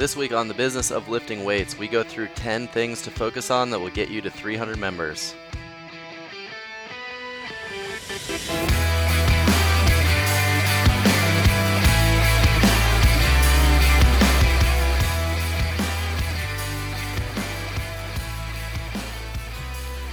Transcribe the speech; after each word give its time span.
This 0.00 0.16
week 0.16 0.32
on 0.32 0.48
the 0.48 0.54
business 0.54 0.90
of 0.90 1.10
lifting 1.10 1.44
weights, 1.44 1.76
we 1.76 1.86
go 1.86 2.02
through 2.02 2.28
10 2.28 2.68
things 2.68 3.02
to 3.02 3.10
focus 3.10 3.50
on 3.50 3.68
that 3.68 3.78
will 3.78 3.90
get 3.90 4.08
you 4.08 4.22
to 4.22 4.30
300 4.30 4.78
members. 4.78 5.32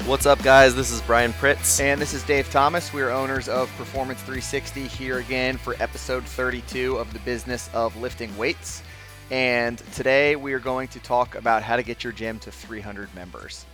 What's 0.05 0.25
up, 0.25 0.43
guys? 0.43 0.75
This 0.75 0.91
is 0.91 0.99
Brian 1.03 1.31
Pritz. 1.31 1.79
And 1.79 2.01
this 2.01 2.13
is 2.13 2.23
Dave 2.23 2.49
Thomas. 2.49 2.91
We 2.91 3.01
are 3.03 3.11
owners 3.11 3.47
of 3.47 3.73
Performance 3.77 4.19
360 4.23 4.85
here 4.85 5.19
again 5.19 5.55
for 5.55 5.77
episode 5.79 6.25
32 6.25 6.97
of 6.97 7.13
the 7.13 7.19
business 7.19 7.69
of 7.73 7.95
lifting 7.95 8.35
weights. 8.35 8.83
And 9.29 9.77
today 9.93 10.35
we 10.35 10.53
are 10.53 10.59
going 10.59 10.87
to 10.89 10.99
talk 10.99 11.35
about 11.35 11.63
how 11.63 11.75
to 11.75 11.83
get 11.83 12.03
your 12.03 12.13
gym 12.13 12.39
to 12.39 12.51
300 12.51 13.13
members. 13.13 13.65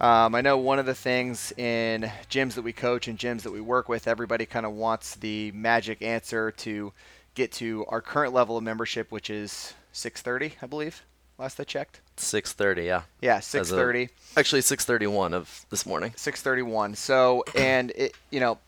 Um, 0.00 0.34
I 0.34 0.42
know 0.42 0.58
one 0.58 0.78
of 0.78 0.86
the 0.86 0.94
things 0.94 1.52
in 1.56 2.10
gyms 2.30 2.54
that 2.54 2.62
we 2.62 2.72
coach 2.72 3.08
and 3.08 3.18
gyms 3.18 3.42
that 3.42 3.52
we 3.52 3.60
work 3.60 3.88
with, 3.88 4.06
everybody 4.06 4.46
kind 4.46 4.66
of 4.66 4.72
wants 4.72 5.14
the 5.16 5.50
magic 5.52 6.02
answer 6.02 6.50
to 6.52 6.92
get 7.34 7.52
to 7.52 7.84
our 7.88 8.00
current 8.00 8.32
level 8.32 8.56
of 8.56 8.62
membership, 8.62 9.10
which 9.10 9.30
is 9.30 9.74
630, 9.92 10.56
I 10.62 10.66
believe 10.66 11.02
last 11.38 11.60
I 11.60 11.64
checked. 11.64 12.00
6:30, 12.16 12.84
yeah. 12.84 13.02
Yeah, 13.20 13.38
6:30. 13.38 14.10
Actually 14.36 14.62
6:31 14.62 15.32
of 15.32 15.66
this 15.70 15.86
morning. 15.86 16.12
6:31. 16.16 16.96
So, 16.96 17.44
and 17.54 17.92
it, 17.92 18.14
you 18.30 18.40
know, 18.40 18.58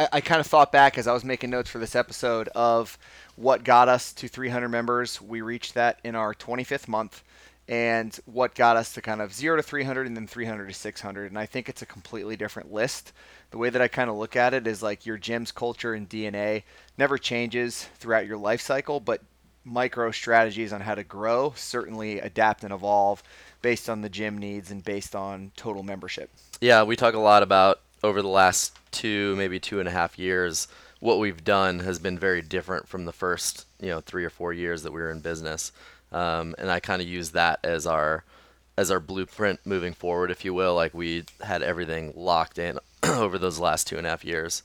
I, 0.00 0.08
I 0.14 0.20
kind 0.22 0.40
of 0.40 0.46
thought 0.46 0.72
back 0.72 0.96
as 0.96 1.06
I 1.06 1.12
was 1.12 1.24
making 1.24 1.50
notes 1.50 1.68
for 1.68 1.78
this 1.78 1.94
episode 1.94 2.48
of 2.54 2.96
what 3.36 3.64
got 3.64 3.90
us 3.90 4.14
to 4.14 4.28
300 4.28 4.70
members. 4.70 5.20
We 5.20 5.42
reached 5.42 5.74
that 5.74 5.98
in 6.02 6.14
our 6.14 6.32
25th 6.32 6.88
month, 6.88 7.22
and 7.68 8.18
what 8.24 8.54
got 8.54 8.78
us 8.78 8.94
to 8.94 9.02
kind 9.02 9.20
of 9.20 9.34
zero 9.34 9.56
to 9.56 9.62
300 9.62 10.06
and 10.06 10.16
then 10.16 10.26
300 10.26 10.68
to 10.68 10.74
600. 10.74 11.30
And 11.30 11.38
I 11.38 11.44
think 11.44 11.68
it's 11.68 11.82
a 11.82 11.86
completely 11.86 12.34
different 12.34 12.72
list. 12.72 13.12
The 13.50 13.58
way 13.58 13.68
that 13.68 13.82
I 13.82 13.88
kind 13.88 14.08
of 14.08 14.16
look 14.16 14.36
at 14.36 14.54
it 14.54 14.66
is 14.66 14.82
like 14.82 15.04
your 15.04 15.18
gym's 15.18 15.52
culture 15.52 15.92
and 15.92 16.08
DNA 16.08 16.62
never 16.96 17.18
changes 17.18 17.86
throughout 17.98 18.26
your 18.26 18.38
life 18.38 18.62
cycle, 18.62 19.00
but 19.00 19.20
micro 19.66 20.10
strategies 20.10 20.72
on 20.72 20.80
how 20.80 20.94
to 20.94 21.04
grow 21.04 21.52
certainly 21.54 22.20
adapt 22.20 22.64
and 22.64 22.72
evolve 22.72 23.22
based 23.60 23.90
on 23.90 24.00
the 24.00 24.08
gym 24.08 24.38
needs 24.38 24.70
and 24.70 24.82
based 24.82 25.14
on 25.14 25.52
total 25.56 25.82
membership. 25.82 26.30
Yeah, 26.62 26.84
we 26.84 26.96
talk 26.96 27.12
a 27.12 27.18
lot 27.18 27.42
about 27.42 27.80
over 28.02 28.22
the 28.22 28.28
last 28.28 28.76
two, 28.90 29.36
maybe 29.36 29.60
two 29.60 29.78
and 29.78 29.88
a 29.88 29.92
half 29.92 30.18
years, 30.18 30.68
what 31.00 31.18
we've 31.18 31.44
done 31.44 31.80
has 31.80 31.98
been 31.98 32.18
very 32.18 32.42
different 32.42 32.88
from 32.88 33.04
the 33.04 33.12
first, 33.12 33.66
you 33.80 33.88
know, 33.88 34.00
three 34.00 34.24
or 34.24 34.30
four 34.30 34.52
years 34.52 34.82
that 34.82 34.92
we 34.92 35.00
were 35.00 35.10
in 35.10 35.20
business. 35.20 35.72
Um, 36.12 36.54
and 36.58 36.70
I 36.70 36.80
kind 36.80 37.00
of 37.00 37.08
use 37.08 37.30
that 37.30 37.60
as 37.64 37.86
our 37.86 38.24
as 38.76 38.90
our 38.90 39.00
blueprint 39.00 39.60
moving 39.64 39.92
forward, 39.92 40.30
if 40.30 40.44
you 40.44 40.54
will. 40.54 40.74
Like 40.74 40.94
we 40.94 41.24
had 41.42 41.62
everything 41.62 42.12
locked 42.16 42.58
in 42.58 42.78
over 43.02 43.38
those 43.38 43.58
last 43.58 43.86
two 43.86 43.98
and 43.98 44.06
a 44.06 44.10
half 44.10 44.24
years. 44.24 44.62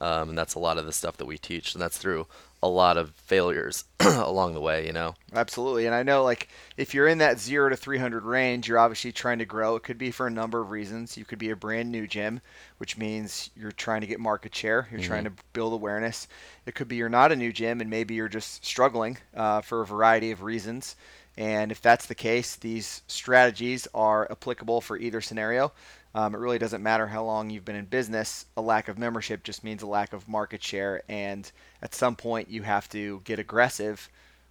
Um, 0.00 0.30
and 0.30 0.38
that's 0.38 0.54
a 0.54 0.60
lot 0.60 0.78
of 0.78 0.86
the 0.86 0.92
stuff 0.92 1.16
that 1.16 1.26
we 1.26 1.38
teach, 1.38 1.74
and 1.74 1.82
that's 1.82 1.98
through 1.98 2.26
a 2.62 2.68
lot 2.68 2.96
of 2.96 3.10
failures 3.10 3.84
along 4.00 4.54
the 4.54 4.60
way, 4.60 4.86
you 4.86 4.92
know. 4.92 5.14
Absolutely. 5.32 5.86
And 5.86 5.94
I 5.94 6.02
know 6.02 6.24
like 6.24 6.48
if 6.76 6.92
you're 6.92 7.06
in 7.06 7.18
that 7.18 7.38
0 7.38 7.70
to 7.70 7.76
300 7.76 8.24
range, 8.24 8.68
you're 8.68 8.78
obviously 8.78 9.12
trying 9.12 9.38
to 9.38 9.44
grow. 9.44 9.76
It 9.76 9.84
could 9.84 9.98
be 9.98 10.10
for 10.10 10.26
a 10.26 10.30
number 10.30 10.60
of 10.60 10.70
reasons. 10.70 11.16
You 11.16 11.24
could 11.24 11.38
be 11.38 11.50
a 11.50 11.56
brand 11.56 11.90
new 11.90 12.06
gym, 12.06 12.40
which 12.78 12.96
means 12.96 13.50
you're 13.54 13.72
trying 13.72 14.00
to 14.00 14.06
get 14.06 14.18
market 14.18 14.54
share, 14.54 14.88
you're 14.90 15.00
mm-hmm. 15.00 15.08
trying 15.08 15.24
to 15.24 15.32
build 15.52 15.72
awareness. 15.72 16.26
It 16.66 16.74
could 16.74 16.88
be 16.88 16.96
you're 16.96 17.08
not 17.08 17.32
a 17.32 17.36
new 17.36 17.52
gym 17.52 17.80
and 17.80 17.90
maybe 17.90 18.14
you're 18.14 18.28
just 18.28 18.64
struggling 18.64 19.18
uh, 19.34 19.60
for 19.60 19.82
a 19.82 19.86
variety 19.86 20.30
of 20.32 20.42
reasons. 20.42 20.96
And 21.36 21.70
if 21.70 21.80
that's 21.80 22.06
the 22.06 22.16
case, 22.16 22.56
these 22.56 23.02
strategies 23.06 23.86
are 23.94 24.26
applicable 24.28 24.80
for 24.80 24.96
either 24.96 25.20
scenario. 25.20 25.72
Um, 26.18 26.34
it 26.34 26.38
really 26.38 26.58
doesn't 26.58 26.82
matter 26.82 27.06
how 27.06 27.22
long 27.22 27.48
you've 27.48 27.64
been 27.64 27.76
in 27.76 27.84
business. 27.84 28.46
A 28.56 28.60
lack 28.60 28.88
of 28.88 28.98
membership 28.98 29.44
just 29.44 29.62
means 29.62 29.84
a 29.84 29.86
lack 29.86 30.12
of 30.12 30.26
market 30.26 30.60
share. 30.60 31.04
And 31.08 31.48
at 31.80 31.94
some 31.94 32.16
point, 32.16 32.50
you 32.50 32.62
have 32.62 32.88
to 32.88 33.20
get 33.22 33.38
aggressive 33.38 34.08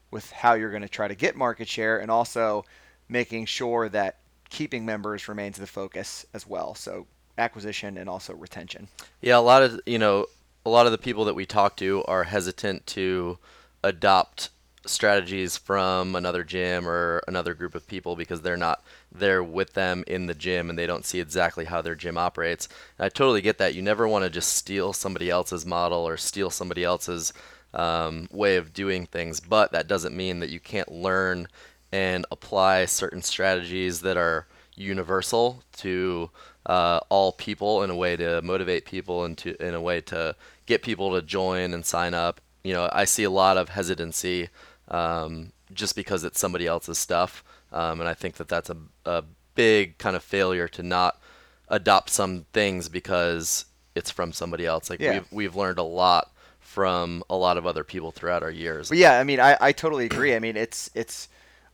with 0.10 0.32
how 0.32 0.54
you're 0.54 0.70
going 0.70 0.84
to 0.84 0.88
try 0.88 1.10
to 1.10 1.14
get 1.14 1.36
market 1.36 1.68
share 1.68 2.00
and 2.00 2.10
also 2.10 2.64
making 3.10 3.48
sure 3.48 3.90
that 3.90 4.20
keeping 4.50 4.86
members 4.86 5.28
remains 5.28 5.58
the 5.58 5.68
focus 5.68 6.26
as 6.34 6.48
well. 6.48 6.74
So 6.74 7.06
acquisition 7.38 7.98
and 7.98 8.08
also 8.08 8.34
retention. 8.34 8.88
Yeah, 9.20 9.38
a 9.38 9.40
lot 9.40 9.62
of, 9.62 9.82
you 9.86 10.00
know, 10.00 10.28
a 10.66 10.70
lot 10.70 10.86
of 10.86 10.94
the 10.94 10.98
people 10.98 11.26
that 11.26 11.36
we 11.36 11.46
talk 11.46 11.76
to 11.78 12.02
are 12.06 12.24
hesitant 12.24 12.88
to 12.88 13.40
adopt 13.84 14.52
strategies 14.90 15.58
from 15.58 16.16
another 16.16 16.44
gym 16.44 16.88
or 16.88 17.22
another 17.28 17.54
group 17.54 17.76
of 17.76 17.88
people 17.88 18.16
because 18.16 18.42
they're 18.42 18.58
not 18.58 18.84
there 19.12 19.44
with 19.44 19.74
them 19.74 20.04
in 20.08 20.26
the 20.26 20.34
gym 20.34 20.70
and 20.70 20.78
they 20.78 20.88
don't 20.88 21.06
see 21.06 21.20
exactly 21.20 21.66
how 21.66 21.82
their 21.82 21.96
gym 21.96 22.18
operates. 22.18 22.68
And 22.98 23.06
I 23.06 23.10
totally 23.10 23.42
get 23.42 23.58
that. 23.58 23.76
You 23.76 23.82
never 23.82 24.08
want 24.08 24.24
to 24.24 24.30
just 24.30 24.54
steal 24.54 24.94
somebody 24.94 25.30
else's 25.30 25.66
model 25.66 26.08
or 26.08 26.18
steal 26.18 26.50
somebody 26.50 26.84
else's 26.84 27.34
um, 27.74 28.28
way 28.32 28.56
of 28.58 28.74
doing 28.74 29.06
things, 29.06 29.40
but 29.40 29.72
that 29.72 29.88
doesn't 29.88 30.16
mean 30.16 30.40
that 30.40 30.50
you 30.50 30.60
can't 30.60 30.92
learn 30.92 31.48
and 31.92 32.26
apply 32.32 32.86
certain 32.86 33.22
strategies 33.22 34.02
that 34.02 34.18
are 34.18 34.48
universal 34.76 35.64
to 35.78 36.30
uh, 36.66 37.00
all 37.10 37.32
people 37.32 37.84
in 37.84 37.90
a 37.90 37.96
way 37.96 38.16
to 38.16 38.42
motivate 38.42 38.86
people 38.86 39.24
and 39.24 39.38
to 39.38 39.56
in 39.66 39.74
a 39.74 39.82
way 39.82 40.02
to 40.02 40.36
get 40.66 40.82
people 40.82 41.14
to 41.14 41.22
join 41.22 41.74
and 41.74 41.86
sign 41.86 42.14
up. 42.14 42.42
You 42.64 42.74
know, 42.74 42.90
I 42.92 43.06
see 43.06 43.24
a 43.24 43.30
lot 43.30 43.58
of 43.58 43.70
hesitancy 43.70 44.50
um, 44.90 45.52
just 45.74 45.96
because 45.96 46.24
it's 46.24 46.40
somebody 46.40 46.68
else's 46.68 46.98
stuff. 46.98 47.44
Um, 47.72 48.00
and 48.00 48.10
I 48.10 48.14
think 48.14 48.36
that 48.36 48.48
that's 48.48 48.70
a, 48.70 48.78
a 49.06 49.24
big 49.56 49.98
kind 49.98 50.16
of 50.16 50.24
failure 50.24 50.68
to 50.70 50.84
not 50.84 51.20
adopt 51.68 52.10
some 52.10 52.46
things 52.54 52.88
because 52.90 53.66
it's 53.96 54.12
from 54.12 54.32
somebody 54.32 54.66
else. 54.66 54.90
Like 54.90 55.00
yeah. 55.00 55.14
we've 55.14 55.32
we've 55.32 55.56
learned 55.56 55.80
a 55.80 55.84
lot 55.84 56.32
from 56.60 57.24
a 57.30 57.36
lot 57.36 57.58
of 57.58 57.66
other 57.66 57.84
people 57.84 58.12
throughout 58.12 58.44
our 58.44 58.52
years. 58.52 58.90
But 58.90 58.98
yeah, 58.98 59.20
I 59.20 59.24
mean, 59.24 59.40
I, 59.40 59.58
I 59.60 59.72
totally 59.72 60.06
agree. 60.06 60.36
I 60.36 60.40
mean, 60.40 60.56
it's 60.56 60.90
it's 60.94 61.28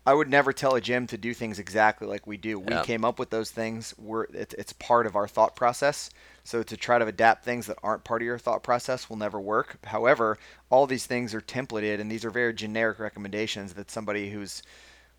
I 0.06 0.14
would 0.14 0.30
never 0.30 0.52
tell 0.52 0.76
a 0.76 0.82
gym 0.82 1.08
to 1.08 1.18
do 1.18 1.34
things 1.34 1.60
exactly 1.60 2.08
like 2.08 2.28
we 2.28 2.36
do. 2.36 2.60
We 2.60 2.74
yeah. 2.74 2.84
came 2.84 3.06
up 3.06 3.20
with 3.20 3.30
those 3.30 3.52
things. 3.52 3.94
We're 3.98 4.24
it, 4.24 4.54
it's 4.58 4.74
part 4.74 5.06
of 5.06 5.16
our 5.16 5.28
thought 5.28 5.56
process. 5.56 6.10
So 6.44 6.62
to 6.62 6.76
try 6.76 7.00
to 7.00 7.06
adapt 7.06 7.46
things 7.46 7.68
that 7.68 7.78
aren't 7.82 8.04
part 8.04 8.22
of 8.22 8.26
your 8.26 8.38
thought 8.38 8.64
process 8.64 9.10
will 9.10 9.16
never 9.16 9.40
work. 9.40 9.78
However, 9.86 10.38
all 10.70 10.88
these 10.88 11.06
things 11.06 11.34
are 11.34 11.42
templated, 11.42 12.02
and 12.02 12.12
these 12.12 12.26
are 12.26 12.30
very 12.30 12.54
generic 12.54 13.00
recommendations 13.00 13.74
that 13.76 13.90
somebody 13.90 14.30
who's 14.30 14.62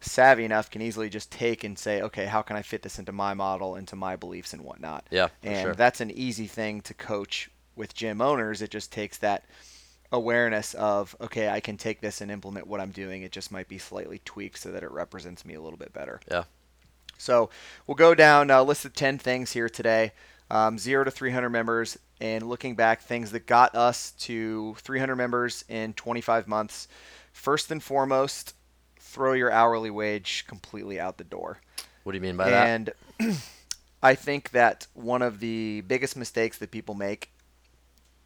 savvy 0.00 0.44
enough 0.44 0.71
can 0.71 0.83
easily 0.83 1.09
just 1.09 1.33
take 1.33 1.65
and 1.65 1.78
say, 1.78 2.03
okay, 2.03 2.27
how 2.27 2.43
can 2.43 2.56
I 2.56 2.62
fit 2.62 2.83
this 2.83 2.99
into 2.99 3.12
my 3.12 3.33
model, 3.33 3.77
into 3.77 3.97
my 3.97 4.17
beliefs 4.17 4.53
and 4.53 4.62
whatnot. 4.62 5.06
Yeah, 5.11 5.28
and 5.43 5.62
sure. 5.62 5.75
that's 5.75 6.03
an 6.03 6.11
easy 6.11 6.47
thing 6.47 6.83
to 6.83 6.94
coach 6.94 7.50
with 7.75 7.94
gym 7.94 8.21
owners. 8.21 8.61
It 8.61 8.71
just 8.71 8.93
takes 8.93 9.19
that 9.19 9.44
awareness 10.12 10.75
of 10.75 11.16
okay, 11.20 11.48
I 11.48 11.60
can 11.60 11.76
take 11.76 12.00
this 12.00 12.20
and 12.20 12.31
implement 12.31 12.66
what 12.66 12.81
I'm 12.81 12.91
doing. 12.91 13.22
It 13.22 13.32
just 13.32 13.50
might 13.50 13.69
be 13.69 13.78
slightly 13.78 14.20
tweaked 14.25 14.59
so 14.59 14.70
that 14.72 14.82
it 14.82 14.91
represents 14.91 15.44
me 15.44 15.54
a 15.54 15.60
little 15.60 15.78
bit 15.78 15.92
better. 15.92 16.20
Yeah. 16.31 16.44
So 17.19 17.50
we'll 17.87 17.94
go 17.94 18.14
down 18.14 18.50
a 18.50 18.62
list 18.62 18.84
of 18.84 18.94
10 18.94 19.19
things 19.19 19.53
here 19.53 19.69
today. 19.69 20.12
Um, 20.50 20.78
zero 20.78 21.04
to 21.04 21.10
300 21.10 21.48
members, 21.48 21.98
and 22.20 22.47
looking 22.47 22.75
back, 22.75 23.00
things 23.00 23.31
that 23.32 23.47
got 23.47 23.75
us 23.75 24.10
to 24.20 24.75
300 24.75 25.16
members 25.16 25.64
in 25.69 25.94
25 25.94 26.47
months. 26.47 26.87
First 27.32 27.70
and 27.70 27.82
foremost, 27.82 28.54
throw 29.00 29.32
your 29.32 29.50
hourly 29.50 29.91
wage 29.91 30.44
completely 30.47 31.00
out 31.00 31.16
the 31.16 31.25
door. 31.25 31.60
What 32.03 32.12
do 32.12 32.19
you 32.19 32.22
mean 32.22 32.37
by 32.37 32.50
and 32.50 32.93
that? 33.19 33.26
And 33.26 33.37
I 34.03 34.14
think 34.14 34.50
that 34.50 34.87
one 34.93 35.22
of 35.22 35.41
the 35.41 35.82
biggest 35.82 36.16
mistakes 36.16 36.59
that 36.59 36.70
people 36.70 36.94
make 36.94 37.31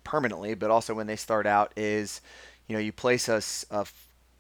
permanently, 0.09 0.55
but 0.55 0.71
also 0.71 0.95
when 0.95 1.07
they 1.07 1.17
start 1.17 1.47
out, 1.47 1.71
is 1.77 2.23
you 2.67 2.75
know 2.75 2.81
you 2.81 2.93
place 2.93 3.29
a, 3.29 3.43
a, 3.71 3.87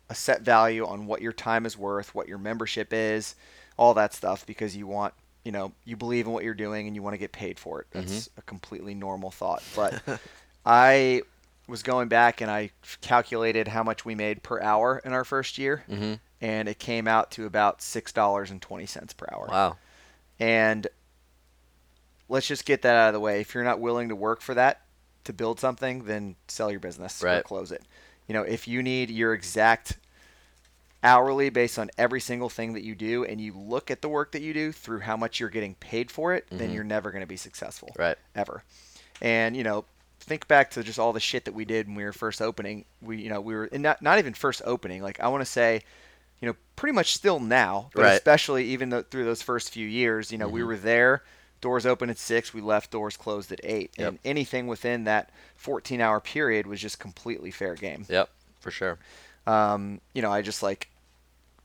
a 0.09 0.15
set 0.15 0.41
value 0.41 0.87
on 0.87 1.06
what 1.06 1.21
your 1.21 1.33
time 1.33 1.66
is 1.66 1.77
worth, 1.77 2.15
what 2.15 2.27
your 2.27 2.39
membership 2.39 2.92
is, 2.92 3.34
all 3.77 3.92
that 3.95 4.15
stuff, 4.15 4.47
because 4.47 4.75
you 4.75 4.87
want 4.87 5.13
you 5.45 5.53
know 5.53 5.72
you 5.84 5.95
believe 5.95 6.27
in 6.27 6.33
what 6.33 6.42
you're 6.42 6.54
doing 6.54 6.87
and 6.87 6.97
you 6.97 7.03
want 7.03 7.13
to 7.15 7.19
get 7.19 7.33
paid 7.33 7.59
for 7.59 7.83
it. 7.83 7.87
That's 7.92 8.28
mm-hmm. 8.28 8.41
a 8.41 8.42
completely 8.42 8.95
normal 8.95 9.31
thought. 9.31 9.63
But 9.77 10.21
I 10.65 11.22
was 11.69 11.83
going 11.83 12.09
back 12.09 12.41
and 12.41 12.51
I 12.51 12.71
calculated 13.03 13.69
how 13.69 13.83
much 13.83 14.07
we 14.07 14.15
made 14.15 14.42
per 14.42 14.60
hour 14.63 15.03
in 15.04 15.13
our 15.13 15.25
first 15.25 15.59
year, 15.59 15.84
mm-hmm. 15.89 16.15
and 16.41 16.69
it 16.69 16.78
came 16.78 17.07
out 17.07 17.31
to 17.33 17.45
about 17.45 17.83
six 17.83 18.10
dollars 18.10 18.51
and 18.51 18.63
twenty 18.63 18.87
cents 18.87 19.13
per 19.13 19.27
hour. 19.31 19.48
Wow! 19.51 19.77
And 20.41 20.87
let's 22.31 22.47
just 22.47 22.65
get 22.65 22.81
that 22.83 22.97
out 22.97 23.09
of 23.09 23.13
the 23.13 23.21
way. 23.21 23.42
If 23.42 23.53
you're 23.53 23.65
not 23.65 23.81
willing 23.81 24.09
to 24.09 24.16
work 24.16 24.41
for 24.41 24.54
that, 24.54 24.81
to 25.28 25.33
build 25.33 25.60
something, 25.60 26.04
then 26.04 26.34
sell 26.48 26.71
your 26.71 26.80
business 26.80 27.22
right. 27.22 27.39
or 27.39 27.42
close 27.42 27.71
it. 27.71 27.83
You 28.27 28.33
know, 28.34 28.42
if 28.42 28.66
you 28.66 28.83
need 28.83 29.10
your 29.10 29.33
exact 29.34 29.98
hourly 31.03 31.51
based 31.51 31.78
on 31.78 31.91
every 31.97 32.21
single 32.21 32.48
thing 32.48 32.72
that 32.72 32.83
you 32.83 32.95
do 32.95 33.25
and 33.25 33.41
you 33.41 33.53
look 33.53 33.91
at 33.91 34.03
the 34.03 34.09
work 34.09 34.33
that 34.33 34.42
you 34.42 34.53
do 34.53 34.72
through 34.72 35.01
how 35.01 35.16
much 35.16 35.39
you're 35.39 35.48
getting 35.48 35.75
paid 35.77 36.10
for 36.10 36.34
it, 36.34 36.47
mm-hmm. 36.47 36.59
then 36.59 36.72
you're 36.72 36.83
never 36.83 37.10
going 37.10 37.21
to 37.21 37.27
be 37.27 37.36
successful. 37.36 37.92
Right. 37.97 38.16
Ever. 38.34 38.65
And, 39.21 39.57
you 39.57 39.63
know, 39.63 39.84
think 40.21 40.48
back 40.48 40.71
to 40.72 40.83
just 40.83 40.98
all 40.98 41.13
the 41.13 41.21
shit 41.21 41.45
that 41.45 41.54
we 41.54 41.65
did 41.65 41.86
when 41.86 41.97
we 41.97 42.04
were 42.04 42.13
first 42.13 42.42
opening. 42.42 42.84
We, 43.01 43.19
you 43.19 43.28
know, 43.28 43.41
we 43.41 43.54
were 43.54 43.69
not 43.72 44.03
not 44.03 44.19
even 44.19 44.34
first 44.34 44.63
opening. 44.65 45.03
Like 45.03 45.21
I 45.21 45.28
want 45.28 45.42
to 45.42 45.51
say, 45.51 45.83
you 46.41 46.48
know, 46.48 46.57
pretty 46.75 46.95
much 46.95 47.15
still 47.15 47.39
now, 47.39 47.91
but 47.95 48.03
Right. 48.03 48.13
especially 48.15 48.65
even 48.66 48.91
though, 48.91 49.03
through 49.03 49.25
those 49.25 49.42
first 49.42 49.71
few 49.71 49.86
years, 49.86 50.33
you 50.33 50.39
know, 50.39 50.48
we 50.48 50.60
Mhm. 50.60 50.66
were 50.66 50.77
there. 50.77 51.22
Doors 51.60 51.87
open 51.87 52.10
at 52.10 52.19
six. 52.19 52.55
We 52.55 52.60
left. 52.60 52.91
Doors 52.91 53.16
closed 53.16 53.51
at 53.53 53.60
eight. 53.65 53.93
Yep. 53.99 54.09
And 54.09 54.19
anything 54.25 54.66
within 54.66 55.05
that 55.05 55.31
14-hour 55.63 56.21
period 56.21 56.66
was 56.66 56.81
just 56.81 56.99
completely 56.99 57.51
fair 57.51 57.75
game. 57.75 58.07
Yep, 58.09 58.28
for 58.60 58.71
sure. 58.71 58.99
Um, 59.47 60.01
you 60.15 60.22
know, 60.22 60.31
I 60.31 60.43
just 60.43 60.63
like 60.63 60.89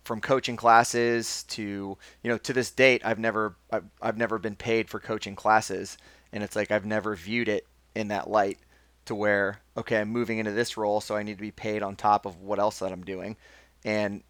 from 0.04 0.20
coaching 0.20 0.56
classes 0.56 1.44
to 1.44 1.98
you 2.24 2.30
know 2.30 2.38
to 2.40 2.54
this 2.54 2.72
date, 2.72 3.02
I've 3.06 3.20
never 3.20 3.56
I've, 3.72 3.86
I've 4.02 4.18
never 4.18 4.38
been 4.38 4.56
paid 4.56 4.90
for 4.90 5.00
coaching 5.00 5.36
classes, 5.36 5.98
and 6.32 6.44
it's 6.44 6.56
like 6.56 6.72
I've 6.72 6.86
never 6.86 7.16
viewed 7.16 7.50
it 7.50 7.66
in 7.96 8.10
that 8.10 8.30
light 8.30 8.58
to 9.06 9.16
where 9.16 9.60
okay, 9.76 10.00
I'm 10.00 10.10
moving 10.10 10.40
into 10.40 10.52
this 10.52 10.78
role, 10.78 11.02
so 11.02 11.16
I 11.16 11.24
need 11.24 11.38
to 11.38 11.42
be 11.42 11.52
paid 11.52 11.84
on 11.84 11.96
top 11.96 12.26
of 12.26 12.40
what 12.42 12.60
else 12.60 12.80
that 12.80 12.92
I'm 12.92 13.04
doing, 13.04 13.38
and 13.84 14.24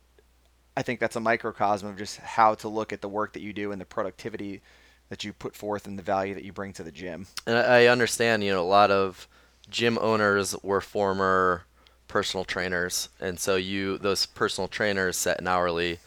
I 0.75 0.81
think 0.81 0.99
that's 0.99 1.15
a 1.15 1.19
microcosm 1.19 1.89
of 1.89 1.97
just 1.97 2.17
how 2.17 2.55
to 2.55 2.67
look 2.67 2.93
at 2.93 3.01
the 3.01 3.09
work 3.09 3.33
that 3.33 3.41
you 3.41 3.53
do 3.53 3.71
and 3.71 3.79
the 3.79 3.85
productivity 3.85 4.61
that 5.09 5.23
you 5.23 5.33
put 5.33 5.55
forth 5.55 5.85
and 5.85 5.97
the 5.97 6.03
value 6.03 6.33
that 6.33 6.43
you 6.43 6.51
bring 6.51 6.73
to 6.73 6.83
the 6.83 6.91
gym. 6.91 7.27
And 7.45 7.57
I 7.57 7.87
understand, 7.87 8.43
you 8.43 8.51
know, 8.51 8.61
a 8.61 8.65
lot 8.65 8.91
of 8.91 9.27
gym 9.69 9.97
owners 10.01 10.55
were 10.63 10.81
former 10.81 11.63
personal 12.07 12.45
trainers, 12.45 13.09
and 13.19 13.39
so 13.39 13.55
you 13.55 13.97
those 13.97 14.25
personal 14.25 14.67
trainers 14.67 15.17
set 15.17 15.39
an 15.39 15.47
hourly 15.47 15.99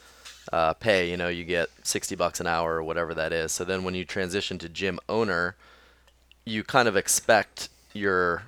uh, 0.53 0.73
pay. 0.73 1.09
You 1.09 1.17
know, 1.17 1.27
you 1.27 1.43
get 1.43 1.69
sixty 1.83 2.15
bucks 2.15 2.39
an 2.39 2.47
hour 2.47 2.75
or 2.75 2.83
whatever 2.83 3.13
that 3.13 3.33
is. 3.33 3.51
So 3.51 3.65
then 3.65 3.83
when 3.83 3.95
you 3.95 4.05
transition 4.05 4.57
to 4.59 4.69
gym 4.69 4.99
owner, 5.09 5.55
you 6.45 6.63
kind 6.63 6.87
of 6.87 6.95
expect 6.95 7.69
your 7.93 8.43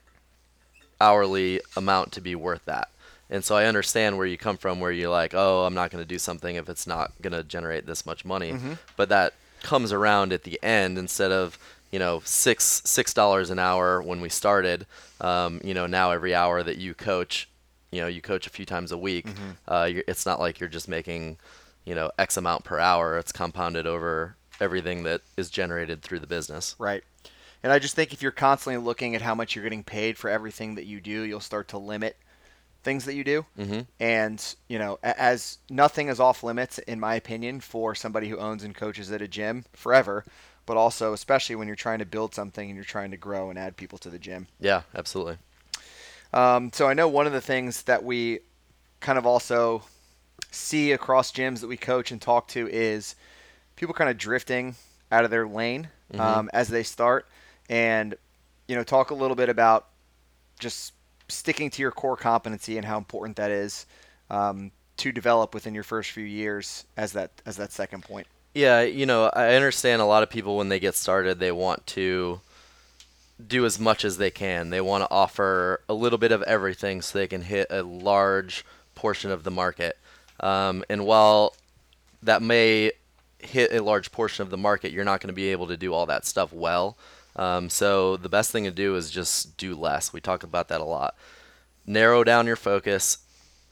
hourly 1.02 1.60
amount 1.76 2.12
to 2.14 2.22
be 2.22 2.36
worth 2.36 2.66
that. 2.66 2.90
And 3.30 3.44
so 3.44 3.56
I 3.56 3.66
understand 3.66 4.18
where 4.18 4.26
you 4.26 4.38
come 4.38 4.58
from, 4.58 4.80
where 4.80 4.92
you're 4.92 5.10
like, 5.10 5.34
oh, 5.34 5.66
I'm 5.66 5.74
not 5.74 5.92
going 5.92 6.04
to 6.04 6.08
do 6.08 6.18
something 6.18 6.56
if 6.56 6.68
it's 6.68 6.88
not 6.88 7.12
going 7.22 7.34
to 7.34 7.44
generate 7.44 7.86
this 7.86 8.06
much 8.06 8.26
money. 8.26 8.52
But 8.96 9.10
that 9.10 9.34
comes 9.64 9.92
around 9.92 10.34
at 10.34 10.44
the 10.44 10.60
end 10.64 10.98
instead 10.98 11.32
of 11.32 11.58
you 11.92 12.00
know 12.00 12.22
six 12.26 12.82
six 12.86 13.14
dollars 13.14 13.50
an 13.50 13.60
hour 13.60 14.02
when 14.02 14.22
we 14.22 14.30
started. 14.30 14.86
Um, 15.22 15.60
you 15.64 15.74
know 15.74 15.88
now 15.88 16.12
every 16.12 16.34
hour 16.34 16.64
that 16.64 16.78
you 16.78 16.94
coach, 16.94 17.50
you 17.92 18.02
know 18.02 18.08
you 18.08 18.22
coach 18.22 18.48
a 18.48 18.50
few 18.50 18.66
times 18.66 18.92
a 18.92 18.98
week. 18.98 19.28
Uh, 19.68 19.90
you're, 19.92 20.04
it's 20.08 20.26
not 20.26 20.40
like 20.40 20.60
you're 20.60 20.70
just 20.70 20.88
making 20.88 21.38
you 21.86 21.96
know 21.96 22.12
X 22.18 22.38
amount 22.38 22.64
per 22.64 22.80
hour. 22.80 23.18
It's 23.18 23.32
compounded 23.32 23.86
over 23.86 24.36
everything 24.60 25.04
that 25.04 25.22
is 25.38 25.50
generated 25.50 26.02
through 26.02 26.20
the 26.20 26.28
business. 26.28 26.76
Right. 26.78 27.04
And 27.64 27.74
I 27.74 27.80
just 27.80 27.96
think 27.96 28.14
if 28.14 28.22
you're 28.22 28.32
constantly 28.32 28.82
looking 28.82 29.16
at 29.16 29.22
how 29.22 29.36
much 29.36 29.56
you're 29.56 29.64
getting 29.64 29.84
paid 29.84 30.18
for 30.18 30.30
everything 30.30 30.76
that 30.76 30.86
you 30.86 31.02
do, 31.02 31.22
you'll 31.24 31.40
start 31.40 31.68
to 31.70 31.78
limit 31.78 32.16
things 32.84 33.06
that 33.06 33.16
you 33.16 33.24
do. 33.24 33.46
Mhm. 33.58 33.88
And, 34.00 34.56
you 34.68 34.80
know, 34.80 34.98
as 35.04 35.58
nothing 35.70 36.08
is 36.08 36.20
off 36.20 36.44
limits, 36.44 36.78
in 36.80 37.00
my 37.00 37.16
opinion, 37.16 37.60
for 37.60 37.94
somebody 37.94 38.30
who 38.30 38.38
owns 38.38 38.64
and 38.64 38.74
coaches 38.74 39.12
at 39.12 39.22
a 39.22 39.28
gym 39.28 39.66
forever, 39.74 40.24
but 40.66 40.78
also, 40.78 41.14
especially 41.14 41.56
when 41.56 41.68
you're 41.68 41.76
trying 41.76 42.00
to 42.00 42.06
build 42.06 42.34
something 42.34 42.70
and 42.70 42.76
you're 42.76 42.86
trying 42.86 43.12
to 43.12 43.18
grow 43.18 43.50
and 43.50 43.60
add 43.60 43.76
people 43.76 43.98
to 43.98 44.10
the 44.10 44.20
gym. 44.20 44.48
Yeah, 44.60 44.84
absolutely. 44.96 45.38
Um, 46.32 46.72
so 46.72 46.88
I 46.88 46.94
know 46.94 47.08
one 47.08 47.28
of 47.28 47.34
the 47.34 47.42
things 47.42 47.84
that 47.84 48.04
we 48.04 48.40
kind 49.00 49.18
of 49.18 49.26
also 49.26 49.84
see 50.52 50.92
across 50.92 51.32
gyms 51.32 51.62
that 51.62 51.68
we 51.68 51.78
coach 51.78 52.12
and 52.12 52.22
talk 52.22 52.48
to 52.50 52.68
is 52.68 53.16
people 53.76 53.94
kind 53.94 54.10
of 54.10 54.18
drifting 54.18 54.76
out 55.12 55.24
of 55.26 55.32
their 55.32 55.48
lane 55.48 55.90
um, 56.18 56.50
as 56.54 56.70
they 56.70 56.84
start, 56.84 57.28
and 57.70 58.16
you 58.68 58.76
know 58.76 58.84
talk 58.84 59.12
a 59.12 59.16
little 59.16 59.36
bit 59.36 59.50
about 59.50 59.88
just 60.60 60.94
sticking 61.30 61.70
to 61.72 61.82
your 61.82 61.92
core 61.92 62.18
competency 62.18 62.78
and 62.78 62.86
how 62.86 62.98
important 62.98 63.38
that 63.38 63.52
is 63.52 63.86
um, 64.30 64.72
to 64.98 65.12
develop 65.12 65.54
within 65.54 65.74
your 65.74 65.84
first 65.84 66.12
few 66.12 66.24
years 66.24 66.86
as 66.98 67.14
that 67.14 67.32
as 67.46 67.58
that 67.58 67.72
second 67.72 68.04
point. 68.04 68.28
Yeah, 68.54 68.82
you 68.82 69.06
know, 69.06 69.30
I 69.34 69.56
understand 69.56 70.02
a 70.02 70.06
lot 70.06 70.24
of 70.24 70.30
people 70.30 70.58
when 70.58 70.70
they 70.70 70.80
get 70.80 70.96
started, 70.96 71.40
they 71.40 71.52
want 71.52 71.86
to 71.88 72.42
do 73.46 73.66
as 73.66 73.80
much 73.80 74.04
as 74.04 74.18
they 74.18 74.32
can. 74.32 74.70
They 74.70 74.82
want 74.82 75.04
to 75.04 75.12
offer 75.12 75.82
a 75.88 75.94
little 75.94 76.18
bit 76.18 76.32
of 76.32 76.42
everything 76.44 77.02
so 77.02 77.18
they 77.18 77.28
can 77.28 77.44
hit 77.44 77.68
a 77.70 77.84
large 77.84 78.66
portion 78.96 79.32
of 79.32 79.44
the 79.44 79.52
market. 79.52 79.98
Um, 80.40 80.84
and 80.90 81.06
while 81.06 81.56
that 82.24 82.42
may 82.42 82.92
hit 83.40 83.72
a 83.72 83.82
large 83.82 84.12
portion 84.12 84.44
of 84.44 84.50
the 84.50 84.58
market, 84.58 84.92
you're 84.92 85.06
not 85.06 85.22
going 85.22 85.30
to 85.30 85.34
be 85.34 85.50
able 85.50 85.68
to 85.68 85.78
do 85.78 85.94
all 85.94 86.06
that 86.08 86.26
stuff 86.26 86.52
well. 86.52 86.98
Um, 87.40 87.70
so 87.70 88.18
the 88.18 88.30
best 88.30 88.52
thing 88.52 88.66
to 88.66 88.72
do 88.72 88.96
is 88.96 89.10
just 89.10 89.56
do 89.58 89.74
less. 89.76 90.12
We 90.12 90.20
talk 90.20 90.44
about 90.44 90.68
that 90.68 90.82
a 90.82 90.86
lot. 90.86 91.16
Narrow 91.86 92.24
down 92.24 92.46
your 92.48 92.58
focus. 92.58 93.20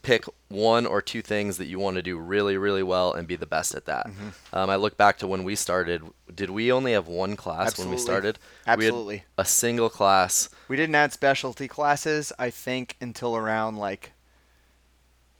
Pick 0.03 0.23
one 0.47 0.85
or 0.85 1.01
two 1.01 1.21
things 1.21 1.57
that 1.57 1.65
you 1.65 1.77
want 1.77 1.97
to 1.97 2.01
do 2.01 2.17
really, 2.17 2.55
really 2.55 2.83
well 2.83 3.11
and 3.11 3.27
be 3.27 3.35
the 3.35 3.45
best 3.45 3.75
at 3.75 3.85
that. 3.87 4.09
Um, 4.53 4.69
I 4.69 4.77
look 4.77 4.95
back 4.95 5.17
to 5.17 5.27
when 5.27 5.43
we 5.43 5.55
started. 5.55 6.01
Did 6.33 6.49
we 6.49 6.71
only 6.71 6.93
have 6.93 7.07
one 7.09 7.35
class 7.35 7.77
when 7.77 7.89
we 7.89 7.97
started? 7.97 8.39
Absolutely. 8.65 9.15
We 9.15 9.19
had 9.19 9.25
a 9.37 9.45
single 9.45 9.89
class. 9.89 10.47
We 10.69 10.77
didn't 10.77 10.95
add 10.95 11.11
specialty 11.11 11.67
classes, 11.67 12.31
I 12.39 12.51
think, 12.51 12.95
until 13.01 13.35
around 13.35 13.75
like 13.75 14.13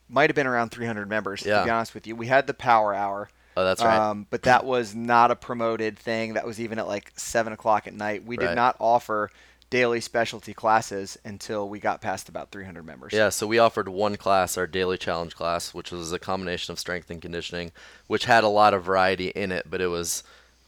might 0.10 0.30
have 0.30 0.36
been 0.36 0.48
around 0.48 0.72
300 0.72 1.08
members. 1.08 1.46
yeah. 1.46 1.60
To 1.60 1.66
be 1.66 1.72
honest 1.72 1.94
with 1.94 2.06
you, 2.06 2.16
we 2.16 2.28
had 2.28 2.48
the 2.48 2.54
power 2.54 2.94
hour. 2.94 3.30
Oh, 3.57 3.65
that's 3.65 3.83
right. 3.83 3.98
Um, 3.98 4.27
but 4.30 4.44
that 4.44 4.65
was 4.65 4.94
not 4.94 5.31
a 5.31 5.36
promoted 5.36 5.98
thing. 5.98 6.33
That 6.33 6.45
was 6.45 6.62
even 6.62 6.77
at 6.77 6.88
like 6.88 7.12
seven 7.15 7.54
o'clock 7.54 7.88
at 7.88 7.94
night. 7.95 8.24
We 8.24 8.38
did 8.38 8.54
not 8.56 8.75
offer 8.80 9.31
daily 9.71 10.00
specialty 10.00 10.54
classes 10.54 11.18
until 11.25 11.68
we 11.68 11.80
got 11.80 12.00
past 12.00 12.30
about 12.30 12.51
300 12.51 12.86
members. 12.86 13.13
Yeah, 13.13 13.30
so 13.30 13.48
we 13.48 13.57
offered 13.57 13.89
one 13.89 14.15
class, 14.15 14.57
our 14.59 14.68
daily 14.68 14.98
challenge 14.98 15.36
class, 15.36 15.74
which 15.74 15.92
was 15.92 16.13
a 16.13 16.19
combination 16.19 16.71
of 16.71 16.77
strength 16.77 17.09
and 17.09 17.19
conditioning, 17.19 17.71
which 18.06 18.25
had 18.25 18.44
a 18.44 18.48
lot 18.48 18.75
of 18.75 18.83
variety 18.83 19.30
in 19.30 19.51
it, 19.51 19.65
but 19.68 19.81
it 19.81 19.88
was 19.88 20.21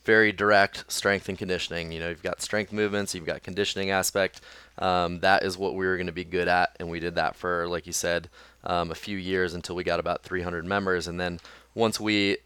very 0.04 0.32
direct 0.32 0.92
strength 0.92 1.30
and 1.30 1.38
conditioning. 1.38 1.92
You 1.92 2.00
know, 2.00 2.10
you've 2.10 2.24
got 2.24 2.42
strength 2.42 2.74
movements, 2.74 3.14
you've 3.14 3.26
got 3.26 3.44
conditioning 3.44 3.92
aspect. 3.92 4.42
Um, 4.80 5.20
that 5.20 5.44
is 5.44 5.60
what 5.60 5.76
we 5.76 5.86
were 5.86 5.96
going 5.98 6.08
to 6.08 6.14
be 6.14 6.26
good 6.26 6.48
at, 6.48 6.76
and 6.80 6.90
we 6.90 7.00
did 7.00 7.16
that 7.16 7.36
for, 7.36 7.68
like 7.68 7.86
you 7.86 7.94
said, 7.94 8.30
um, 8.64 8.90
a 8.90 8.96
few 8.96 9.16
years 9.16 9.54
until 9.54 9.76
we 9.76 9.84
got 9.84 10.00
about 10.00 10.24
300 10.24 10.66
members, 10.66 11.08
and 11.08 11.20
then 11.20 11.40
once 11.76 12.00
we 12.00 12.38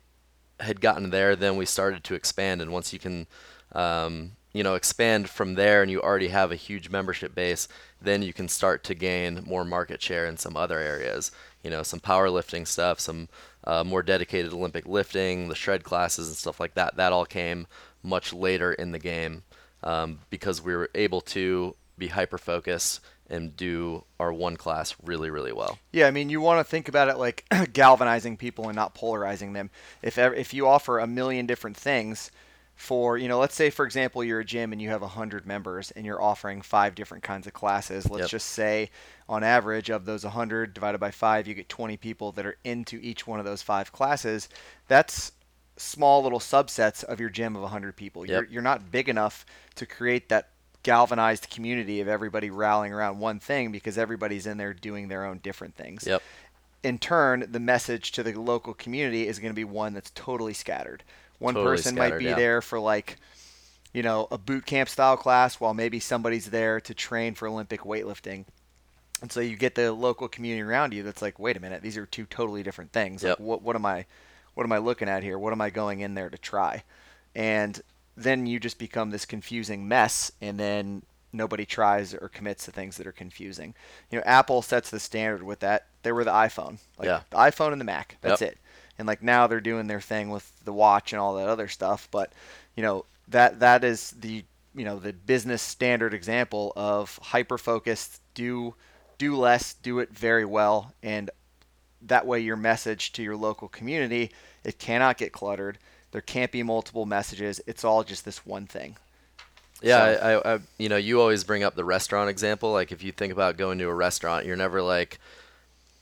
had 0.64 0.82
gotten 0.82 1.10
there, 1.10 1.36
then 1.36 1.56
we 1.56 1.66
started 1.66 2.04
to 2.06 2.16
expand. 2.16 2.62
And 2.62 2.72
once 2.72 2.94
you 2.94 3.00
can, 3.00 3.28
um, 3.74 4.34
you 4.54 4.64
know, 4.64 4.76
expand 4.76 5.30
from 5.30 5.56
there, 5.56 5.82
and 5.82 5.90
you 5.92 6.02
already 6.02 6.30
have 6.30 6.52
a 6.52 6.56
huge 6.56 6.90
membership 6.90 7.34
base, 7.34 7.68
then 8.02 8.22
you 8.22 8.34
can 8.34 8.48
start 8.48 8.84
to 8.86 8.96
gain 8.96 9.44
more 9.46 9.66
market 9.66 10.02
share 10.02 10.26
in 10.26 10.38
some 10.38 10.58
other 10.58 10.80
areas. 10.80 11.32
You 11.64 11.70
know, 11.70 11.84
some 11.84 12.00
powerlifting 12.00 12.68
stuff, 12.68 13.00
some 13.00 13.30
uh, 13.64 13.84
more 13.84 14.04
dedicated 14.04 14.54
Olympic 14.54 14.86
lifting, 14.86 15.48
the 15.48 15.56
shred 15.56 15.84
classes 15.84 16.28
and 16.28 16.36
stuff 16.36 16.60
like 16.60 16.74
that. 16.76 16.98
That 16.98 17.14
all 17.14 17.26
came 17.26 17.68
much 18.04 18.34
later 18.34 18.74
in 18.74 18.92
the 18.92 19.00
game 19.00 19.44
um, 19.82 20.20
because 20.30 20.62
we 20.62 20.76
were 20.76 20.90
able 20.94 21.22
to 21.22 21.76
be 21.98 22.08
hyper 22.08 22.38
focused 22.38 23.00
and 23.30 23.56
do 23.56 24.06
our 24.20 24.34
one 24.34 24.58
class 24.58 24.96
really, 25.04 25.30
really 25.30 25.54
well. 25.54 25.80
Yeah, 25.92 26.08
I 26.08 26.12
mean, 26.12 26.30
you 26.30 26.42
want 26.42 26.60
to 26.60 26.64
think 26.70 26.88
about 26.88 27.10
it 27.10 27.18
like 27.18 27.46
galvanizing 27.74 28.38
people 28.38 28.68
and 28.68 28.76
not 28.76 28.96
polarizing 28.96 29.54
them. 29.54 29.70
If 30.02 30.18
if 30.18 30.54
you 30.54 30.68
offer 30.68 31.00
a 31.00 31.08
million 31.08 31.46
different 31.46 31.78
things 31.78 32.32
for, 32.76 33.18
you 33.20 33.28
know, 33.28 33.40
let's 33.40 33.54
say 33.56 33.70
for 33.70 33.86
example 33.86 34.24
you're 34.24 34.40
a 34.40 34.46
gym 34.46 34.72
and 34.74 34.82
you 34.82 34.90
have 34.90 35.02
100 35.02 35.46
members 35.46 35.92
and 35.92 36.06
you're 36.06 36.22
offering 36.22 36.62
five 36.64 36.96
different 36.96 37.24
kinds 37.24 37.46
of 37.46 37.54
classes. 37.54 38.10
Let's 38.10 38.26
Yep. 38.26 38.30
just 38.30 38.48
say 38.48 38.90
on 39.30 39.44
average 39.44 39.92
of 39.92 40.06
those 40.06 40.24
100 40.24 40.74
divided 40.74 40.98
by 40.98 41.12
5, 41.12 41.48
you 41.48 41.54
get 41.54 41.70
20 41.70 41.98
people 41.98 42.32
that 42.32 42.46
are 42.48 42.58
into 42.64 42.98
each 43.02 43.28
one 43.28 43.40
of 43.40 43.46
those 43.46 43.62
five 43.62 43.92
classes. 43.92 44.50
That's 44.88 45.32
small 45.78 46.24
little 46.24 46.40
subsets 46.40 47.04
of 47.04 47.20
your 47.20 47.30
gym 47.30 47.56
of 47.56 47.62
100 47.62 47.96
people. 47.96 48.26
You're 48.26 48.46
you're 48.46 48.62
not 48.64 48.92
big 48.92 49.08
enough 49.10 49.46
to 49.76 49.86
create 49.86 50.30
that 50.30 50.50
galvanized 50.84 51.50
community 51.50 52.02
of 52.02 52.08
everybody 52.08 52.50
rallying 52.50 52.94
around 52.94 53.20
one 53.20 53.40
thing 53.40 53.72
because 53.72 53.98
everybody's 53.98 54.46
in 54.46 54.58
there 54.58 54.74
doing 54.74 55.08
their 55.08 55.26
own 55.26 55.40
different 55.40 55.76
things 55.76 56.06
Yep. 56.06 56.22
in 56.84 57.00
turn, 57.00 57.46
the 57.52 57.60
message 57.60 58.12
to 58.14 58.24
the 58.24 58.34
local 58.40 58.74
community 58.74 59.28
is 59.28 59.40
going 59.40 59.52
to 59.52 59.56
be 59.56 59.64
one 59.64 59.94
that's 59.94 60.12
totally 60.12 60.54
scattered. 60.54 61.04
One 61.40 61.56
Totally 61.56 61.78
person 61.78 61.96
might 61.96 62.18
be 62.18 62.26
yeah. 62.26 62.36
there 62.36 62.62
for 62.62 62.80
like, 62.80 63.18
you 63.94 64.04
know, 64.04 64.28
a 64.32 64.38
boot 64.38 64.66
camp 64.66 64.90
style 64.90 65.18
class, 65.18 65.60
while 65.60 65.74
maybe 65.74 66.00
somebody's 66.00 66.50
there 66.52 66.80
to 66.82 66.94
train 66.94 67.36
for 67.36 67.48
Olympic 67.48 67.82
weightlifting. 67.82 68.46
And 69.22 69.32
so 69.32 69.40
you 69.40 69.56
get 69.56 69.76
the 69.76 69.92
local 69.94 70.28
community 70.28 70.62
around 70.62 70.94
you 70.94 71.04
that's 71.04 71.22
like, 71.22 71.40
wait 71.40 71.58
a 71.58 71.60
minute, 71.62 71.82
these 71.82 71.98
are 71.98 72.06
two 72.06 72.26
totally 72.26 72.64
different 72.64 72.92
things. 72.92 73.24
Yep. 73.24 73.40
Like, 73.40 73.46
what 73.48 73.62
what 73.62 73.76
am 73.76 73.86
I, 73.86 74.06
what 74.54 74.64
am 74.66 74.72
I 74.72 74.80
looking 74.80 75.10
at 75.10 75.24
here? 75.24 75.40
What 75.40 75.54
am 75.54 75.62
I 75.62 75.70
going 75.70 76.02
in 76.02 76.14
there 76.16 76.30
to 76.30 76.38
try? 76.38 76.84
And 77.36 77.82
then 78.16 78.46
you 78.46 78.60
just 78.60 78.78
become 78.78 79.10
this 79.10 79.26
confusing 79.26 79.88
mess, 79.88 80.32
and 80.42 80.60
then 80.60 81.04
nobody 81.32 81.66
tries 81.66 82.14
or 82.14 82.30
commits 82.30 82.66
to 82.66 82.72
things 82.72 82.98
that 82.98 83.08
are 83.08 83.12
confusing. 83.12 83.74
You 84.12 84.20
know, 84.20 84.24
Apple 84.26 84.62
sets 84.62 84.90
the 84.90 85.00
standard 85.00 85.42
with 85.44 85.60
that. 85.62 85.88
They 86.04 86.12
were 86.12 86.24
the 86.24 86.32
iPhone, 86.32 86.78
like 86.98 87.08
Yeah. 87.08 87.22
the 87.32 87.38
iPhone 87.38 87.72
and 87.72 87.82
the 87.82 87.86
Mac. 87.86 88.18
That's 88.22 88.42
Yep. 88.42 88.52
it. 88.52 88.58
And 89.00 89.08
like 89.08 89.24
now 89.24 89.48
they're 89.48 89.60
doing 89.60 89.88
their 89.88 90.02
thing 90.02 90.30
with 90.30 90.52
the 90.64 90.74
watch 90.74 91.12
and 91.12 91.20
all 91.20 91.34
that 91.36 91.48
other 91.50 91.68
stuff. 91.68 92.08
But 92.12 92.32
you 92.76 92.84
know 92.84 93.06
that 93.28 93.60
that 93.62 93.84
is 93.84 94.12
the 94.12 94.46
you 94.76 94.86
know 94.86 95.00
the 95.00 95.14
business 95.14 95.62
standard 95.62 96.14
example 96.14 96.74
of 96.76 97.18
hyper 97.22 97.58
focused 97.58 98.22
do 98.34 98.76
do 99.18 99.36
less 99.36 99.74
do 99.76 100.00
it 100.00 100.10
very 100.12 100.46
well 100.46 100.94
and 101.04 101.30
that 102.02 102.26
way 102.26 102.40
your 102.40 102.56
message 102.56 103.12
to 103.14 103.24
your 103.24 103.36
local 103.36 103.68
community 103.68 104.32
it 104.64 104.80
cannot 104.80 105.18
get 105.18 105.32
cluttered 105.32 105.78
there 106.14 106.22
can't 106.22 106.52
be 106.52 106.64
multiple 106.64 107.06
messages 107.06 107.60
it's 107.68 107.84
all 107.84 108.04
just 108.06 108.24
this 108.24 108.46
one 108.46 108.66
thing 108.66 108.96
Yeah, 109.82 110.16
So- 110.16 110.42
I, 110.46 110.54
I, 110.56 110.60
you 110.78 110.88
know, 110.88 110.96
you 110.96 111.20
always 111.20 111.44
bring 111.44 111.64
up 111.64 111.76
the 111.76 111.84
restaurant 111.84 112.30
example. 112.30 112.72
Like, 112.72 112.94
if 112.94 113.04
you 113.04 113.12
think 113.12 113.34
about 113.34 113.58
going 113.58 113.78
to 113.80 113.90
a 113.90 113.94
restaurant, 113.94 114.46
you're 114.46 114.56
never 114.56 114.82
like, 114.82 115.20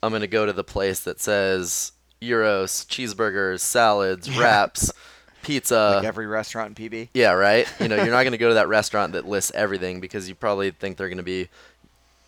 I'm 0.03 0.11
gonna 0.11 0.27
go 0.27 0.45
to 0.45 0.53
the 0.53 0.63
place 0.63 0.99
that 1.01 1.19
says 1.19 1.91
gyros, 2.21 2.85
cheeseburgers, 2.85 3.61
salads, 3.61 4.29
wraps, 4.37 4.91
pizza. 5.43 5.93
like 5.95 6.05
every 6.05 6.27
restaurant 6.27 6.77
in 6.77 6.89
pb 6.89 7.09
yeah, 7.15 7.31
right. 7.31 7.67
You 7.79 7.87
know, 7.87 7.95
you're 7.95 8.11
not 8.13 8.23
gonna 8.27 8.37
go 8.37 8.49
to 8.49 8.53
that 8.55 8.67
restaurant 8.67 9.13
that 9.13 9.27
lists 9.27 9.51
everything 9.55 9.99
because 9.99 10.29
you 10.29 10.35
probably 10.35 10.69
think 10.71 10.97
they're 10.97 11.09
gonna 11.09 11.23
be, 11.23 11.49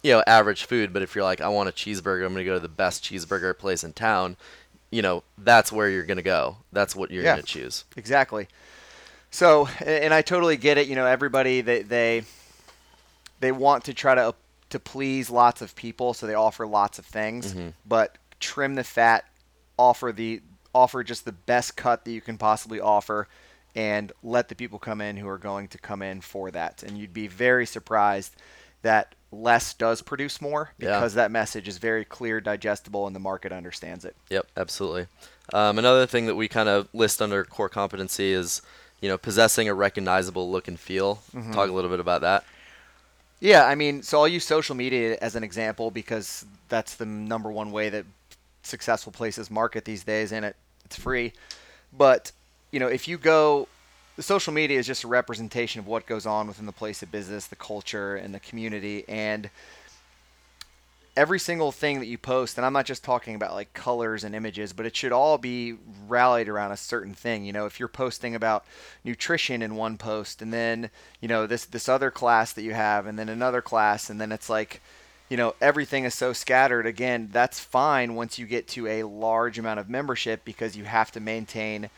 you 0.02 0.12
know, 0.14 0.24
average 0.26 0.66
food. 0.66 0.92
But 0.94 1.04
if 1.04 1.14
you're 1.14 1.24
like, 1.24 1.42
I 1.42 1.50
want 1.50 1.70
a 1.70 1.72
cheeseburger, 1.72 2.26
I'm 2.26 2.34
gonna 2.34 2.46
go 2.46 2.56
to 2.56 2.60
the 2.60 2.68
best 2.70 3.04
cheeseburger 3.04 3.56
place 3.56 3.84
in 3.84 3.94
town. 3.94 4.38
You 4.94 5.02
know, 5.02 5.24
that's 5.38 5.72
where 5.72 5.90
you're 5.90 6.06
gonna 6.06 6.22
go. 6.22 6.58
That's 6.72 6.96
what 6.96 7.10
you're 7.12 7.24
Yeah. 7.24 7.34
gonna 7.34 7.44
choose. 7.44 7.86
Exactly. 7.98 8.48
So, 9.32 9.68
and 9.84 10.14
I 10.14 10.22
totally 10.22 10.58
get 10.58 10.78
it. 10.78 10.88
You 10.88 10.96
know, 10.96 11.08
everybody 11.08 11.62
they 11.62 11.82
they 11.82 12.24
they 13.40 13.52
want 13.52 13.86
to 13.86 13.94
try 13.94 14.14
to 14.16 14.30
uh, 14.30 14.32
to 14.70 14.80
please 14.80 15.30
lots 15.30 15.62
of 15.62 15.76
people, 15.76 16.14
so 16.14 16.28
they 16.28 16.36
offer 16.36 16.68
lots 16.68 17.00
of 17.00 17.06
things. 17.06 17.54
Mm-hmm. 17.54 17.70
But 17.86 18.18
trim 18.40 18.76
the 18.76 18.84
fat, 18.84 19.26
offer 19.78 20.12
the 20.12 20.42
offer 20.74 21.04
just 21.04 21.26
the 21.26 21.32
best 21.32 21.76
cut 21.76 22.06
that 22.06 22.12
you 22.12 22.22
can 22.22 22.38
possibly 22.38 22.80
offer, 22.80 23.28
and 23.76 24.12
let 24.22 24.50
the 24.50 24.56
people 24.56 24.78
come 24.80 25.02
in 25.02 25.18
who 25.18 25.28
are 25.28 25.38
going 25.40 25.68
to 25.70 25.78
come 25.78 26.02
in 26.02 26.22
for 26.22 26.52
that. 26.52 26.84
And 26.84 26.98
you'd 26.98 27.14
be 27.14 27.28
very 27.28 27.66
surprised 27.66 28.36
that 28.84 29.16
less 29.34 29.74
does 29.74 30.02
produce 30.02 30.40
more 30.42 30.72
Yeah. 30.78 30.98
because 31.00 31.16
that 31.16 31.32
message 31.32 31.68
is 31.68 31.78
very 31.78 32.06
clear, 32.06 32.40
digestible, 32.40 33.08
and 33.08 33.16
the 33.16 33.20
market 33.20 33.52
understands 33.52 34.06
it. 34.06 34.16
Yep, 34.30 34.48
absolutely. 34.56 35.08
Um, 35.54 35.78
another 35.80 36.06
thing 36.06 36.26
that 36.28 36.36
we 36.36 36.48
kind 36.48 36.70
of 36.70 36.88
list 36.94 37.22
under 37.22 37.44
core 37.44 37.70
competency 37.70 38.32
is, 38.32 38.62
you 39.02 39.10
know, 39.10 39.18
possessing 39.18 39.68
a 39.68 39.74
recognizable 39.74 40.50
look 40.52 40.68
and 40.68 40.80
feel. 40.80 41.22
Talk 41.52 41.70
a 41.70 41.74
little 41.74 41.90
bit 41.90 42.00
about 42.00 42.22
that. 42.22 42.44
Yeah, 43.40 43.66
I 43.66 43.76
mean, 43.76 44.04
so 44.04 44.20
I'll 44.22 44.28
use 44.28 44.46
social 44.46 44.74
media 44.76 45.18
as 45.22 45.36
an 45.36 45.44
example 45.44 45.92
because 45.92 46.46
that's 46.70 46.96
the 46.96 47.06
number 47.06 47.52
one 47.52 47.72
way 47.72 47.90
that 47.90 48.06
successful 48.62 49.12
places 49.12 49.52
market 49.52 49.84
these 49.84 50.06
days, 50.06 50.32
and 50.32 50.46
it 50.46 50.56
it's 50.86 50.96
free. 50.98 51.34
But 51.92 52.32
you 52.72 52.80
know, 52.80 52.88
if 52.88 53.08
you 53.10 53.18
go, 53.18 53.68
the 54.16 54.24
social 54.24 54.54
media 54.54 54.80
is 54.80 54.88
just 54.88 55.04
a 55.04 55.08
representation 55.08 55.80
of 55.80 55.88
what 55.88 56.06
goes 56.06 56.26
on 56.26 56.48
within 56.48 56.66
the 56.66 56.72
place 56.72 57.02
of 57.02 57.12
business, 57.12 57.48
the 57.48 57.56
culture, 57.56 58.16
and 58.16 58.34
the 58.34 58.40
community, 58.40 59.06
and 59.08 59.50
every 61.16 61.40
single 61.40 61.72
thing 61.72 62.00
that 62.00 62.08
you 62.08 62.18
post, 62.18 62.58
and 62.58 62.66
I'm 62.66 62.74
not 62.74 62.86
just 62.86 63.04
talking 63.04 63.36
about 63.36 63.54
like 63.54 63.74
colors 63.74 64.24
and 64.24 64.36
images, 64.36 64.74
but 64.74 64.86
it 64.86 64.96
should 64.96 65.12
all 65.12 65.38
be 65.38 65.76
rallied 66.08 66.50
around 66.50 66.72
a 66.72 66.78
certain 66.78 67.14
thing. 67.14 67.46
You 67.46 67.54
know, 67.54 67.66
if 67.66 67.80
you're 67.80 67.88
posting 67.88 68.36
about 68.36 68.66
nutrition 69.04 69.62
in 69.62 69.76
one 69.76 69.98
post, 69.98 70.42
and 70.42 70.52
then 70.52 70.90
you 71.22 71.28
know 71.28 71.48
this 71.48 71.66
this 71.66 71.90
other 71.90 72.12
class 72.12 72.54
that 72.54 72.64
you 72.64 72.74
have, 72.74 73.06
and 73.06 73.18
then 73.18 73.30
another 73.30 73.62
class, 73.62 74.10
and 74.10 74.20
then 74.20 74.32
it's 74.32 74.50
like, 74.50 74.82
you 75.30 75.38
know, 75.38 75.56
everything 75.62 76.04
is 76.04 76.16
so 76.16 76.34
scattered. 76.34 76.86
Again, 76.86 77.30
that's 77.32 77.60
fine 77.60 78.16
once 78.16 78.40
you 78.40 78.46
get 78.46 78.68
to 78.70 78.88
a 78.88 79.04
large 79.04 79.60
amount 79.60 79.80
of 79.80 79.90
membership 79.90 80.44
because 80.46 80.76
you 80.76 80.86
have 80.86 81.12
to 81.12 81.20
maintain 81.20 81.90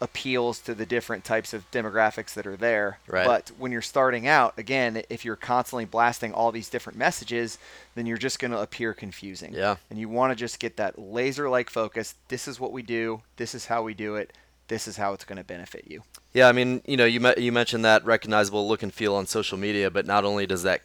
appeals 0.00 0.60
to 0.60 0.74
the 0.74 0.86
different 0.86 1.24
types 1.24 1.52
of 1.52 1.68
demographics 1.70 2.34
that 2.34 2.46
are 2.46 2.56
there. 2.56 2.98
Right. 3.08 3.26
But 3.26 3.50
when 3.58 3.72
you're 3.72 3.82
starting 3.82 4.26
out, 4.26 4.56
again, 4.56 5.02
if 5.10 5.24
you're 5.24 5.36
constantly 5.36 5.84
blasting 5.84 6.32
all 6.32 6.52
these 6.52 6.68
different 6.68 6.98
messages, 6.98 7.58
then 7.94 8.06
you're 8.06 8.16
just 8.16 8.38
going 8.38 8.52
to 8.52 8.60
appear 8.60 8.94
confusing. 8.94 9.52
Yeah. 9.52 9.76
And 9.90 9.98
you 9.98 10.08
want 10.08 10.30
to 10.30 10.36
just 10.36 10.60
get 10.60 10.76
that 10.76 10.98
laser 10.98 11.48
like 11.48 11.68
focus. 11.68 12.14
This 12.28 12.46
is 12.46 12.60
what 12.60 12.72
we 12.72 12.82
do. 12.82 13.22
This 13.36 13.54
is 13.54 13.66
how 13.66 13.82
we 13.82 13.94
do 13.94 14.14
it. 14.14 14.32
This 14.68 14.86
is 14.86 14.98
how 14.98 15.14
it's 15.14 15.24
going 15.24 15.38
to 15.38 15.44
benefit 15.44 15.86
you. 15.88 16.02
Yeah, 16.32 16.48
I 16.48 16.52
mean, 16.52 16.82
you 16.86 16.96
know, 16.96 17.06
you 17.06 17.20
me- 17.20 17.34
you 17.38 17.50
mentioned 17.50 17.84
that 17.84 18.04
recognizable 18.04 18.68
look 18.68 18.82
and 18.82 18.92
feel 18.92 19.14
on 19.14 19.26
social 19.26 19.58
media, 19.58 19.90
but 19.90 20.06
not 20.06 20.24
only 20.24 20.46
does 20.46 20.62
that 20.62 20.82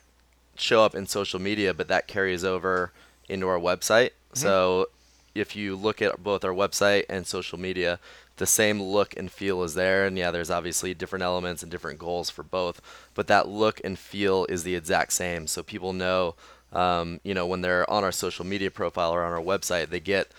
show 0.55 0.83
up 0.83 0.95
in 0.95 1.05
social 1.05 1.39
media, 1.39 1.73
but 1.73 1.89
that 1.89 2.07
carries 2.07 2.43
over 2.43 2.91
into 3.27 3.47
our 3.47 3.59
website. 3.59 4.11
Mm-hmm. 4.11 4.39
So 4.39 4.87
if 5.35 5.55
you 5.55 5.75
look 5.75 6.01
at 6.01 6.23
both 6.23 6.45
our 6.45 6.53
website 6.53 7.03
and 7.09 7.27
social 7.27 7.59
media, 7.59 7.99
the 8.37 8.45
same 8.45 8.81
look 8.81 9.15
and 9.17 9.31
feel 9.31 9.63
is 9.63 9.73
there. 9.73 10.05
And 10.05 10.17
yeah, 10.17 10.31
there's 10.31 10.49
obviously 10.49 10.93
different 10.93 11.23
elements 11.23 11.61
and 11.61 11.71
different 11.71 11.99
goals 11.99 12.29
for 12.29 12.43
both, 12.43 12.81
but 13.13 13.27
that 13.27 13.47
look 13.47 13.79
and 13.83 13.97
feel 13.97 14.45
is 14.49 14.63
the 14.63 14.75
exact 14.75 15.13
same. 15.13 15.47
So 15.47 15.63
people 15.63 15.93
know, 15.93 16.35
um, 16.71 17.19
you 17.23 17.33
know, 17.33 17.45
when 17.45 17.61
they're 17.61 17.89
on 17.89 18.03
our 18.03 18.11
social 18.11 18.45
media 18.45 18.71
profile 18.71 19.11
or 19.11 19.23
on 19.23 19.33
our 19.33 19.43
website, 19.43 19.89
they 19.89 19.99
get 19.99 20.31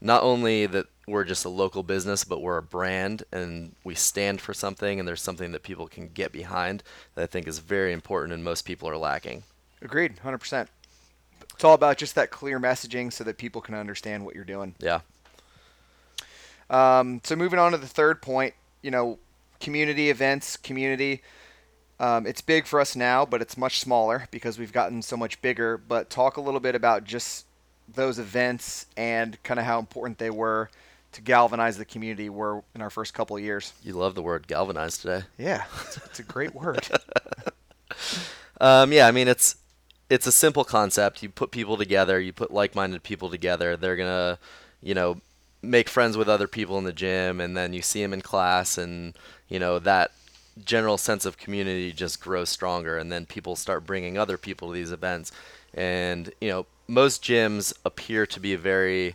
not 0.00 0.22
only 0.22 0.66
that 0.66 0.86
we're 1.06 1.24
just 1.24 1.44
a 1.44 1.48
local 1.48 1.82
business, 1.82 2.24
but 2.24 2.40
we're 2.40 2.58
a 2.58 2.62
brand 2.62 3.24
and 3.32 3.74
we 3.84 3.94
stand 3.94 4.40
for 4.40 4.54
something 4.54 4.98
and 4.98 5.06
there's 5.06 5.22
something 5.22 5.52
that 5.52 5.62
people 5.62 5.88
can 5.88 6.08
get 6.08 6.32
behind 6.32 6.82
that 7.14 7.22
I 7.22 7.26
think 7.26 7.46
is 7.46 7.58
very 7.58 7.92
important 7.92 8.32
and 8.32 8.42
most 8.42 8.62
people 8.62 8.88
are 8.88 8.96
lacking. 8.96 9.42
Agreed, 9.80 10.16
100%. 10.24 10.68
It's 11.54 11.64
all 11.64 11.74
about 11.74 11.98
just 11.98 12.14
that 12.14 12.30
clear 12.30 12.58
messaging 12.58 13.12
so 13.12 13.24
that 13.24 13.36
people 13.36 13.60
can 13.60 13.74
understand 13.74 14.24
what 14.24 14.34
you're 14.34 14.44
doing. 14.44 14.74
Yeah. 14.78 15.00
Um, 16.72 17.20
so 17.22 17.36
moving 17.36 17.58
on 17.58 17.72
to 17.72 17.78
the 17.78 17.86
third 17.86 18.22
point, 18.22 18.54
you 18.82 18.90
know, 18.90 19.18
community 19.60 20.10
events, 20.10 20.56
community. 20.56 21.22
Um, 22.00 22.26
it's 22.26 22.40
big 22.40 22.66
for 22.66 22.80
us 22.80 22.96
now, 22.96 23.24
but 23.24 23.40
it's 23.40 23.56
much 23.56 23.78
smaller 23.78 24.26
because 24.32 24.58
we've 24.58 24.72
gotten 24.72 25.02
so 25.02 25.16
much 25.16 25.40
bigger. 25.40 25.76
But 25.76 26.10
talk 26.10 26.36
a 26.36 26.40
little 26.40 26.58
bit 26.58 26.74
about 26.74 27.04
just 27.04 27.46
those 27.94 28.18
events 28.18 28.86
and 28.96 29.40
kind 29.44 29.60
of 29.60 29.66
how 29.66 29.78
important 29.78 30.18
they 30.18 30.30
were 30.30 30.70
to 31.12 31.20
galvanize 31.20 31.76
the 31.76 31.84
community 31.84 32.30
were 32.30 32.62
in 32.74 32.80
our 32.80 32.90
first 32.90 33.14
couple 33.14 33.36
of 33.36 33.42
years. 33.42 33.74
You 33.84 33.92
love 33.92 34.14
the 34.14 34.22
word 34.22 34.48
galvanized 34.48 35.02
today. 35.02 35.24
Yeah, 35.38 35.64
it's, 35.82 35.98
it's 35.98 36.18
a 36.18 36.24
great 36.24 36.54
word. 36.54 36.88
Um, 38.60 38.92
yeah, 38.92 39.08
I 39.08 39.10
mean 39.10 39.26
it's 39.26 39.56
it's 40.08 40.26
a 40.26 40.32
simple 40.32 40.62
concept. 40.62 41.22
You 41.22 41.28
put 41.28 41.50
people 41.50 41.76
together, 41.76 42.20
you 42.20 42.32
put 42.32 42.52
like-minded 42.52 43.02
people 43.02 43.28
together. 43.28 43.76
They're 43.76 43.96
gonna, 43.96 44.38
you 44.80 44.94
know, 44.94 45.20
make 45.62 45.88
friends 45.88 46.16
with 46.16 46.28
other 46.28 46.48
people 46.48 46.76
in 46.78 46.84
the 46.84 46.92
gym, 46.92 47.40
and 47.40 47.56
then 47.56 47.72
you 47.72 47.82
see 47.82 48.02
them 48.02 48.12
in 48.12 48.20
class, 48.20 48.76
and 48.76 49.14
you 49.48 49.58
know 49.58 49.78
that 49.78 50.10
general 50.64 50.98
sense 50.98 51.24
of 51.24 51.38
community 51.38 51.92
just 51.92 52.20
grows 52.20 52.48
stronger, 52.48 52.98
and 52.98 53.10
then 53.10 53.26
people 53.26 53.56
start 53.56 53.86
bringing 53.86 54.18
other 54.18 54.36
people 54.36 54.68
to 54.68 54.74
these 54.74 54.92
events, 54.92 55.32
and 55.74 56.32
you 56.40 56.48
know 56.48 56.66
most 56.88 57.22
gyms 57.22 57.72
appear 57.84 58.26
to 58.26 58.40
be 58.40 58.56
very 58.56 59.14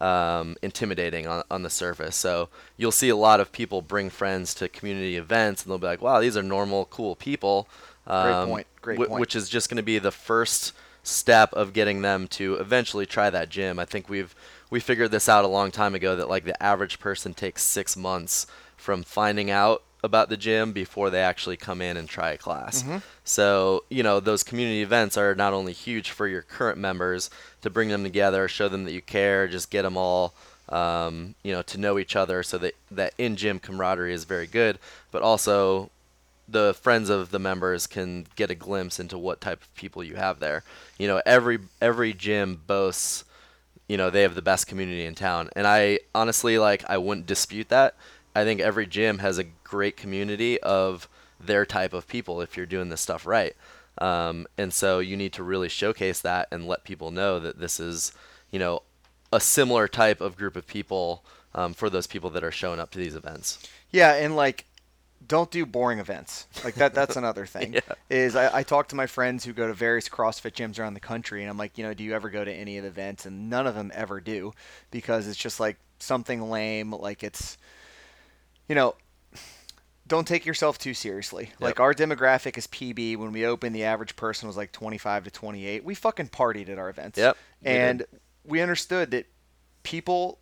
um, 0.00 0.56
intimidating 0.62 1.26
on, 1.26 1.42
on 1.50 1.62
the 1.62 1.70
surface. 1.70 2.16
So 2.16 2.48
you'll 2.76 2.92
see 2.92 3.08
a 3.08 3.16
lot 3.16 3.40
of 3.40 3.52
people 3.52 3.82
bring 3.82 4.10
friends 4.10 4.54
to 4.54 4.68
community 4.68 5.16
events, 5.16 5.62
and 5.62 5.70
they'll 5.70 5.78
be 5.78 5.86
like, 5.86 6.02
"Wow, 6.02 6.20
these 6.20 6.36
are 6.36 6.42
normal, 6.42 6.86
cool 6.86 7.16
people." 7.16 7.68
Um, 8.06 8.48
point, 8.48 8.66
great 8.80 8.98
whi- 8.98 9.06
point. 9.06 9.20
Which 9.20 9.36
is 9.36 9.48
just 9.48 9.68
going 9.68 9.76
to 9.76 9.82
be 9.82 9.98
the 9.98 10.12
first 10.12 10.72
step 11.02 11.52
of 11.54 11.72
getting 11.72 12.02
them 12.02 12.28
to 12.28 12.54
eventually 12.54 13.06
try 13.06 13.30
that 13.30 13.48
gym. 13.48 13.78
I 13.78 13.84
think 13.84 14.08
we've 14.08 14.34
we 14.70 14.80
figured 14.80 15.10
this 15.10 15.28
out 15.28 15.44
a 15.44 15.48
long 15.48 15.70
time 15.70 15.94
ago 15.94 16.16
that 16.16 16.28
like 16.28 16.44
the 16.44 16.60
average 16.62 16.98
person 16.98 17.34
takes 17.34 17.62
six 17.62 17.96
months 17.96 18.46
from 18.76 19.02
finding 19.02 19.50
out 19.50 19.82
about 20.04 20.28
the 20.28 20.36
gym 20.36 20.72
before 20.72 21.10
they 21.10 21.20
actually 21.20 21.56
come 21.56 21.82
in 21.82 21.96
and 21.96 22.08
try 22.08 22.30
a 22.30 22.38
class. 22.38 22.84
So, 23.24 23.84
you 23.88 24.02
know, 24.04 24.20
those 24.20 24.44
community 24.44 24.82
events 24.82 25.16
are 25.16 25.34
not 25.34 25.52
only 25.52 25.72
huge 25.72 26.10
for 26.10 26.28
your 26.28 26.42
current 26.42 26.78
members 26.78 27.30
to 27.62 27.70
bring 27.70 27.88
them 27.88 28.04
together, 28.04 28.46
show 28.46 28.68
them 28.68 28.84
that 28.84 28.92
you 28.92 29.02
care, 29.02 29.48
just 29.48 29.70
get 29.70 29.82
them 29.82 29.96
all, 29.96 30.34
um, 30.68 31.34
you 31.42 31.52
know, 31.52 31.62
to 31.62 31.78
know 31.78 31.98
each 31.98 32.14
other 32.14 32.44
so 32.44 32.58
that 32.58 32.74
that 32.92 33.12
in 33.18 33.34
gym 33.34 33.58
camaraderie 33.58 34.12
is 34.12 34.24
very 34.24 34.46
good, 34.46 34.78
but 35.10 35.22
also 35.22 35.90
the 36.48 36.74
friends 36.74 37.10
of 37.10 37.30
the 37.30 37.38
members 37.38 37.86
can 37.86 38.26
get 38.36 38.50
a 38.50 38.54
glimpse 38.54 39.00
into 39.00 39.18
what 39.18 39.40
type 39.40 39.60
of 39.62 39.74
people 39.74 40.02
you 40.04 40.14
have 40.14 40.38
there. 40.38 40.62
You 40.98 41.08
know, 41.08 41.20
every 41.26 41.58
every 41.80 42.12
gym 42.12 42.60
boasts, 42.66 43.24
you 43.88 43.96
know, 43.96 44.10
they 44.10 44.22
have 44.22 44.34
the 44.34 44.42
best 44.42 44.66
community 44.66 45.04
in 45.04 45.14
town, 45.14 45.50
and 45.56 45.66
I 45.66 46.00
honestly 46.14 46.58
like 46.58 46.84
I 46.88 46.98
wouldn't 46.98 47.26
dispute 47.26 47.68
that. 47.70 47.94
I 48.34 48.44
think 48.44 48.60
every 48.60 48.86
gym 48.86 49.18
has 49.18 49.38
a 49.38 49.44
great 49.64 49.96
community 49.96 50.60
of 50.60 51.08
their 51.40 51.66
type 51.66 51.92
of 51.92 52.06
people 52.06 52.40
if 52.40 52.56
you're 52.56 52.66
doing 52.66 52.88
this 52.88 53.00
stuff 53.00 53.26
right. 53.26 53.54
Um, 53.98 54.46
and 54.56 54.72
so 54.72 55.00
you 55.00 55.16
need 55.16 55.32
to 55.34 55.42
really 55.42 55.68
showcase 55.68 56.20
that 56.20 56.48
and 56.52 56.68
let 56.68 56.84
people 56.84 57.10
know 57.10 57.40
that 57.40 57.58
this 57.58 57.80
is, 57.80 58.12
you 58.50 58.58
know, 58.58 58.82
a 59.32 59.40
similar 59.40 59.88
type 59.88 60.20
of 60.20 60.36
group 60.36 60.56
of 60.56 60.66
people 60.66 61.24
um, 61.54 61.74
for 61.74 61.90
those 61.90 62.06
people 62.06 62.30
that 62.30 62.44
are 62.44 62.52
showing 62.52 62.78
up 62.78 62.90
to 62.92 62.98
these 62.98 63.16
events. 63.16 63.58
Yeah, 63.90 64.14
and 64.14 64.36
like, 64.36 64.66
don't 65.26 65.50
do 65.50 65.66
boring 65.66 65.98
events. 65.98 66.46
Like 66.64 66.74
that. 66.76 66.94
That's 66.94 67.16
another 67.16 67.44
thing. 67.54 67.74
Yeah. 67.74 67.80
Is 68.08 68.36
I, 68.36 68.58
I 68.58 68.62
talk 68.62 68.88
to 68.88 68.96
my 68.96 69.06
friends 69.06 69.44
who 69.44 69.52
go 69.52 69.66
to 69.66 69.74
various 69.74 70.08
CrossFit 70.08 70.52
gyms 70.52 70.78
around 70.78 70.94
the 70.94 71.00
country, 71.00 71.42
and 71.42 71.50
I'm 71.50 71.58
like, 71.58 71.76
you 71.76 71.84
know, 71.84 71.94
do 71.94 72.04
you 72.04 72.14
ever 72.14 72.30
go 72.30 72.44
to 72.44 72.52
any 72.52 72.78
of 72.78 72.84
the 72.84 72.88
events? 72.88 73.26
And 73.26 73.50
none 73.50 73.66
of 73.66 73.74
them 73.74 73.90
ever 73.94 74.20
do, 74.20 74.52
because 74.90 75.26
it's 75.28 75.36
just 75.38 75.60
like 75.60 75.76
something 75.98 76.50
lame. 76.50 76.92
Like 76.92 77.22
it's, 77.22 77.58
you 78.68 78.74
know, 78.74 78.94
don't 80.06 80.26
take 80.26 80.46
yourself 80.46 80.78
too 80.78 80.94
seriously. 80.94 81.50
Like 81.60 81.80
our 81.80 81.92
demographic 81.92 82.56
is 82.56 82.66
PB. 82.66 83.16
When 83.18 83.32
we 83.32 83.44
opened, 83.44 83.74
the 83.74 83.84
average 83.84 84.16
person 84.16 84.46
was 84.46 84.56
like 84.56 84.72
25 84.72 85.24
to 85.24 85.30
28. 85.30 85.84
We 85.84 85.94
fucking 85.94 86.28
partied 86.28 86.70
at 86.70 86.78
our 86.78 86.88
events. 86.88 87.18
Yep, 87.18 87.36
And 87.62 87.98
did. 87.98 88.08
we 88.44 88.62
understood 88.62 89.10
that 89.10 89.26
people 89.82 90.38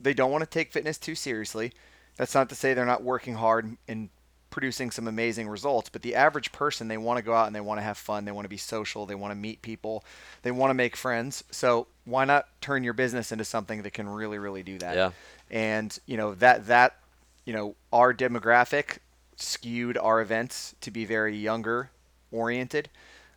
they 0.00 0.14
don't 0.14 0.30
want 0.30 0.42
to 0.42 0.50
take 0.50 0.72
fitness 0.72 0.98
too 0.98 1.14
seriously. 1.14 1.72
That's 2.18 2.34
not 2.34 2.50
to 2.50 2.54
say 2.54 2.74
they're 2.74 2.84
not 2.84 3.02
working 3.02 3.34
hard 3.34 3.78
and 3.88 4.10
producing 4.50 4.90
some 4.90 5.06
amazing 5.06 5.48
results, 5.48 5.88
but 5.88 6.02
the 6.02 6.14
average 6.14 6.52
person 6.52 6.88
they 6.88 6.98
want 6.98 7.18
to 7.18 7.22
go 7.22 7.34
out 7.34 7.46
and 7.46 7.54
they 7.54 7.60
want 7.60 7.78
to 7.78 7.82
have 7.82 7.96
fun, 7.96 8.24
they 8.24 8.32
want 8.32 8.44
to 8.44 8.50
be 8.50 8.56
social, 8.56 9.06
they 9.06 9.14
want 9.14 9.30
to 9.30 9.36
meet 9.36 9.62
people, 9.62 10.04
they 10.42 10.50
want 10.50 10.70
to 10.70 10.74
make 10.74 10.96
friends. 10.96 11.44
So 11.50 11.86
why 12.04 12.24
not 12.24 12.48
turn 12.60 12.82
your 12.82 12.92
business 12.92 13.30
into 13.30 13.44
something 13.44 13.82
that 13.82 13.92
can 13.92 14.08
really 14.08 14.38
really 14.38 14.62
do 14.62 14.78
that? 14.78 14.96
Yeah. 14.96 15.10
And 15.50 15.96
you 16.06 16.16
know 16.16 16.34
that 16.34 16.66
that 16.66 16.96
you 17.44 17.52
know 17.52 17.74
our 17.92 18.12
demographic 18.12 18.98
skewed 19.36 19.96
our 19.96 20.20
events 20.20 20.74
to 20.80 20.90
be 20.90 21.04
very 21.04 21.36
younger 21.36 21.90
oriented. 22.32 22.88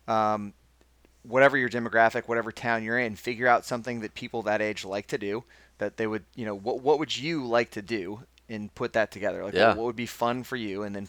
Um, 0.08 0.52
whatever 1.22 1.56
your 1.56 1.68
demographic, 1.68 2.26
whatever 2.26 2.50
town 2.50 2.82
you're 2.82 2.98
in, 2.98 3.14
figure 3.14 3.46
out 3.46 3.64
something 3.64 4.00
that 4.00 4.14
people 4.14 4.42
that 4.42 4.60
age 4.60 4.84
like 4.84 5.06
to 5.08 5.18
do. 5.18 5.44
That 5.78 5.96
they 5.96 6.06
would, 6.06 6.24
you 6.34 6.44
know, 6.44 6.54
what 6.54 6.80
what 6.80 6.98
would 6.98 7.16
you 7.16 7.44
like 7.44 7.70
to 7.72 7.82
do, 7.82 8.20
and 8.48 8.74
put 8.74 8.92
that 8.92 9.10
together. 9.10 9.44
Like, 9.44 9.54
Yeah. 9.54 9.68
what, 9.68 9.78
what 9.78 9.86
would 9.86 9.96
be 9.96 10.06
fun 10.06 10.42
for 10.42 10.56
you, 10.56 10.82
and 10.82 10.94
then 10.94 11.08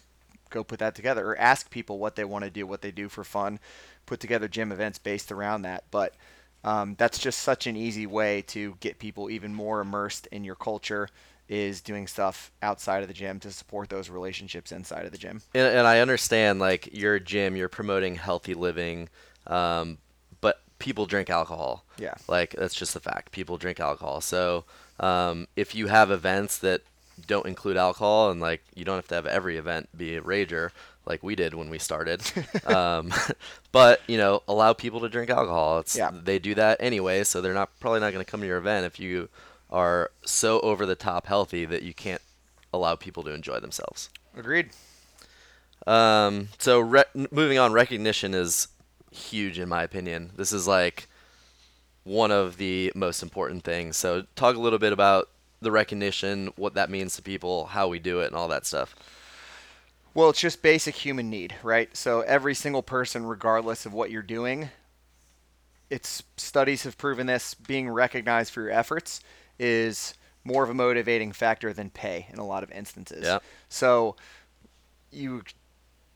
go 0.49 0.63
put 0.63 0.79
that 0.79 0.95
together, 0.95 1.25
or 1.25 1.37
ask 1.37 1.69
people 1.69 1.99
what 1.99 2.15
they 2.15 2.23
want 2.25 2.43
to 2.45 2.51
do, 2.51 2.67
what 2.67 2.81
they 2.81 2.91
do 2.91 3.09
for 3.09 3.23
fun. 3.23 3.59
Put 4.05 4.19
together 4.19 4.47
gym 4.47 4.71
events 4.71 4.99
based 4.99 5.31
around 5.31 5.63
that. 5.63 5.83
But 5.91 6.15
um, 6.63 6.95
that's 6.97 7.17
just 7.19 7.39
such 7.39 7.67
an 7.67 7.75
easy 7.75 8.05
way 8.05 8.41
to 8.43 8.75
get 8.79 8.99
people 8.99 9.29
even 9.29 9.53
more 9.53 9.81
immersed 9.81 10.27
in 10.27 10.43
your 10.43 10.55
culture. 10.55 11.09
Is 11.49 11.81
doing 11.81 12.07
stuff 12.07 12.51
outside 12.61 13.01
of 13.01 13.09
the 13.09 13.13
gym 13.13 13.37
to 13.41 13.51
support 13.51 13.89
those 13.89 14.09
relationships 14.09 14.71
inside 14.71 15.05
of 15.05 15.11
the 15.11 15.17
gym. 15.17 15.41
And, 15.53 15.77
and 15.77 15.85
I 15.85 15.99
understand 15.99 16.59
like 16.59 16.97
your 16.97 17.19
gym, 17.19 17.57
you're 17.57 17.67
promoting 17.67 18.15
healthy 18.15 18.53
living, 18.53 19.09
um, 19.45 19.97
but 20.39 20.61
people 20.79 21.05
drink 21.05 21.29
alcohol. 21.29 21.83
Yeah. 21.97 22.13
Like 22.29 22.55
that's 22.57 22.73
just 22.73 22.95
a 22.95 23.01
fact. 23.01 23.33
People 23.33 23.57
drink 23.57 23.81
alcohol. 23.81 24.21
So 24.21 24.63
um, 25.01 25.47
if 25.57 25.75
you 25.75 25.87
have 25.87 26.11
events 26.11 26.57
that 26.59 26.81
don't 27.27 27.45
include 27.45 27.77
alcohol, 27.77 28.31
and 28.31 28.39
like 28.41 28.61
you 28.75 28.85
don't 28.85 28.95
have 28.95 29.07
to 29.09 29.15
have 29.15 29.25
every 29.25 29.57
event 29.57 29.89
be 29.97 30.15
a 30.15 30.21
rager 30.21 30.69
like 31.05 31.21
we 31.21 31.35
did 31.35 31.53
when 31.53 31.69
we 31.69 31.79
started, 31.79 32.21
um, 32.65 33.13
but 33.71 34.01
you 34.07 34.17
know 34.17 34.41
allow 34.47 34.73
people 34.73 34.99
to 35.01 35.09
drink 35.09 35.29
alcohol. 35.29 35.79
It's 35.79 35.95
Yeah. 35.95 36.11
they 36.13 36.39
do 36.39 36.55
that 36.55 36.77
anyway, 36.79 37.23
so 37.23 37.41
they're 37.41 37.53
not 37.53 37.69
probably 37.79 37.99
not 37.99 38.13
going 38.13 38.23
to 38.23 38.29
come 38.31 38.41
to 38.41 38.47
your 38.47 38.57
event 38.57 38.85
if 38.85 38.99
you 38.99 39.29
are 39.69 40.11
so 40.25 40.59
over 40.61 40.85
the 40.85 40.95
top 40.95 41.25
healthy 41.27 41.65
that 41.65 41.81
you 41.83 41.93
can't 41.93 42.21
allow 42.73 42.95
people 42.95 43.23
to 43.23 43.31
enjoy 43.33 43.59
themselves. 43.59 44.09
Agreed. 44.37 44.69
Um, 45.85 46.49
so 46.59 46.79
re- 46.79 47.03
moving 47.31 47.57
on, 47.57 47.73
recognition 47.73 48.33
is 48.33 48.67
huge 49.11 49.59
in 49.59 49.67
my 49.69 49.83
opinion. 49.83 50.31
This 50.35 50.53
is 50.53 50.67
like 50.67 51.07
one 52.03 52.31
of 52.31 52.57
the 52.57 52.91
most 52.95 53.21
important 53.23 53.63
things. 53.63 53.97
So 53.97 54.23
talk 54.35 54.55
a 54.55 54.59
little 54.59 54.79
bit 54.79 54.93
about 54.93 55.29
the 55.63 55.71
recognition, 55.71 56.51
what 56.55 56.73
that 56.75 56.89
means 56.89 57.15
to 57.15 57.21
people, 57.21 57.65
how 57.65 57.87
we 57.87 57.99
do 57.99 58.19
it, 58.19 58.27
and 58.27 58.35
all 58.35 58.47
that 58.49 58.65
stuff. 58.65 58.95
Well, 60.13 60.29
it's 60.29 60.39
just 60.39 60.61
basic 60.61 60.95
human 60.95 61.29
need, 61.29 61.55
right? 61.63 61.95
So 61.97 62.21
every 62.21 62.53
single 62.53 62.83
person, 62.83 63.25
regardless 63.25 63.85
of 63.85 63.93
what 63.93 64.11
you're 64.11 64.21
doing, 64.21 64.69
it's 65.89 66.23
studies 66.37 66.83
have 66.83 66.97
proven 66.97 67.27
this. 67.27 67.53
Being 67.55 67.89
recognized 67.89 68.53
for 68.53 68.61
your 68.61 68.71
efforts 68.71 69.21
is 69.57 70.13
more 70.43 70.63
of 70.63 70.69
a 70.69 70.73
motivating 70.73 71.31
factor 71.31 71.73
than 71.73 71.89
pay 71.89 72.27
in 72.31 72.37
a 72.37 72.45
lot 72.45 72.63
of 72.63 72.71
instances. 72.71 73.23
Yeah. 73.23 73.39
So 73.69 74.15
you 75.11 75.43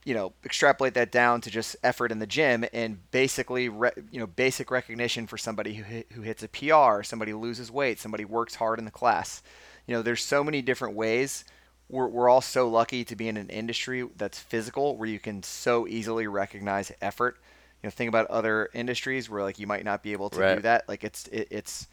you 0.08 0.14
know 0.14 0.32
extrapolate 0.46 0.94
that 0.94 1.12
down 1.12 1.42
to 1.42 1.52
just 1.52 1.76
effort 1.84 2.14
in 2.14 2.20
the 2.20 2.26
gym 2.26 2.64
and 2.72 3.12
basically 3.12 3.68
re- 3.68 3.92
you 4.10 4.22
know 4.22 4.26
basic 4.26 4.72
recognition 4.72 5.28
for 5.28 5.38
somebody 5.38 5.74
who 5.74 5.84
hit, 5.84 6.08
who 6.14 6.22
hits 6.22 6.42
a 6.42 6.48
PR, 6.48 7.04
somebody 7.04 7.34
loses 7.34 7.70
weight, 7.70 8.00
somebody 8.00 8.24
works 8.24 8.56
hard 8.56 8.80
in 8.80 8.86
the 8.86 8.92
class. 8.92 9.44
You 9.86 9.94
know, 9.94 10.02
there's 10.02 10.24
so 10.24 10.46
many 10.46 10.62
different 10.62 10.96
ways. 10.96 11.44
We're, 11.90 12.08
we're 12.08 12.30
all 12.30 12.40
so 12.40 12.70
lucky 12.70 13.04
to 13.04 13.18
be 13.18 13.28
in 13.28 13.36
an 13.36 13.50
industry 13.50 14.08
that's 14.16 14.40
physical 14.40 14.96
where 14.96 15.10
you 15.10 15.20
can 15.20 15.44
so 15.44 15.86
easily 15.88 16.26
recognize 16.28 16.90
effort. 17.02 17.38
You 17.84 17.88
know, 17.88 17.92
think 17.92 18.08
about 18.08 18.28
other 18.28 18.70
industries 18.74 19.30
where 19.30 19.44
like 19.44 19.60
you 19.60 19.68
might 19.68 19.84
not 19.84 20.04
be 20.04 20.14
able 20.14 20.30
to 20.30 20.56
do 20.56 20.62
that. 20.62 20.88
Like 20.88 21.04
it's 21.04 21.28
it, 21.28 21.50
it's 21.52 21.88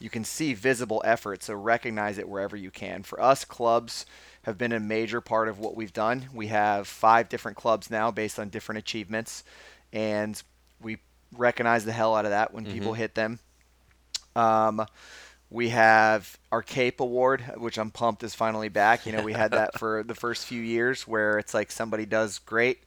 you 0.00 0.10
can 0.10 0.24
see 0.24 0.54
visible 0.54 1.02
effort, 1.04 1.42
so 1.42 1.54
recognize 1.54 2.18
it 2.18 2.28
wherever 2.28 2.56
you 2.56 2.70
can. 2.70 3.02
For 3.02 3.20
us, 3.22 3.44
clubs 3.44 4.06
have 4.42 4.56
been 4.56 4.72
a 4.72 4.80
major 4.80 5.20
part 5.20 5.48
of 5.48 5.58
what 5.58 5.76
we've 5.76 5.92
done. 5.92 6.28
We 6.32 6.46
have 6.46 6.88
five 6.88 7.28
different 7.28 7.58
clubs 7.58 7.90
now 7.90 8.10
based 8.10 8.38
on 8.38 8.48
different 8.48 8.78
achievements, 8.78 9.44
and 9.92 10.42
we 10.80 10.98
recognize 11.36 11.84
the 11.84 11.92
hell 11.92 12.16
out 12.16 12.24
of 12.24 12.30
that 12.30 12.54
when 12.54 12.64
people 12.64 12.94
hit 12.94 13.14
them. 13.14 13.38
Um, 14.34 14.86
we 15.50 15.68
have 15.70 16.38
our 16.50 16.62
Cape 16.62 17.00
Award, 17.00 17.42
which 17.56 17.78
I'm 17.78 17.90
pumped 17.90 18.22
is 18.22 18.34
finally 18.34 18.68
back. 18.68 19.04
You 19.04 19.12
know, 19.12 19.22
we 19.22 19.32
had 19.32 19.50
that 19.50 19.78
for 19.78 20.02
the 20.02 20.14
first 20.14 20.46
few 20.46 20.62
years 20.62 21.06
where 21.06 21.38
it's 21.38 21.52
like 21.52 21.70
somebody 21.70 22.06
does 22.06 22.38
great, 22.38 22.82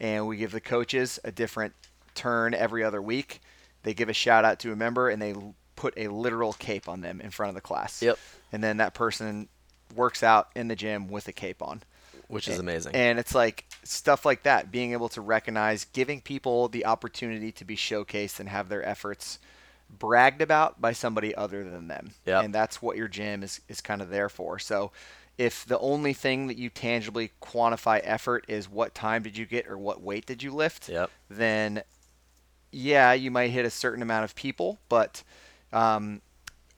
and 0.00 0.26
we 0.26 0.36
give 0.36 0.52
the 0.52 0.60
coaches 0.60 1.18
a 1.24 1.32
different 1.32 1.74
turn 2.14 2.52
every 2.52 2.84
other 2.84 3.00
week. 3.00 3.40
They 3.84 3.94
give 3.94 4.08
a 4.08 4.12
shout 4.12 4.44
out 4.44 4.58
to 4.60 4.72
a 4.72 4.76
member, 4.76 5.08
and 5.08 5.22
they 5.22 5.34
put 5.78 5.94
a 5.96 6.08
literal 6.08 6.52
cape 6.54 6.88
on 6.88 7.02
them 7.02 7.20
in 7.20 7.30
front 7.30 7.50
of 7.50 7.54
the 7.54 7.60
class. 7.60 8.02
Yep. 8.02 8.18
And 8.50 8.64
then 8.64 8.78
that 8.78 8.94
person 8.94 9.48
works 9.94 10.24
out 10.24 10.48
in 10.56 10.66
the 10.66 10.74
gym 10.74 11.06
with 11.06 11.28
a 11.28 11.32
cape 11.32 11.62
on. 11.62 11.82
Which 12.26 12.48
is 12.48 12.58
amazing. 12.58 12.96
And 12.96 13.18
it's 13.18 13.32
like 13.32 13.64
stuff 13.84 14.26
like 14.26 14.42
that, 14.42 14.72
being 14.72 14.92
able 14.92 15.08
to 15.10 15.20
recognize, 15.20 15.84
giving 15.86 16.20
people 16.20 16.66
the 16.68 16.84
opportunity 16.84 17.52
to 17.52 17.64
be 17.64 17.76
showcased 17.76 18.40
and 18.40 18.48
have 18.48 18.68
their 18.68 18.84
efforts 18.84 19.38
bragged 19.88 20.42
about 20.42 20.80
by 20.80 20.92
somebody 20.92 21.32
other 21.32 21.62
than 21.62 21.86
them. 21.86 22.10
Yep. 22.26 22.44
And 22.44 22.54
that's 22.54 22.82
what 22.82 22.96
your 22.96 23.08
gym 23.08 23.44
is, 23.44 23.60
is 23.68 23.80
kind 23.80 24.02
of 24.02 24.10
there 24.10 24.28
for. 24.28 24.58
So 24.58 24.90
if 25.38 25.64
the 25.64 25.78
only 25.78 26.12
thing 26.12 26.48
that 26.48 26.58
you 26.58 26.70
tangibly 26.70 27.30
quantify 27.40 28.00
effort 28.02 28.44
is 28.48 28.68
what 28.68 28.96
time 28.96 29.22
did 29.22 29.38
you 29.38 29.46
get 29.46 29.68
or 29.68 29.78
what 29.78 30.02
weight 30.02 30.26
did 30.26 30.42
you 30.42 30.52
lift, 30.52 30.88
Yep. 30.88 31.10
then 31.30 31.82
yeah, 32.72 33.12
you 33.12 33.30
might 33.30 33.50
hit 33.50 33.64
a 33.64 33.70
certain 33.70 34.02
amount 34.02 34.24
of 34.24 34.34
people, 34.34 34.78
but 34.88 35.22
um, 35.72 36.20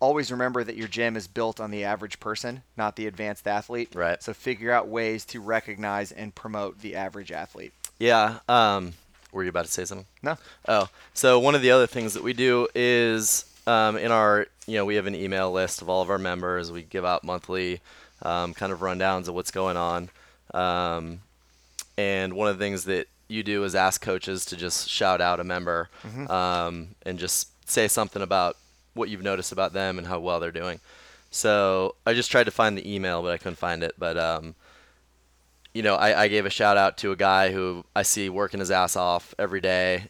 always 0.00 0.32
remember 0.32 0.64
that 0.64 0.76
your 0.76 0.88
gym 0.88 1.16
is 1.16 1.28
built 1.28 1.60
on 1.60 1.70
the 1.70 1.84
average 1.84 2.18
person, 2.20 2.62
not 2.76 2.96
the 2.96 3.06
advanced 3.06 3.46
athlete. 3.46 3.94
Right. 3.94 4.22
So 4.22 4.32
figure 4.32 4.72
out 4.72 4.88
ways 4.88 5.24
to 5.26 5.40
recognize 5.40 6.10
and 6.10 6.34
promote 6.34 6.80
the 6.80 6.96
average 6.96 7.30
athlete. 7.30 7.72
Yeah. 7.98 8.38
Um, 8.48 8.94
were 9.32 9.44
you 9.44 9.50
about 9.50 9.66
to 9.66 9.70
say 9.70 9.84
something? 9.84 10.06
No. 10.22 10.38
Oh, 10.66 10.88
so 11.14 11.38
one 11.38 11.54
of 11.54 11.62
the 11.62 11.70
other 11.70 11.86
things 11.86 12.14
that 12.14 12.22
we 12.22 12.32
do 12.32 12.66
is 12.74 13.44
um, 13.66 13.96
in 13.96 14.10
our, 14.10 14.46
you 14.66 14.76
know, 14.76 14.84
we 14.84 14.96
have 14.96 15.06
an 15.06 15.14
email 15.14 15.52
list 15.52 15.82
of 15.82 15.88
all 15.88 16.02
of 16.02 16.10
our 16.10 16.18
members. 16.18 16.72
We 16.72 16.82
give 16.82 17.04
out 17.04 17.22
monthly 17.22 17.80
um, 18.22 18.54
kind 18.54 18.72
of 18.72 18.80
rundowns 18.80 19.28
of 19.28 19.34
what's 19.34 19.50
going 19.50 19.76
on. 19.76 20.10
Um, 20.52 21.20
and 21.96 22.32
one 22.32 22.48
of 22.48 22.58
the 22.58 22.64
things 22.64 22.84
that 22.84 23.06
you 23.28 23.42
do 23.42 23.62
is 23.64 23.74
ask 23.74 24.00
coaches 24.00 24.44
to 24.46 24.56
just 24.56 24.88
shout 24.88 25.20
out 25.20 25.38
a 25.38 25.44
member 25.44 25.88
um, 26.28 26.88
and 27.06 27.18
just 27.18 27.48
say 27.68 27.86
something 27.86 28.22
about 28.22 28.56
what 29.00 29.08
you've 29.08 29.22
noticed 29.22 29.50
about 29.50 29.72
them 29.72 29.98
and 29.98 30.06
how 30.06 30.20
well 30.20 30.38
they're 30.38 30.52
doing. 30.52 30.78
So 31.30 31.96
I 32.06 32.14
just 32.14 32.30
tried 32.30 32.44
to 32.44 32.52
find 32.52 32.78
the 32.78 32.94
email, 32.94 33.22
but 33.22 33.32
I 33.32 33.38
couldn't 33.38 33.56
find 33.56 33.82
it. 33.82 33.94
But 33.98 34.16
um, 34.16 34.54
you 35.74 35.82
know, 35.82 35.96
I, 35.96 36.22
I 36.22 36.28
gave 36.28 36.46
a 36.46 36.50
shout 36.50 36.76
out 36.76 36.96
to 36.98 37.12
a 37.12 37.16
guy 37.16 37.52
who 37.52 37.84
I 37.94 38.02
see 38.02 38.28
working 38.28 38.60
his 38.60 38.70
ass 38.70 38.96
off 38.96 39.34
every 39.38 39.60
day. 39.60 40.04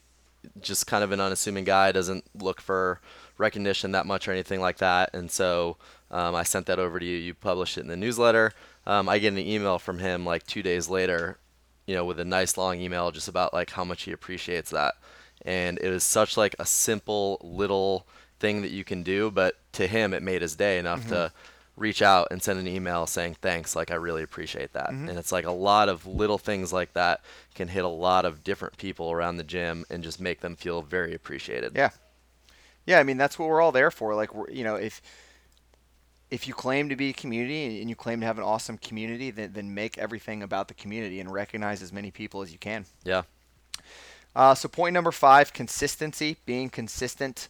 Just 0.60 0.86
kind 0.86 1.04
of 1.04 1.12
an 1.12 1.20
unassuming 1.20 1.64
guy, 1.64 1.92
doesn't 1.92 2.24
look 2.34 2.60
for 2.60 3.00
recognition 3.36 3.92
that 3.92 4.06
much 4.06 4.26
or 4.28 4.32
anything 4.32 4.60
like 4.60 4.78
that. 4.78 5.10
And 5.12 5.30
so 5.30 5.76
um, 6.10 6.34
I 6.34 6.42
sent 6.42 6.66
that 6.66 6.78
over 6.78 6.98
to 6.98 7.04
you. 7.04 7.16
You 7.16 7.34
published 7.34 7.76
it 7.76 7.82
in 7.82 7.88
the 7.88 7.96
newsletter. 7.96 8.52
Um, 8.86 9.08
I 9.08 9.18
get 9.18 9.32
an 9.32 9.38
email 9.38 9.78
from 9.78 9.98
him 9.98 10.24
like 10.24 10.46
two 10.46 10.62
days 10.62 10.88
later, 10.88 11.38
you 11.86 11.94
know, 11.94 12.04
with 12.04 12.18
a 12.18 12.24
nice 12.24 12.56
long 12.56 12.80
email 12.80 13.10
just 13.10 13.28
about 13.28 13.52
like 13.52 13.70
how 13.70 13.84
much 13.84 14.04
he 14.04 14.12
appreciates 14.12 14.70
that. 14.70 14.94
And 15.42 15.78
it 15.78 15.90
was 15.90 16.04
such 16.04 16.36
like 16.36 16.56
a 16.58 16.66
simple 16.66 17.38
little 17.42 18.06
thing 18.40 18.62
that 18.62 18.70
you 18.70 18.82
can 18.84 19.02
do, 19.04 19.30
but 19.30 19.54
to 19.72 19.86
him 19.86 20.12
it 20.12 20.22
made 20.22 20.42
his 20.42 20.56
day 20.56 20.78
enough 20.78 21.06
to 21.08 21.32
reach 21.76 22.02
out 22.02 22.28
and 22.30 22.42
send 22.42 22.58
an 22.58 22.66
email 22.66 23.06
saying 23.06 23.34
thanks 23.40 23.74
like 23.74 23.90
i 23.90 23.94
really 23.94 24.22
appreciate 24.22 24.72
that 24.74 24.90
and 24.90 25.08
it's 25.10 25.32
like 25.32 25.46
a 25.46 25.50
lot 25.50 25.88
of 25.88 26.06
little 26.06 26.36
things 26.36 26.74
like 26.74 26.92
that 26.92 27.22
can 27.54 27.68
hit 27.68 27.84
a 27.84 27.88
lot 27.88 28.26
of 28.26 28.44
different 28.44 28.76
people 28.76 29.10
around 29.10 29.38
the 29.38 29.44
gym 29.44 29.86
and 29.88 30.02
just 30.02 30.20
make 30.20 30.40
them 30.40 30.56
feel 30.56 30.82
very 30.82 31.14
appreciated 31.14 31.72
Yeah. 31.74 31.90
Yeah, 32.86 32.98
I 32.98 33.02
mean 33.02 33.16
that's 33.16 33.38
what 33.38 33.48
we're 33.48 33.60
all 33.60 33.72
there 33.72 33.90
for. 33.90 34.14
Like 34.14 34.34
we're, 34.34 34.50
you 34.50 34.64
know, 34.64 34.74
if 34.74 35.00
if 36.30 36.46
you 36.46 36.54
claim 36.54 36.88
to 36.88 36.96
be 36.96 37.10
a 37.10 37.12
community 37.12 37.80
and 37.80 37.88
you 37.88 37.96
claim 37.96 38.20
to 38.20 38.26
have 38.26 38.38
an 38.38 38.44
awesome 38.44 38.78
community, 38.78 39.30
then 39.30 39.52
then 39.52 39.72
make 39.74 39.96
everything 39.98 40.42
about 40.42 40.68
the 40.68 40.74
community 40.74 41.20
and 41.20 41.32
recognize 41.32 41.82
as 41.82 41.92
many 41.92 42.10
people 42.10 42.42
as 42.42 42.52
you 42.52 42.58
can. 42.58 42.84
yeah 43.04 43.22
Uh, 44.34 44.54
so 44.54 44.68
point 44.68 44.92
number 44.94 45.12
five, 45.12 45.52
consistency, 45.52 46.36
being 46.46 46.68
consistent. 46.70 47.48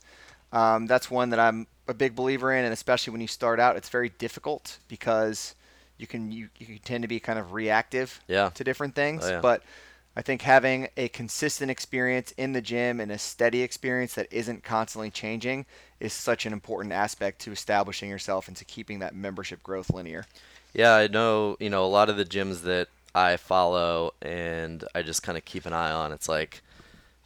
Um, 0.52 0.86
that's 0.86 1.10
one 1.10 1.30
that 1.30 1.40
I'm 1.40 1.66
a 1.86 1.94
big 1.94 2.14
believer 2.14 2.52
in, 2.52 2.64
and 2.64 2.72
especially 2.72 3.12
when 3.12 3.20
you 3.20 3.26
start 3.26 3.60
out, 3.60 3.76
it's 3.76 3.88
very 3.88 4.08
difficult 4.08 4.78
because 4.88 5.54
you 5.98 6.06
can 6.06 6.32
you, 6.32 6.48
you 6.58 6.66
can 6.66 6.78
tend 6.78 7.02
to 7.02 7.08
be 7.08 7.20
kind 7.20 7.38
of 7.38 7.52
reactive 7.52 8.20
Yeah. 8.26 8.50
to 8.54 8.64
different 8.64 8.94
things. 8.94 9.24
Oh, 9.24 9.30
yeah. 9.30 9.40
But 9.40 9.62
I 10.16 10.22
think 10.22 10.42
having 10.42 10.88
a 10.96 11.08
consistent 11.08 11.70
experience 11.70 12.32
in 12.36 12.52
the 12.52 12.60
gym 12.60 13.00
and 13.00 13.12
a 13.12 13.18
steady 13.18 13.62
experience 13.62 14.14
that 14.14 14.26
isn't 14.32 14.64
constantly 14.64 15.10
changing 15.10 15.66
is 16.00 16.12
such 16.12 16.46
an 16.46 16.52
important 16.52 16.92
aspect 16.92 17.40
to 17.42 17.52
establishing 17.52 18.10
yourself 18.10 18.48
and 18.48 18.56
to 18.56 18.64
keeping 18.64 18.98
that 19.00 19.14
membership 19.14 19.62
growth 19.62 19.90
linear. 19.90 20.26
Yeah, 20.72 20.94
I 20.94 21.06
know, 21.06 21.56
you 21.60 21.70
know, 21.70 21.84
a 21.84 21.86
lot 21.86 22.08
of 22.08 22.16
the 22.16 22.24
gyms 22.24 22.62
that 22.62 22.88
I 23.14 23.36
follow 23.36 24.14
and 24.22 24.84
I 24.94 25.02
just 25.02 25.22
kind 25.22 25.38
of 25.38 25.44
keep 25.44 25.66
an 25.66 25.72
eye 25.72 25.92
on, 25.92 26.12
it's 26.12 26.28
like 26.28 26.62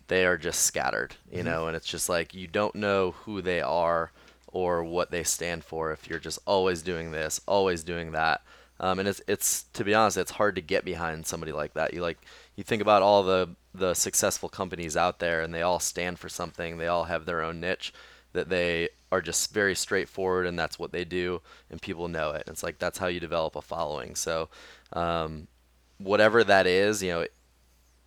they 0.08 0.26
are 0.26 0.36
just 0.36 0.60
scattered, 0.62 1.16
you 1.30 1.42
know, 1.42 1.66
and 1.66 1.76
it's 1.76 1.86
just 1.86 2.08
like 2.08 2.34
you 2.34 2.46
don't 2.46 2.74
know 2.74 3.12
who 3.12 3.40
they 3.40 3.60
are 3.60 4.12
or 4.48 4.84
what 4.84 5.10
they 5.10 5.22
stand 5.22 5.64
for 5.64 5.92
if 5.92 6.08
you're 6.08 6.18
just 6.18 6.38
always 6.46 6.82
doing 6.82 7.10
this, 7.10 7.40
always 7.46 7.82
doing 7.82 8.12
that. 8.12 8.42
Um, 8.80 8.98
and 8.98 9.08
it's 9.08 9.20
it's 9.26 9.64
to 9.74 9.84
be 9.84 9.94
honest, 9.94 10.16
it's 10.16 10.32
hard 10.32 10.56
to 10.56 10.60
get 10.60 10.84
behind 10.84 11.26
somebody 11.26 11.52
like 11.52 11.74
that. 11.74 11.94
You 11.94 12.02
like 12.02 12.18
you 12.56 12.64
think 12.64 12.82
about 12.82 13.02
all 13.02 13.22
the 13.22 13.50
the 13.74 13.94
successful 13.94 14.48
companies 14.48 14.96
out 14.96 15.20
there, 15.20 15.40
and 15.42 15.54
they 15.54 15.62
all 15.62 15.80
stand 15.80 16.18
for 16.18 16.28
something. 16.28 16.78
They 16.78 16.86
all 16.86 17.04
have 17.04 17.24
their 17.24 17.42
own 17.42 17.60
niche 17.60 17.92
that 18.32 18.48
they 18.48 18.88
are 19.10 19.22
just 19.22 19.52
very 19.52 19.74
straightforward, 19.76 20.46
and 20.46 20.58
that's 20.58 20.78
what 20.78 20.92
they 20.92 21.04
do, 21.04 21.40
and 21.70 21.80
people 21.80 22.08
know 22.08 22.32
it. 22.32 22.44
It's 22.46 22.62
like 22.62 22.78
that's 22.78 22.98
how 22.98 23.06
you 23.06 23.20
develop 23.20 23.56
a 23.56 23.62
following. 23.62 24.16
So, 24.16 24.48
um, 24.92 25.46
whatever 25.98 26.42
that 26.44 26.66
is, 26.66 27.02
you 27.02 27.10
know, 27.10 27.26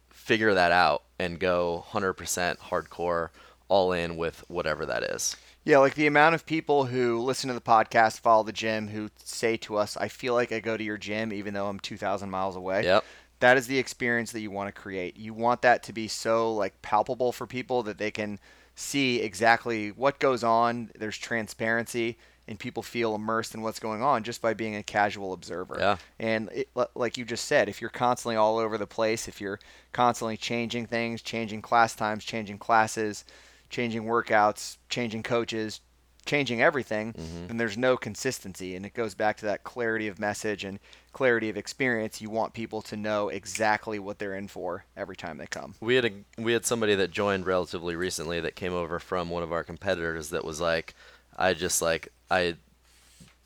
figure 0.10 0.54
that 0.54 0.74
out 0.74 1.04
and 1.20 1.40
go 1.40 1.86
100% 1.90 2.58
hardcore, 2.58 3.30
all 3.68 3.92
in 3.92 4.18
with 4.18 4.44
whatever 4.48 4.86
that 4.86 5.04
is. 5.04 5.36
Yeah, 5.64 5.80
like 5.80 5.96
the 5.96 6.08
amount 6.08 6.36
of 6.36 6.46
people 6.46 6.86
who 6.86 7.20
listen 7.20 7.50
to 7.50 7.54
the 7.54 7.60
podcast, 7.60 8.22
follow 8.22 8.44
the 8.44 8.54
gym, 8.54 8.88
who 8.88 9.10
say 9.18 9.58
to 9.58 9.76
us, 9.76 9.98
I 9.98 10.08
feel 10.08 10.34
like 10.34 10.54
I 10.54 10.62
go 10.62 10.78
to 10.78 10.84
your 10.84 10.98
gym 10.98 11.34
even 11.34 11.54
though 11.54 11.68
I'm 11.68 11.80
2,000 11.80 12.30
miles 12.30 12.56
away. 12.56 12.84
Yep. 12.84 13.04
That 13.40 13.58
is 13.58 13.68
the 13.68 13.78
experience 13.78 14.32
that 14.32 14.40
you 14.40 14.50
want 14.50 14.74
to 14.74 14.82
create. 14.82 15.18
You 15.18 15.34
want 15.34 15.62
that 15.64 15.84
to 15.84 15.94
be 15.94 16.08
so 16.08 16.54
like 16.54 16.82
palpable 16.82 17.32
for 17.32 17.46
people 17.46 17.84
that 17.84 17.98
they 17.98 18.12
can 18.12 18.40
see 18.76 19.22
exactly 19.22 19.90
what 19.90 20.20
goes 20.20 20.44
on. 20.44 20.90
There's 20.98 21.18
transparency 21.18 22.18
and 22.48 22.60
people 22.60 22.84
feel 22.84 23.16
immersed 23.16 23.54
in 23.54 23.62
what's 23.62 23.80
going 23.80 24.02
on 24.02 24.24
just 24.24 24.42
by 24.42 24.54
being 24.54 24.76
a 24.76 24.84
casual 24.84 25.34
observer. 25.34 25.76
Yeah. 25.80 25.98
And 26.20 26.50
it, 26.52 26.70
like 26.96 27.18
you 27.18 27.26
just 27.26 27.46
said, 27.46 27.70
if 27.70 27.82
you're 27.82 27.90
constantly 27.90 28.36
all 28.36 28.58
over 28.58 28.78
the 28.78 28.88
place, 28.88 29.28
if 29.28 29.42
you're 29.42 29.60
constantly 29.92 30.38
changing 30.38 30.86
things, 30.86 31.22
changing 31.22 31.62
class 31.62 31.96
times, 31.96 32.24
changing 32.24 32.58
classes, 32.58 33.26
changing 33.70 34.04
workouts, 34.04 34.78
changing 34.90 35.24
coaches, 35.24 35.82
changing 36.26 36.62
everything, 36.62 37.14
mm-hmm. 37.14 37.48
then 37.48 37.58
there's 37.58 37.78
no 37.78 37.98
consistency. 37.98 38.76
And 38.76 38.86
it 38.86 38.94
goes 38.94 39.16
back 39.16 39.38
to 39.38 39.46
that 39.46 39.64
clarity 39.64 40.08
of 40.08 40.20
message 40.20 40.64
and 40.64 40.80
clarity 41.14 41.50
of 41.50 41.58
experience. 41.58 42.22
You 42.22 42.30
want 42.30 42.54
people 42.54 42.82
to 42.84 42.96
know 42.96 43.30
exactly 43.30 43.98
what 43.98 44.20
they're 44.20 44.36
in 44.36 44.48
for 44.48 44.86
every 44.96 45.16
time 45.16 45.38
they 45.38 45.48
come. 45.48 45.76
We 45.80 45.96
had 45.96 46.06
a 46.06 46.12
we 46.38 46.54
had 46.54 46.66
somebody 46.66 46.96
that 46.96 47.12
joined 47.12 47.46
relatively 47.46 47.96
recently 47.96 48.40
that 48.42 48.56
came 48.56 48.74
over 48.74 49.00
from 49.00 49.30
one 49.30 49.44
of 49.44 49.52
our 49.52 49.64
competitors 49.64 50.30
that 50.30 50.46
was 50.46 50.62
like, 50.62 50.94
I 51.36 51.54
just 51.54 51.82
like 51.82 52.10
I, 52.30 52.56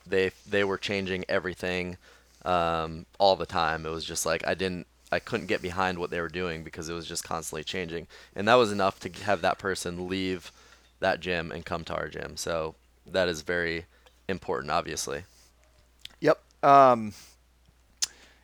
they 0.05 0.31
they 0.49 0.63
were 0.63 0.77
changing 0.77 1.25
everything, 1.29 1.97
um, 2.45 3.05
all 3.19 3.35
the 3.35 3.45
time. 3.45 3.85
It 3.85 3.89
was 3.89 4.05
just 4.05 4.25
like 4.25 4.45
I 4.47 4.53
didn't 4.53 4.87
I 5.11 5.19
couldn't 5.19 5.47
get 5.47 5.61
behind 5.61 5.97
what 5.99 6.09
they 6.09 6.21
were 6.21 6.29
doing 6.29 6.63
because 6.63 6.89
it 6.89 6.93
was 6.93 7.07
just 7.07 7.23
constantly 7.23 7.63
changing, 7.63 8.07
and 8.35 8.47
that 8.47 8.55
was 8.55 8.71
enough 8.71 8.99
to 9.01 9.09
have 9.23 9.41
that 9.41 9.59
person 9.59 10.07
leave 10.07 10.51
that 10.99 11.19
gym 11.19 11.51
and 11.51 11.65
come 11.65 11.83
to 11.85 11.95
our 11.95 12.07
gym. 12.07 12.37
So 12.37 12.75
that 13.05 13.27
is 13.27 13.41
very 13.41 13.85
important, 14.27 14.71
obviously. 14.71 15.23
Yep. 16.21 16.41
Um, 16.63 17.13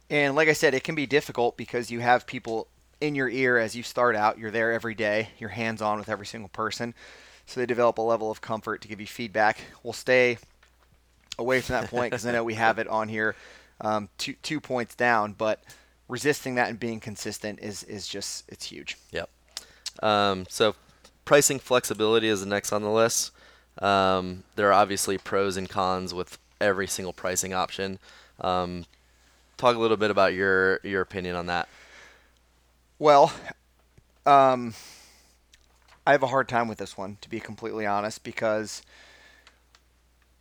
and 0.10 0.36
like 0.36 0.50
I 0.50 0.54
said, 0.54 0.74
it 0.74 0.84
can 0.84 0.96
be 0.96 1.06
difficult 1.06 1.58
because 1.58 1.92
you 1.92 2.00
have 2.00 2.28
people 2.28 2.68
in 3.00 3.16
your 3.16 3.30
ear 3.30 3.58
as 3.58 3.76
you 3.76 3.84
start 3.84 4.16
out. 4.16 4.38
You're 4.38 4.52
there 4.52 4.74
every 4.74 4.96
day. 4.96 5.30
You're 5.38 5.50
hands 5.50 5.82
on 5.82 6.00
with 6.00 6.10
every 6.10 6.26
single 6.26 6.50
person. 6.50 6.94
So 7.48 7.60
they 7.60 7.66
develop 7.66 7.98
a 7.98 8.02
level 8.02 8.30
of 8.30 8.42
comfort 8.42 8.82
to 8.82 8.88
give 8.88 9.02
you 9.02 9.08
feedback. 9.08 9.58
We'll 9.82 9.94
stay 9.94 10.38
away 11.40 11.62
from 11.62 11.74
that 11.74 11.90
point 11.90 12.12
because 12.12 12.26
I 12.26 12.32
know 12.32 12.44
we 12.44 12.54
have 12.66 12.78
it 12.78 12.88
on 12.88 13.08
here 13.08 13.36
um, 13.82 14.10
two, 14.18 14.34
two 14.44 14.60
points 14.60 14.96
down, 14.96 15.34
but 15.34 15.64
resisting 16.08 16.56
that 16.56 16.70
and 16.70 16.80
being 16.80 17.00
consistent 17.00 17.60
is, 17.62 17.84
is 17.84 18.08
just, 18.08 18.46
it's 18.50 18.66
huge. 18.66 18.98
Yep. 19.12 19.30
Um, 20.04 20.46
so 20.50 20.76
pricing 21.26 21.60
flexibility 21.60 22.28
is 22.28 22.42
the 22.42 22.46
next 22.46 22.72
on 22.72 22.82
the 22.82 22.92
list. 22.92 23.32
Um, 23.80 24.44
there 24.56 24.70
are 24.70 24.74
obviously 24.74 25.18
pros 25.18 25.58
and 25.58 25.70
cons 25.70 26.14
with 26.14 26.38
every 26.60 26.88
single 26.88 27.14
pricing 27.14 27.54
option. 27.54 28.00
Um, 28.42 28.86
talk 29.58 29.76
a 29.76 29.80
little 29.80 29.98
bit 29.98 30.12
about 30.12 30.34
your 30.34 30.80
your 30.84 31.02
opinion 31.02 31.36
on 31.36 31.48
that. 31.48 31.68
Well, 33.00 33.32
um, 34.26 34.74
I 36.08 36.14
have 36.14 36.24
a 36.24 36.28
hard 36.28 36.48
time 36.48 36.70
with 36.70 36.78
this 36.78 36.98
one, 36.98 37.18
to 37.20 37.30
be 37.30 37.42
completely 37.42 37.86
honest, 37.86 38.24
because 38.24 38.82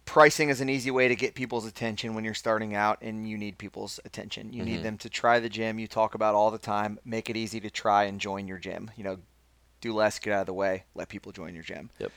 pricing 0.05 0.49
is 0.49 0.61
an 0.61 0.69
easy 0.69 0.93
way 0.93 1.09
to 1.09 1.17
get 1.17 1.35
people's 1.35 1.67
attention 1.67 2.15
when 2.15 2.23
you're 2.23 2.35
starting 2.35 2.77
out 2.77 2.99
and 3.03 3.29
you 3.29 3.37
need 3.37 3.59
people's 3.59 3.99
attention. 4.05 4.53
You 4.53 4.63
need 4.63 4.79
Mhm. 4.79 4.83
them 4.83 4.99
to 4.99 5.11
try 5.11 5.41
the 5.41 5.49
gym 5.49 5.81
you 5.81 5.89
talk 5.89 6.15
about 6.15 6.37
all 6.37 6.53
the 6.53 6.59
time. 6.59 7.01
Make 7.05 7.29
it 7.29 7.37
easy 7.37 7.59
to 7.59 7.69
try 7.69 8.05
and 8.05 8.21
join 8.21 8.47
your 8.47 8.59
gym. 8.59 8.93
You 8.95 9.03
know, 9.03 9.19
do 9.81 9.93
less, 9.93 10.21
get 10.21 10.35
out 10.35 10.43
of 10.43 10.47
the 10.47 10.55
way, 10.55 10.85
let 10.95 11.09
people 11.09 11.33
join 11.33 11.53
your 11.53 11.65
gym. 11.65 11.91
Yep. 11.99 12.13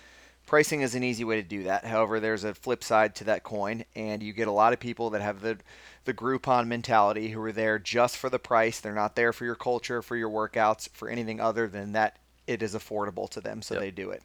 Pricing 0.46 0.82
is 0.82 0.94
an 0.94 1.04
easy 1.04 1.24
way 1.24 1.38
to 1.38 1.48
do 1.48 1.64
that. 1.64 1.86
However, 1.86 2.20
there's 2.20 2.44
a 2.44 2.54
flip 2.54 2.84
side 2.84 3.16
to 3.16 3.24
that 3.24 3.42
coin, 3.42 3.84
and 3.96 4.22
you 4.22 4.32
get 4.32 4.48
a 4.48 4.52
lot 4.52 4.74
of 4.74 4.80
people 4.80 5.10
that 5.10 5.22
have 5.22 5.42
the 5.42 5.58
the 6.06 6.14
Groupon 6.14 6.68
mentality 6.68 7.30
who 7.30 7.42
are 7.42 7.52
there 7.52 7.80
just 7.80 8.16
for 8.16 8.30
the 8.30 8.38
price. 8.38 8.80
They're 8.80 8.94
not 8.94 9.16
there 9.16 9.34
for 9.34 9.46
your 9.46 9.56
culture, 9.56 10.04
for 10.04 10.16
your 10.16 10.30
workouts, 10.30 10.88
for 10.94 11.10
anything 11.10 11.40
other 11.42 11.68
than 11.68 11.94
that 11.94 12.20
it 12.50 12.64
is 12.64 12.74
affordable 12.74 13.30
to 13.30 13.40
them, 13.40 13.62
so 13.62 13.76
Yep. 13.76 13.82
they 13.82 13.92
do 13.92 14.10
it. 14.10 14.24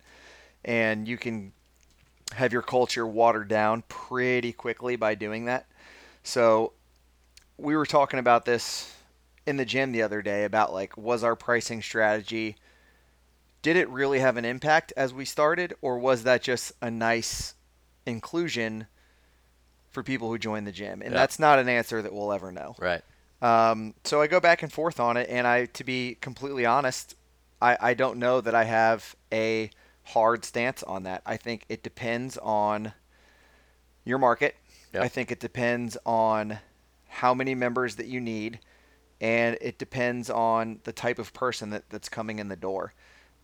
And 0.65 1.07
you 1.07 1.19
can 1.19 1.53
have 2.33 2.53
your 2.53 2.63
culture 2.63 3.07
watered 3.07 3.49
down 3.49 3.83
pretty 3.89 4.53
quickly 4.53 4.97
by 4.97 5.15
doing 5.15 5.45
that. 5.45 5.67
So 6.23 6.73
we 7.59 7.77
were 7.77 7.85
talking 7.85 8.19
about 8.19 8.47
this 8.47 8.93
in 9.47 9.59
the 9.59 9.65
gym 9.67 9.93
the 9.93 10.01
other 10.03 10.23
day 10.23 10.45
about 10.45 10.73
like 10.73 10.97
was 10.97 11.23
our 11.23 11.37
pricing 11.37 11.83
strategy 11.83 12.57
did 13.61 13.77
it 13.77 13.89
really 13.91 14.19
have 14.19 14.39
an 14.39 14.45
impact 14.45 14.91
as 14.97 15.13
we 15.13 15.27
started 15.27 15.75
or 15.83 15.99
was 15.99 16.23
that 16.23 16.43
just 16.43 16.73
a 16.81 16.91
nice 16.91 17.55
inclusion 18.07 18.87
for 19.91 20.03
people 20.03 20.29
who 20.29 20.39
join 20.39 20.65
the 20.65 20.73
gym 20.73 21.03
and 21.03 21.13
Yeah. 21.13 21.21
that's 21.21 21.39
not 21.39 21.59
an 21.59 21.69
answer 21.69 22.01
that 22.01 22.13
we'll 22.13 22.33
ever 22.33 22.51
know 22.51 22.75
Right. 22.79 23.03
um, 23.43 23.93
so 24.05 24.23
I 24.23 24.27
go 24.27 24.41
back 24.41 24.63
and 24.63 24.73
forth 24.73 24.99
on 24.99 25.19
it, 25.19 25.29
and 25.29 25.47
I, 25.47 25.67
to 25.67 25.85
be 25.85 26.17
completely 26.23 26.65
honest, 26.65 27.15
I, 27.61 27.77
I 27.81 27.95
don't 27.95 28.19
know 28.19 28.41
that 28.41 28.55
I 28.55 28.65
have 28.65 29.17
a 29.33 29.71
hard 30.05 30.45
stance 30.45 30.83
on 30.83 31.05
that. 31.05 31.23
I 31.25 31.37
think 31.37 31.65
it 31.69 31.83
depends 31.83 32.37
on 32.39 32.93
your 34.05 34.19
market. 34.19 34.57
Yep. 34.93 35.03
I 35.03 35.09
think 35.09 35.31
it 35.31 35.41
depends 35.41 35.97
on 36.05 36.59
how 37.09 37.35
many 37.35 37.55
members 37.55 37.97
that 37.97 38.07
you 38.07 38.21
need, 38.21 38.61
and 39.21 39.57
it 39.61 39.79
depends 39.79 40.29
on 40.31 40.81
the 40.85 40.93
type 40.93 41.19
of 41.19 41.33
person 41.33 41.71
that, 41.71 41.89
that's 41.91 42.09
coming 42.09 42.39
in 42.39 42.49
the 42.49 42.57
door. 42.57 42.93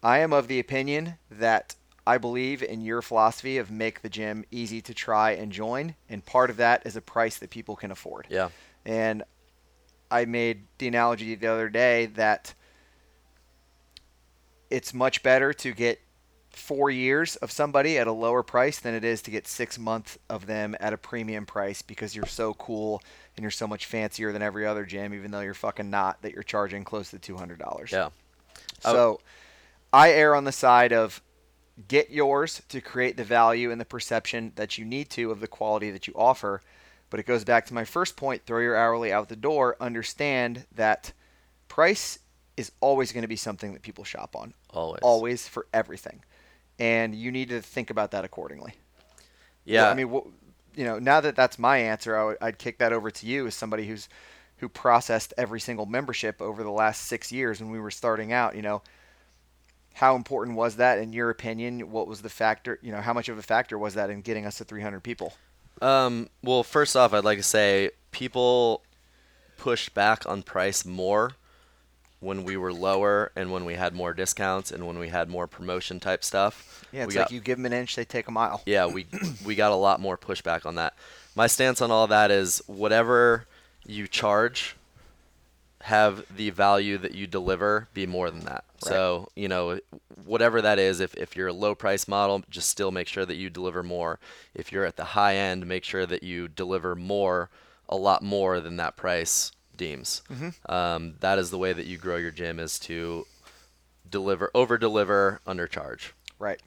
I 0.03 0.19
am 0.19 0.33
of 0.33 0.49
the 0.49 0.59
opinion 0.59 1.15
that 1.31 1.75
I 2.07 2.19
believe 2.19 2.63
in 2.63 2.81
your 2.81 3.03
philosophy 3.03 3.59
of 3.59 3.71
make 3.71 4.03
the 4.03 4.09
gym 4.09 4.45
easy 4.51 4.81
to 4.83 4.95
try 4.95 5.33
and 5.33 5.53
join, 5.53 5.95
and 6.09 6.25
part 6.25 6.51
of 6.51 6.57
that 6.57 6.87
is 6.87 6.97
a 6.97 7.01
price 7.01 7.39
that 7.39 7.51
people 7.51 7.77
can 7.77 7.91
afford. 7.91 8.27
Yeah. 8.29 8.49
And 8.85 9.23
I 10.11 10.25
made 10.25 10.65
the 10.79 10.89
analogy 10.89 11.35
the 11.35 11.47
other 11.47 11.69
day 11.69 12.07
that 12.07 12.55
it's 14.71 14.95
much 14.95 15.23
better 15.23 15.53
to 15.53 15.73
get 15.73 16.01
four 16.51 16.91
years 16.91 17.37
of 17.37 17.51
somebody 17.51 17.97
at 17.99 18.07
a 18.07 18.13
lower 18.13 18.43
price 18.43 18.81
than 18.81 18.95
it 18.95 19.05
is 19.05 19.23
to 19.23 19.31
get 19.31 19.47
six 19.47 19.79
months 19.79 20.19
of 20.29 20.47
them 20.47 20.75
at 20.81 20.93
a 20.93 20.97
premium 20.97 21.47
price 21.47 21.81
because 21.81 22.15
you're 22.15 22.27
so 22.27 22.55
cool 22.55 23.03
and 23.37 23.43
you're 23.43 23.51
so 23.51 23.67
much 23.67 23.87
fancier 23.87 24.33
than 24.33 24.43
every 24.43 24.67
other 24.67 24.85
gym, 24.85 25.15
even 25.15 25.31
though 25.31 25.41
you're 25.41 25.55
fucking 25.55 25.91
not, 25.91 26.21
that 26.23 26.33
you're 26.33 26.43
charging 26.43 26.83
close 26.85 27.11
to 27.11 27.19
$200. 27.19 27.91
Yeah. 27.93 28.09
I 28.85 28.93
So 28.93 29.21
I 29.93 30.13
err 30.13 30.35
on 30.35 30.45
the 30.45 30.53
side 30.53 30.93
of 30.93 31.23
get 31.89 32.11
yours 32.11 32.63
to 32.69 32.81
create 32.81 33.17
the 33.17 33.25
value 33.25 33.71
and 33.71 33.81
the 33.81 33.85
perception 33.85 34.53
that 34.57 34.77
you 34.77 34.85
need 34.85 35.09
to 35.11 35.31
of 35.31 35.41
the 35.41 35.49
quality 35.49 35.91
that 35.91 36.07
you 36.07 36.15
offer. 36.17 36.61
But 37.11 37.21
it 37.21 37.27
goes 37.27 37.45
back 37.45 37.67
to 37.67 37.75
my 37.75 37.85
first 37.85 38.17
point 38.17 38.45
throw 38.45 38.61
your 38.61 38.77
hourly 38.77 39.13
out 39.13 39.29
the 39.29 39.37
door. 39.37 39.77
Understand 39.81 40.67
that 40.75 41.13
price 41.69 42.19
is 42.57 42.73
always 42.81 43.13
going 43.13 43.23
to 43.23 43.29
be 43.29 43.37
something 43.37 43.73
that 43.73 43.83
people 43.83 44.05
shop 44.05 44.37
on, 44.37 44.55
Always. 44.73 45.01
always 45.03 45.49
for 45.49 45.67
everything. 45.73 46.23
And 46.79 47.15
you 47.15 47.31
need 47.31 47.49
to 47.51 47.61
think 47.61 47.91
about 47.91 48.13
that 48.13 48.25
accordingly. 48.25 48.75
Yeah. 49.65 49.91
I 49.91 49.95
mean, 49.95 50.09
you 50.09 50.85
know, 50.85 50.99
now 50.99 51.21
that 51.21 51.37
that's 51.37 51.59
my 51.59 51.79
answer, 51.79 52.17
I 52.17 52.25
would, 52.25 52.39
I'd 52.41 52.59
kick 52.59 52.79
that 52.79 52.93
over 52.93 53.11
to 53.11 53.27
you 53.27 53.47
as 53.47 53.55
somebody 53.55 53.87
who's 53.87 54.09
who 54.59 54.69
processed 54.69 55.33
every 55.39 55.59
single 55.59 55.87
membership 55.87 56.41
over 56.43 56.63
the 56.63 56.71
last 56.71 57.07
six 57.07 57.33
years 57.33 57.61
when 57.61 57.71
we 57.71 57.81
were 57.81 57.91
starting 57.91 58.33
out. 58.33 58.55
You 58.55 58.63
know, 58.63 58.83
how 59.95 60.17
important 60.17 60.57
was 60.57 60.77
that 60.77 60.99
in 60.99 61.13
your 61.13 61.31
opinion? 61.31 61.91
What 61.91 62.07
was 62.07 62.23
the 62.23 62.29
factor? 62.29 62.79
You 62.83 62.93
know, 62.93 63.01
how 63.01 63.13
much 63.13 63.29
of 63.29 63.39
a 63.39 63.43
factor 63.43 63.79
was 63.79 63.95
that 63.95 64.11
in 64.11 64.21
getting 64.21 64.47
us 64.47 64.59
to 64.59 64.65
300 64.65 65.01
people? 65.01 65.33
Um, 65.81 66.29
well, 66.43 66.63
first 66.63 66.95
off, 66.95 67.15
I'd 67.15 67.25
like 67.25 67.39
to 67.39 67.45
say 67.45 67.91
people 68.11 68.83
pushed 69.57 69.95
back 69.95 70.27
on 70.27 70.43
price 70.43 70.85
more 70.85 71.33
when 72.21 72.45
we 72.45 72.57
were 72.57 72.73
lower 72.73 73.33
and 73.35 73.51
when 73.51 73.65
we 73.65 73.75
had 73.75 73.95
more 73.95 74.13
discounts 74.13 74.71
and 74.71 74.87
when 74.87 74.99
we 74.99 75.09
had 75.09 75.29
more 75.29 75.47
promotion 75.47 75.99
type 75.99 76.23
stuff. 76.23 76.85
Yeah, 76.93 77.05
it's 77.05 77.17
like 77.17 77.27
got, 77.27 77.33
you 77.33 77.41
give 77.41 77.57
them 77.59 77.67
an 77.67 77.73
inch, 77.73 77.97
they 77.97 78.05
take 78.05 78.29
a 78.29 78.31
mile. 78.31 78.63
yeah, 78.67 78.87
we 78.87 79.07
we 79.45 79.55
got 79.55 79.73
a 79.73 79.77
lot 79.77 80.01
more 80.01 80.17
pushback 80.17 80.67
on 80.67 80.77
that. 80.77 80.95
My 81.35 81.47
stance 81.47 81.81
on 81.81 81.91
all 81.91 82.07
that 82.09 82.31
is 82.31 82.63
whatever 82.67 83.47
you 83.87 84.07
charge 84.07 84.77
have 85.83 86.25
the 86.37 86.51
value 86.51 86.99
that 86.99 87.15
you 87.15 87.27
deliver 87.27 87.89
be 87.95 88.07
more 88.07 88.31
than 88.31 88.41
that. 88.41 88.65
Right. 88.83 88.91
So, 88.91 89.29
you 89.35 89.49
know, 89.49 89.81
whatever 90.27 90.61
that 90.61 90.79
is, 90.79 91.01
if, 91.01 91.15
if 91.15 91.37
you're 91.37 91.49
a 91.49 91.55
low 91.55 91.75
price 91.75 92.07
model, 92.07 92.43
just 92.51 92.69
still 92.69 92.91
make 92.91 93.09
sure 93.09 93.25
that 93.25 93.37
you 93.37 93.49
deliver 93.49 93.83
more. 93.83 94.19
If 94.55 94.73
you're 94.73 94.85
at 94.85 94.97
the 94.97 95.05
high 95.05 95.37
end, 95.37 95.67
make 95.67 95.85
sure 95.85 96.05
that 96.05 96.23
you 96.23 96.49
deliver 96.49 96.95
more, 96.95 97.49
a 97.89 97.97
lot 97.97 98.23
more 98.23 98.61
than 98.61 98.77
that 98.77 98.97
price 98.97 99.53
deems. 99.81 100.23
Um, 100.69 101.15
that 101.21 101.39
is 101.39 101.51
the 101.51 101.57
way 101.57 101.73
that 101.73 101.87
you 101.87 101.97
grow 101.97 102.17
your 102.17 102.31
gym 102.31 102.61
is 102.61 102.79
to 102.81 103.27
deliver, 104.09 104.51
over 104.55 104.77
deliver, 104.77 105.41
undercharge. 105.47 106.11
Right. 106.39 106.61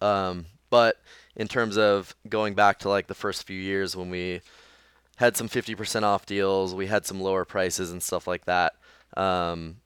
Um, 0.00 0.46
but 0.70 0.96
in 1.34 1.48
terms 1.48 1.76
of 1.76 2.14
going 2.28 2.54
back 2.54 2.78
to 2.80 2.88
like 2.88 3.08
the 3.08 3.14
first 3.14 3.44
few 3.44 3.60
years 3.60 3.96
when 3.96 4.08
we 4.08 4.40
had 5.16 5.36
some 5.36 5.48
50% 5.48 6.04
off 6.04 6.24
deals, 6.24 6.74
we 6.74 6.86
had 6.86 7.04
some 7.04 7.20
lower 7.20 7.44
prices 7.44 7.90
and 7.90 8.00
stuff 8.00 8.28
like 8.28 8.44
that. 8.44 8.74
Um, 9.16 9.78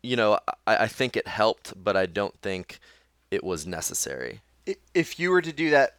you 0.00 0.14
know, 0.14 0.38
I, 0.66 0.84
I 0.84 0.86
think 0.86 1.16
it 1.16 1.26
helped, 1.26 1.74
but 1.76 1.96
I 1.96 2.06
don't 2.06 2.38
think 2.40 2.78
it 3.32 3.42
was 3.42 3.66
necessary. 3.66 4.42
If 4.94 5.18
you 5.18 5.30
were 5.30 5.42
to 5.42 5.52
do 5.52 5.70
that 5.70 5.96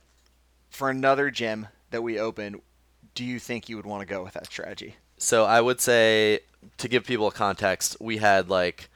for 0.70 0.90
another 0.90 1.30
gym 1.30 1.68
that 1.92 2.02
we 2.02 2.18
open, 2.18 2.62
do 3.14 3.26
you 3.26 3.40
think 3.40 3.68
you 3.68 3.76
would 3.76 3.86
want 3.86 4.08
to 4.08 4.14
go 4.14 4.24
with 4.24 4.36
that 4.36 4.46
strategy? 4.46 4.96
So 5.20 5.44
I 5.44 5.60
would 5.60 5.82
say, 5.82 6.40
to 6.78 6.88
give 6.88 7.04
people 7.06 7.30
context, 7.30 7.98
we 8.00 8.18
had 8.18 8.50
like 8.50 8.90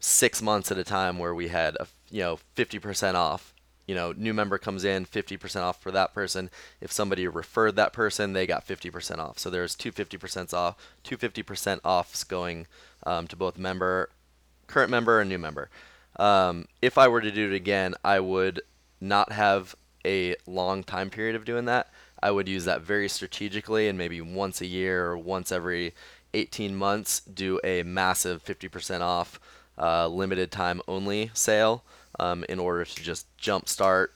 six 0.00 0.42
months 0.42 0.72
at 0.72 0.78
a 0.78 0.84
time 0.84 1.18
where 1.18 1.34
we 1.34 1.48
had 1.48 1.76
a 1.76 1.86
you 2.10 2.22
know 2.22 2.38
50% 2.56 3.14
off. 3.14 3.54
You 3.86 3.94
know, 3.94 4.14
new 4.16 4.32
member 4.32 4.58
comes 4.58 4.84
in, 4.84 5.04
50% 5.04 5.60
off 5.60 5.82
for 5.82 5.90
that 5.90 6.14
person. 6.14 6.50
If 6.80 6.92
somebody 6.92 7.26
referred 7.26 7.76
that 7.76 7.92
person, 7.92 8.32
they 8.32 8.46
got 8.46 8.66
50% 8.66 9.18
off. 9.18 9.38
So 9.38 9.50
there's 9.50 9.74
two 9.74 9.92
50% 9.92 10.54
off, 10.54 10.76
two 11.02 11.18
50% 11.18 11.80
offs 11.84 12.24
going 12.24 12.66
um, 13.04 13.26
to 13.26 13.36
both 13.36 13.58
member, 13.58 14.08
current 14.68 14.90
member, 14.90 15.20
and 15.20 15.28
new 15.28 15.38
member. 15.38 15.68
Um, 16.16 16.68
if 16.80 16.96
I 16.96 17.08
were 17.08 17.20
to 17.20 17.32
do 17.32 17.52
it 17.52 17.56
again, 17.56 17.94
I 18.04 18.20
would 18.20 18.62
not 19.00 19.32
have 19.32 19.74
a 20.04 20.36
long 20.46 20.84
time 20.84 21.10
period 21.10 21.34
of 21.34 21.44
doing 21.44 21.64
that. 21.66 21.90
I 22.22 22.30
would 22.30 22.48
use 22.48 22.64
that 22.64 22.82
very 22.82 23.08
strategically 23.08 23.88
and 23.88 23.98
maybe 23.98 24.20
once 24.20 24.60
a 24.60 24.66
year 24.66 25.06
or 25.06 25.18
once 25.18 25.50
every 25.50 25.94
18 26.34 26.74
months 26.74 27.20
do 27.20 27.60
a 27.64 27.82
massive 27.82 28.44
50% 28.44 29.00
off 29.00 29.40
uh, 29.78 30.06
limited 30.06 30.50
time 30.50 30.80
only 30.86 31.30
sale 31.34 31.84
um, 32.20 32.44
in 32.48 32.58
order 32.58 32.84
to 32.84 33.02
just 33.02 33.26
jump 33.36 33.68
start, 33.68 34.14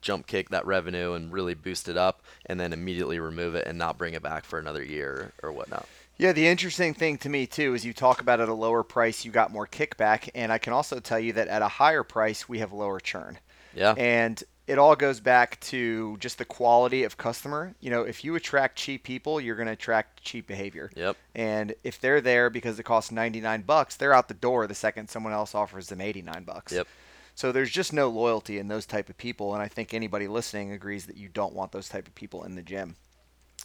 jump 0.00 0.26
kick 0.26 0.50
that 0.50 0.66
revenue 0.66 1.12
and 1.12 1.32
really 1.32 1.54
boost 1.54 1.88
it 1.88 1.96
up 1.96 2.22
and 2.46 2.58
then 2.58 2.72
immediately 2.72 3.18
remove 3.18 3.54
it 3.54 3.66
and 3.66 3.78
not 3.78 3.96
bring 3.96 4.14
it 4.14 4.22
back 4.22 4.44
for 4.44 4.58
another 4.58 4.82
year 4.82 5.32
or 5.42 5.52
whatnot. 5.52 5.86
Yeah, 6.18 6.32
the 6.32 6.46
interesting 6.46 6.94
thing 6.94 7.18
to 7.18 7.28
me 7.28 7.46
too 7.46 7.74
is 7.74 7.84
you 7.84 7.92
talk 7.92 8.20
about 8.20 8.40
at 8.40 8.48
a 8.48 8.54
lower 8.54 8.82
price 8.82 9.24
you 9.24 9.30
got 9.30 9.52
more 9.52 9.66
kickback, 9.66 10.30
and 10.34 10.50
I 10.50 10.58
can 10.58 10.72
also 10.72 10.98
tell 10.98 11.20
you 11.20 11.34
that 11.34 11.48
at 11.48 11.62
a 11.62 11.68
higher 11.68 12.02
price 12.02 12.48
we 12.48 12.60
have 12.60 12.72
lower 12.72 13.00
churn. 13.00 13.38
Yeah. 13.74 13.92
And 13.98 14.42
it 14.66 14.78
all 14.78 14.96
goes 14.96 15.20
back 15.20 15.60
to 15.60 16.16
just 16.18 16.38
the 16.38 16.44
quality 16.44 17.04
of 17.04 17.16
customer. 17.16 17.74
You 17.80 17.90
know, 17.90 18.02
if 18.02 18.24
you 18.24 18.34
attract 18.34 18.76
cheap 18.76 19.04
people, 19.04 19.40
you're 19.40 19.54
going 19.54 19.66
to 19.66 19.72
attract 19.72 20.22
cheap 20.22 20.46
behavior. 20.46 20.90
Yep. 20.96 21.16
And 21.34 21.74
if 21.84 22.00
they're 22.00 22.20
there 22.20 22.50
because 22.50 22.78
it 22.78 22.82
costs 22.82 23.12
99 23.12 23.62
bucks, 23.62 23.96
they're 23.96 24.12
out 24.12 24.28
the 24.28 24.34
door 24.34 24.66
the 24.66 24.74
second 24.74 25.08
someone 25.08 25.32
else 25.32 25.54
offers 25.54 25.88
them 25.88 26.00
89 26.00 26.42
bucks. 26.42 26.72
Yep. 26.72 26.88
So 27.36 27.52
there's 27.52 27.70
just 27.70 27.92
no 27.92 28.08
loyalty 28.08 28.58
in 28.58 28.68
those 28.68 28.86
type 28.86 29.10
of 29.10 29.18
people, 29.18 29.52
and 29.52 29.62
I 29.62 29.68
think 29.68 29.92
anybody 29.92 30.26
listening 30.26 30.72
agrees 30.72 31.04
that 31.06 31.18
you 31.18 31.28
don't 31.28 31.52
want 31.52 31.70
those 31.70 31.88
type 31.88 32.08
of 32.08 32.14
people 32.14 32.44
in 32.44 32.56
the 32.56 32.62
gym. 32.62 32.96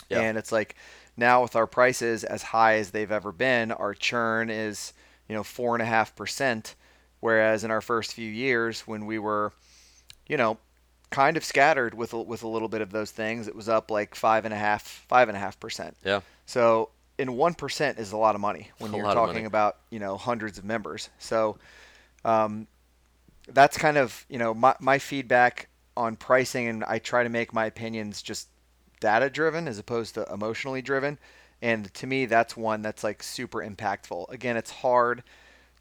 Yeah. 0.09 0.19
And 0.19 0.37
it's 0.37 0.51
like 0.51 0.75
now 1.15 1.41
with 1.41 1.55
our 1.55 1.67
prices 1.67 2.23
as 2.25 2.43
high 2.43 2.75
as 2.75 2.91
they've 2.91 3.11
ever 3.11 3.31
been, 3.31 3.71
our 3.71 3.93
churn 3.93 4.49
is 4.49 4.93
you 5.29 5.35
know 5.35 5.43
four 5.43 5.73
and 5.73 5.81
a 5.81 5.85
half 5.85 6.15
percent, 6.15 6.75
whereas 7.21 7.63
in 7.63 7.71
our 7.71 7.79
first 7.79 8.13
few 8.13 8.29
years 8.29 8.81
when 8.81 9.05
we 9.05 9.17
were, 9.17 9.53
you 10.27 10.35
know, 10.35 10.57
kind 11.11 11.37
of 11.37 11.45
scattered 11.45 11.93
with 11.93 12.13
a, 12.13 12.21
with 12.21 12.43
a 12.43 12.47
little 12.47 12.67
bit 12.67 12.81
of 12.81 12.91
those 12.91 13.11
things, 13.11 13.47
it 13.47 13.55
was 13.55 13.69
up 13.69 13.91
like 13.91 14.15
five 14.15 14.45
and 14.45 14.53
a 14.53 14.57
half 14.57 14.81
five 15.07 15.29
and 15.29 15.37
a 15.37 15.39
half 15.39 15.59
percent. 15.59 15.95
Yeah. 16.03 16.21
So 16.45 16.89
in 17.17 17.37
one 17.37 17.53
percent 17.53 17.99
is 17.99 18.11
a 18.11 18.17
lot 18.17 18.33
of 18.33 18.41
money 18.41 18.71
when 18.79 18.93
A 18.93 18.97
you're 18.97 19.13
talking 19.13 19.45
about 19.45 19.77
you 19.91 19.99
know 19.99 20.17
hundreds 20.17 20.57
of 20.57 20.65
members. 20.65 21.09
So 21.19 21.57
um, 22.25 22.67
that's 23.47 23.77
kind 23.77 23.97
of 23.97 24.25
you 24.29 24.39
know 24.39 24.53
my, 24.53 24.75
my 24.79 24.97
feedback 24.97 25.67
on 25.95 26.15
pricing, 26.15 26.67
and 26.67 26.83
I 26.85 26.99
try 26.99 27.23
to 27.23 27.29
make 27.29 27.53
my 27.53 27.65
opinions 27.65 28.21
just 28.21 28.47
data 28.99 29.29
driven 29.29 29.67
as 29.67 29.77
opposed 29.77 30.15
to 30.15 30.25
emotionally 30.31 30.81
driven. 30.81 31.19
And 31.61 31.93
to 31.95 32.07
me, 32.07 32.25
that's 32.25 32.57
one 32.57 32.81
that's 32.81 33.03
like 33.03 33.21
super 33.21 33.59
impactful. 33.59 34.31
Again, 34.31 34.57
it's 34.57 34.71
hard 34.71 35.23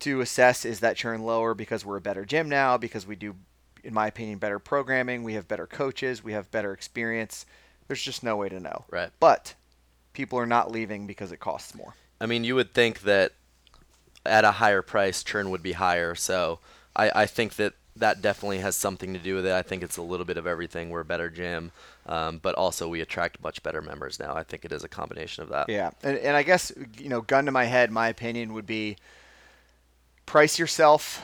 to 0.01 0.21
assess 0.21 0.64
is 0.64 0.81
that 0.81 0.97
churn 0.97 1.23
lower 1.23 1.55
because 1.55 1.85
we're 1.85 1.97
a 1.97 2.03
better 2.03 2.25
gym 2.25 2.49
now, 2.49 2.77
because 2.77 3.07
we 3.07 3.16
do, 3.16 3.37
in 3.85 3.95
my 3.95 4.07
opinion, 4.07 4.38
better 4.38 4.59
programming, 4.59 5.23
we 5.23 5.35
have 5.35 5.49
better 5.49 5.66
coaches, 5.66 6.23
we 6.23 6.33
have 6.33 6.51
better 6.51 6.73
experience. 6.73 7.47
There's 7.87 8.03
just 8.03 8.23
no 8.23 8.37
way 8.37 8.49
to 8.49 8.61
know. 8.61 8.85
Right. 8.90 9.11
But 9.19 9.55
people 10.12 10.38
are 10.38 10.47
not 10.47 10.71
leaving 10.71 11.07
because 11.07 11.33
it 11.33 11.40
costs 11.40 11.75
more. 11.75 11.95
I 12.21 12.27
mean, 12.27 12.45
you 12.45 12.55
would 12.55 12.75
think 12.75 13.01
that 13.03 13.33
at 14.25 14.45
a 14.45 14.53
higher 14.53 14.83
price, 14.83 15.23
churn 15.23 15.51
would 15.51 15.62
be 15.62 15.73
higher. 15.73 16.14
So 16.14 16.61
I, 16.95 17.23
I 17.23 17.27
think 17.27 17.57
that 17.57 17.75
that 17.97 18.23
definitely 18.23 18.59
has 18.59 18.77
something 18.77 19.12
to 19.12 19.19
do 19.19 19.35
with 19.35 19.47
it. 19.47 19.53
I 19.53 19.62
think 19.62 19.83
it's 19.83 19.97
a 19.97 20.03
little 20.03 20.27
bit 20.27 20.37
of 20.37 20.47
everything. 20.47 20.90
We're 20.90 21.01
a 21.01 21.05
better 21.05 21.31
gym, 21.31 21.73
um, 22.07 22.38
but 22.38 22.55
also 22.55 22.88
we 22.88 23.01
attract 23.01 23.43
much 23.43 23.62
better 23.62 23.83
members 23.83 24.19
now. 24.19 24.35
I 24.35 24.43
think 24.43 24.64
it 24.64 24.73
is 24.73 24.85
a 24.85 24.88
combination 24.88 25.43
of 25.43 25.51
that. 25.51 25.69
Yeah, 25.69 25.90
and, 26.03 26.16
and 26.19 26.37
I 26.37 26.43
guess 26.43 26.73
you 26.99 27.09
know, 27.09 27.21
gun 27.21 27.47
to 27.47 27.53
my 27.53 27.64
head, 27.64 27.90
my 27.90 28.09
opinion 28.09 28.53
would 28.55 28.66
be 28.66 28.97
price 30.27 30.59
yourself. 30.59 31.23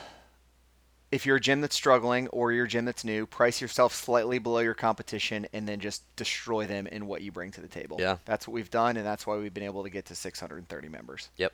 If 1.11 1.25
you're 1.25 1.37
a 1.37 1.41
gym 1.41 1.61
that's 1.61 1.75
struggling 1.75 2.27
or 2.29 2.51
you're 2.51 2.65
a 2.65 2.67
gym 2.67 2.85
that's 2.85 3.05
new, 3.05 3.25
price 3.25 3.61
yourself 3.61 3.93
slightly 3.95 4.39
below 4.39 4.59
your 4.59 4.73
competition, 4.73 5.47
and 5.53 5.67
then 5.67 5.79
just 5.79 6.03
destroy 6.17 6.65
them 6.65 6.85
in 6.85 7.07
what 7.07 7.21
you 7.21 7.31
bring 7.31 7.51
to 7.51 7.61
the 7.61 7.67
table. 7.67 7.97
Yeah. 7.99 8.17
that's 8.25 8.47
what 8.47 8.53
we've 8.53 8.69
done, 8.69 8.97
and 8.97 9.05
that's 9.05 9.25
why 9.25 9.37
we've 9.37 9.53
been 9.53 9.63
able 9.63 9.83
to 9.83 9.89
get 9.89 10.05
to 10.07 10.15
630 10.15 10.89
members. 10.89 11.29
Yep. 11.37 11.53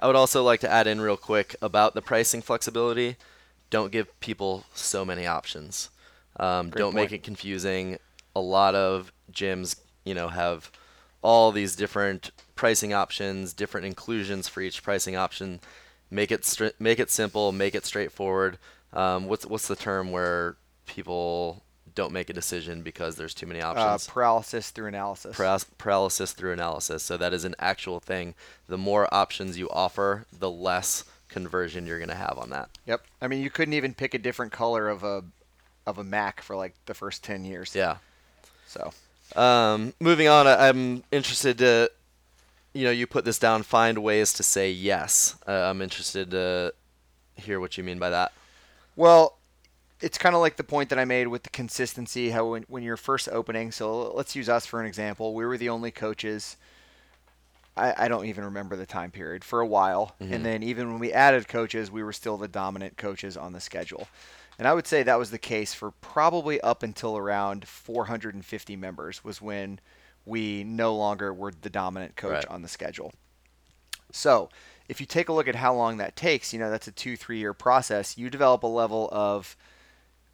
I 0.00 0.06
would 0.06 0.16
also 0.16 0.42
like 0.42 0.60
to 0.60 0.70
add 0.70 0.86
in 0.86 1.00
real 1.00 1.16
quick 1.16 1.56
about 1.62 1.94
the 1.94 2.02
pricing 2.02 2.42
flexibility. 2.42 3.16
Don't 3.70 3.92
give 3.92 4.18
people 4.20 4.64
so 4.74 5.04
many 5.04 5.26
options. 5.26 5.90
Um, 6.36 6.70
don't 6.70 6.94
make 6.94 7.12
it 7.12 7.22
confusing. 7.22 7.98
A 8.34 8.40
lot 8.40 8.74
of 8.74 9.12
gyms, 9.32 9.76
you 10.04 10.14
know, 10.14 10.28
have 10.28 10.70
all 11.22 11.52
these 11.52 11.76
different 11.76 12.32
pricing 12.56 12.92
options, 12.92 13.52
different 13.52 13.86
inclusions 13.86 14.48
for 14.48 14.60
each 14.60 14.82
pricing 14.82 15.16
option. 15.16 15.60
Make 16.12 16.30
it 16.30 16.42
stri- 16.42 16.74
make 16.78 16.98
it 17.00 17.10
simple, 17.10 17.52
make 17.52 17.74
it 17.74 17.86
straightforward. 17.86 18.58
Um, 18.92 19.26
what's 19.28 19.46
what's 19.46 19.66
the 19.66 19.76
term 19.76 20.12
where 20.12 20.56
people 20.84 21.62
don't 21.94 22.12
make 22.12 22.28
a 22.28 22.32
decision 22.34 22.82
because 22.82 23.16
there's 23.16 23.32
too 23.34 23.46
many 23.46 23.60
Uh, 23.62 23.68
options? 23.70 24.06
paralysis 24.08 24.70
through 24.70 24.88
analysis. 24.88 25.34
Paralysis 25.78 26.32
through 26.32 26.52
analysis. 26.52 27.02
So 27.02 27.16
that 27.16 27.32
is 27.32 27.44
an 27.44 27.54
actual 27.58 27.98
thing. 28.00 28.34
The 28.68 28.76
more 28.78 29.12
options 29.12 29.56
you 29.58 29.68
offer, 29.70 30.26
the 30.38 30.50
less 30.50 31.04
conversion 31.28 31.86
you're 31.86 31.98
going 31.98 32.08
to 32.10 32.14
have 32.14 32.36
on 32.38 32.50
that. 32.50 32.68
yep. 32.84 33.02
I 33.22 33.26
mean, 33.26 33.42
you 33.42 33.48
couldn't 33.48 33.72
even 33.74 33.94
pick 33.94 34.12
a 34.12 34.18
different 34.18 34.52
color 34.52 34.88
of 34.90 35.02
a 35.02 35.24
of 35.86 35.96
a 35.98 36.04
Mac 36.04 36.42
for 36.42 36.56
like 36.56 36.74
the 36.86 36.94
first 36.94 37.24
10 37.24 37.44
years. 37.46 37.74
Yeah. 37.74 37.96
So 38.66 38.92
Um, 39.34 39.94
moving 39.98 40.28
on, 40.28 40.46
I'm 40.46 41.04
interested 41.10 41.56
to, 41.58 41.90
you 42.72 42.84
know, 42.84 42.90
you 42.90 43.06
put 43.06 43.24
this 43.24 43.38
down. 43.38 43.62
Find 43.62 43.98
ways 43.98 44.32
to 44.34 44.42
say 44.42 44.70
yes. 44.70 45.36
Uh, 45.46 45.52
I'm 45.52 45.82
interested 45.82 46.30
to 46.30 46.72
hear 47.36 47.60
what 47.60 47.76
you 47.76 47.84
mean 47.84 47.98
by 47.98 48.10
that. 48.10 48.32
Well, 48.96 49.38
it's 50.00 50.18
kind 50.18 50.34
of 50.34 50.40
like 50.40 50.56
the 50.56 50.64
point 50.64 50.90
that 50.90 50.98
I 50.98 51.04
made 51.04 51.28
with 51.28 51.44
the 51.44 51.50
consistency. 51.50 52.30
How 52.30 52.46
when, 52.46 52.64
when 52.68 52.82
you're 52.82 52.96
first 52.96 53.28
opening, 53.28 53.72
so 53.72 54.12
let's 54.12 54.34
use 54.34 54.48
us 54.48 54.66
for 54.66 54.80
an 54.80 54.86
example. 54.86 55.34
We 55.34 55.44
were 55.44 55.56
the 55.56 55.68
only 55.68 55.90
coaches. 55.90 56.56
I, 57.76 57.94
I 58.04 58.08
don't 58.08 58.26
even 58.26 58.44
remember 58.44 58.76
the 58.76 58.84
time 58.84 59.10
period 59.10 59.44
for 59.44 59.60
a 59.60 59.66
while, 59.66 60.14
and 60.20 60.44
then 60.44 60.62
even 60.62 60.90
when 60.90 60.98
we 60.98 61.10
added 61.10 61.48
coaches, 61.48 61.90
we 61.90 62.02
were 62.02 62.12
still 62.12 62.36
the 62.36 62.48
dominant 62.48 62.98
coaches 62.98 63.34
on 63.34 63.54
the 63.54 63.60
schedule. 63.60 64.08
And 64.58 64.68
I 64.68 64.74
would 64.74 64.86
say 64.86 65.02
that 65.02 65.18
was 65.18 65.30
the 65.30 65.38
case 65.38 65.72
for 65.72 65.92
probably 65.92 66.60
up 66.60 66.82
until 66.82 67.16
around 67.16 67.66
450 67.66 68.76
members 68.76 69.24
was 69.24 69.40
when 69.40 69.80
we 70.24 70.64
no 70.64 70.94
longer 70.94 71.32
were 71.32 71.52
the 71.52 71.70
dominant 71.70 72.16
coach 72.16 72.32
Right. 72.32 72.46
on 72.48 72.62
the 72.62 72.68
schedule. 72.68 73.12
So, 74.12 74.50
if 74.88 75.00
you 75.00 75.06
take 75.06 75.28
a 75.28 75.32
look 75.32 75.48
at 75.48 75.54
how 75.56 75.74
long 75.74 75.96
that 75.98 76.16
takes, 76.16 76.52
you 76.52 76.58
know, 76.58 76.70
that's 76.70 76.86
a 76.88 76.92
two, 76.92 77.16
three 77.16 77.38
year 77.38 77.54
process. 77.54 78.18
You 78.18 78.28
develop 78.30 78.62
a 78.62 78.66
level 78.66 79.08
of 79.10 79.56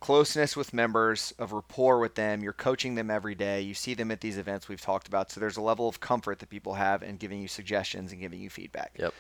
closeness 0.01 0.57
with 0.57 0.73
members, 0.73 1.33
of 1.39 1.53
rapport 1.53 1.99
with 1.99 2.15
them. 2.15 2.43
You're 2.43 2.53
coaching 2.53 2.95
them 2.95 3.11
every 3.11 3.35
day. 3.35 3.61
You 3.61 3.75
see 3.75 3.95
them 3.95 4.11
at 4.11 4.21
these 4.21 4.39
events 4.39 4.69
we've 4.69 4.81
talked 4.81 5.09
about. 5.09 5.31
So 5.31 5.41
there's 5.41 5.57
a 5.57 5.61
level 5.61 5.89
of 5.89 6.01
comfort 6.01 6.39
that 6.41 6.49
people 6.51 6.75
have 6.75 7.03
in 7.03 7.17
giving 7.17 7.41
you 7.41 7.49
suggestions 7.49 8.13
and 8.13 8.21
giving 8.21 8.41
you 8.41 8.51
feedback. 8.51 8.93
Yep. 8.99 9.15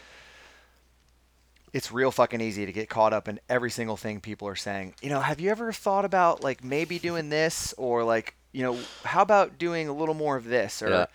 It's 1.72 1.92
real 1.92 2.10
fucking 2.10 2.40
easy 2.40 2.64
to 2.64 2.72
get 2.72 2.88
caught 2.88 3.12
up 3.12 3.28
in 3.28 3.40
every 3.48 3.70
single 3.70 3.96
thing 3.96 4.20
people 4.20 4.48
are 4.48 4.56
saying. 4.56 4.94
You 5.02 5.10
know, 5.10 5.20
have 5.20 5.38
you 5.38 5.50
ever 5.50 5.72
thought 5.72 6.04
about 6.04 6.42
like 6.42 6.64
maybe 6.64 6.98
doing 6.98 7.28
this 7.28 7.74
or 7.76 8.04
like, 8.04 8.34
you 8.58 8.64
know, 8.64 8.76
how 9.04 9.22
about 9.22 9.56
doing 9.56 9.86
a 9.86 9.92
little 9.92 10.16
more 10.16 10.36
of 10.36 10.44
this 10.44 10.82
or 10.82 10.90
Yeah. 10.90 11.06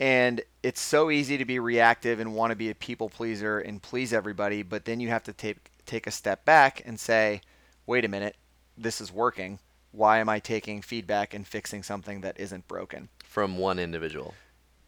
and 0.00 0.40
it's 0.62 0.80
so 0.80 1.10
easy 1.10 1.36
to 1.36 1.44
be 1.44 1.58
reactive 1.58 2.20
and 2.20 2.34
want 2.34 2.52
to 2.52 2.56
be 2.56 2.70
a 2.70 2.74
people 2.74 3.10
pleaser 3.10 3.58
and 3.58 3.82
please 3.82 4.14
everybody, 4.14 4.62
but 4.62 4.86
then 4.86 4.98
you 4.98 5.10
have 5.10 5.22
to 5.24 5.34
take 5.34 5.58
take 5.84 6.06
a 6.06 6.10
step 6.10 6.46
back 6.46 6.82
and 6.86 6.98
say, 6.98 7.42
"Wait 7.84 8.02
a 8.04 8.08
minute, 8.08 8.34
this 8.78 8.98
is 9.02 9.12
working. 9.12 9.58
Why 9.92 10.18
am 10.20 10.28
I 10.30 10.38
taking 10.40 10.80
feedback 10.80 11.34
and 11.34 11.46
fixing 11.46 11.82
something 11.82 12.22
that 12.22 12.40
isn't 12.40 12.66
broken?" 12.66 13.10
From 13.24 13.58
one 13.58 13.78
individual. 13.78 14.34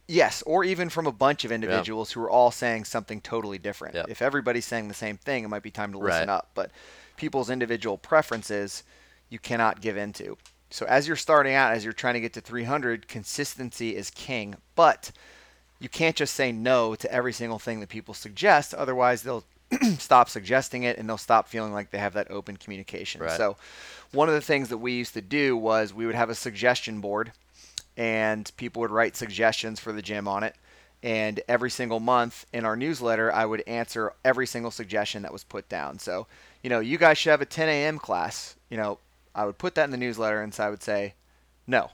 Yes, 0.07 0.43
or 0.47 0.65
even 0.65 0.89
from 0.89 1.07
a 1.07 1.13
bunch 1.13 1.45
of 1.45 1.53
individuals 1.53 2.13
who 2.13 2.23
are 2.23 2.31
all 2.31 2.51
saying 2.51 2.87
something 2.87 3.21
totally 3.21 3.59
different. 3.59 3.95
If 4.09 4.23
everybody's 4.23 4.65
saying 4.65 4.89
the 4.89 4.95
same 4.95 5.19
thing, 5.19 5.45
it 5.45 5.49
might 5.49 5.63
be 5.63 5.71
time 5.71 5.93
to 5.93 5.99
listen 5.99 6.29
Right. 6.29 6.37
up. 6.37 6.51
But 6.55 6.71
people's 7.19 7.51
individual 7.51 7.99
preferences, 7.99 8.83
you 9.29 9.39
cannot 9.39 9.83
give 9.83 9.99
into. 9.99 10.39
So 10.71 10.87
as 10.87 11.07
you're 11.07 11.17
starting 11.17 11.55
out, 11.55 11.73
as 11.73 11.85
you're 11.85 11.93
trying 11.93 12.15
to 12.15 12.21
get 12.21 12.35
to 12.35 12.41
300, 12.41 13.09
consistency 13.09 13.97
is 13.97 14.11
king. 14.11 14.57
But 14.75 15.11
you 15.79 15.89
can't 15.89 16.17
just 16.17 16.35
say 16.35 16.53
no 16.53 16.95
to 16.97 17.13
every 17.13 17.33
single 17.33 17.59
thing 17.59 17.81
that 17.81 17.89
people 17.89 18.15
suggest. 18.15 18.75
Otherwise, 18.75 19.23
they'll 19.23 19.45
stop 19.99 20.29
suggesting 20.29 20.83
it 20.83 20.99
and 20.99 21.09
they'll 21.09 21.17
stop 21.17 21.49
feeling 21.49 21.73
like 21.73 21.91
they 21.91 21.99
have 21.99 22.15
that 22.15 22.31
open 22.31 22.57
communication. 22.57 23.21
Right. 23.21 23.37
So 23.37 23.57
one 24.13 24.29
of 24.29 24.35
the 24.35 24.41
things 24.41 24.69
that 24.71 24.79
we 24.79 24.93
used 24.93 25.15
to 25.15 25.23
do 25.23 25.57
was 25.57 25.95
we 25.95 26.07
would 26.07 26.15
have 26.15 26.31
a 26.31 26.35
suggestion 26.35 27.01
board 27.01 27.33
and 27.97 28.51
people 28.57 28.81
would 28.81 28.91
write 28.91 29.17
suggestions 29.17 29.81
for 29.81 29.93
the 29.93 30.03
gym 30.03 30.29
on 30.29 30.43
it. 30.43 30.55
And 31.03 31.41
every 31.49 31.71
single 31.71 32.01
month 32.01 32.45
in 32.53 32.65
our 32.65 32.75
newsletter, 32.75 33.33
I 33.33 33.47
would 33.47 33.63
answer 33.69 34.15
every 34.25 34.47
single 34.47 34.73
suggestion 34.73 35.23
that 35.23 35.33
was 35.33 35.45
put 35.45 35.69
down. 35.69 36.01
So, 36.01 36.27
you 36.63 36.71
know, 36.71 36.81
you 36.81 36.99
guys 36.99 37.19
should 37.19 37.31
have 37.31 37.41
a 37.41 37.47
10 37.47 37.69
a.m. 37.69 37.99
class. 38.01 38.57
You 38.69 38.79
know, 38.79 38.99
I 39.39 39.47
would 39.47 39.57
put 39.57 39.77
that 39.77 39.85
in 39.85 39.91
the 39.91 39.97
newsletter, 39.97 40.43
and 40.43 40.53
so 40.53 40.65
I 40.65 40.71
would 40.71 40.83
say, 40.83 41.15
no. 41.67 41.91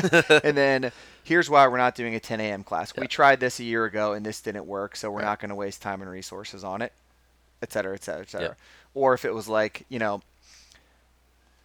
and 0.44 0.56
then 0.56 0.92
here's 1.24 1.50
why 1.50 1.66
we're 1.66 1.76
not 1.76 1.96
doing 1.96 2.14
a 2.14 2.20
10 2.20 2.40
a.m. 2.40 2.62
class. 2.62 2.94
We 2.96 3.08
tried 3.08 3.40
this 3.40 3.58
a 3.58 3.64
year 3.64 3.84
ago, 3.84 4.12
and 4.12 4.24
this 4.24 4.40
didn't 4.40 4.66
work, 4.66 4.94
so 4.94 5.10
we're 5.10 5.18
Right. 5.18 5.24
not 5.24 5.40
going 5.40 5.48
to 5.48 5.54
waste 5.56 5.82
time 5.82 6.02
and 6.02 6.10
resources 6.10 6.62
on 6.62 6.82
it, 6.82 6.92
et 7.62 7.72
cetera, 7.72 7.94
et 7.94 8.04
cetera, 8.04 8.22
et 8.22 8.30
cetera. 8.30 8.48
Yeah. 8.50 8.54
Or 8.94 9.12
if 9.12 9.24
it 9.24 9.34
was 9.34 9.48
like, 9.48 9.84
you 9.88 9.98
know, 9.98 10.22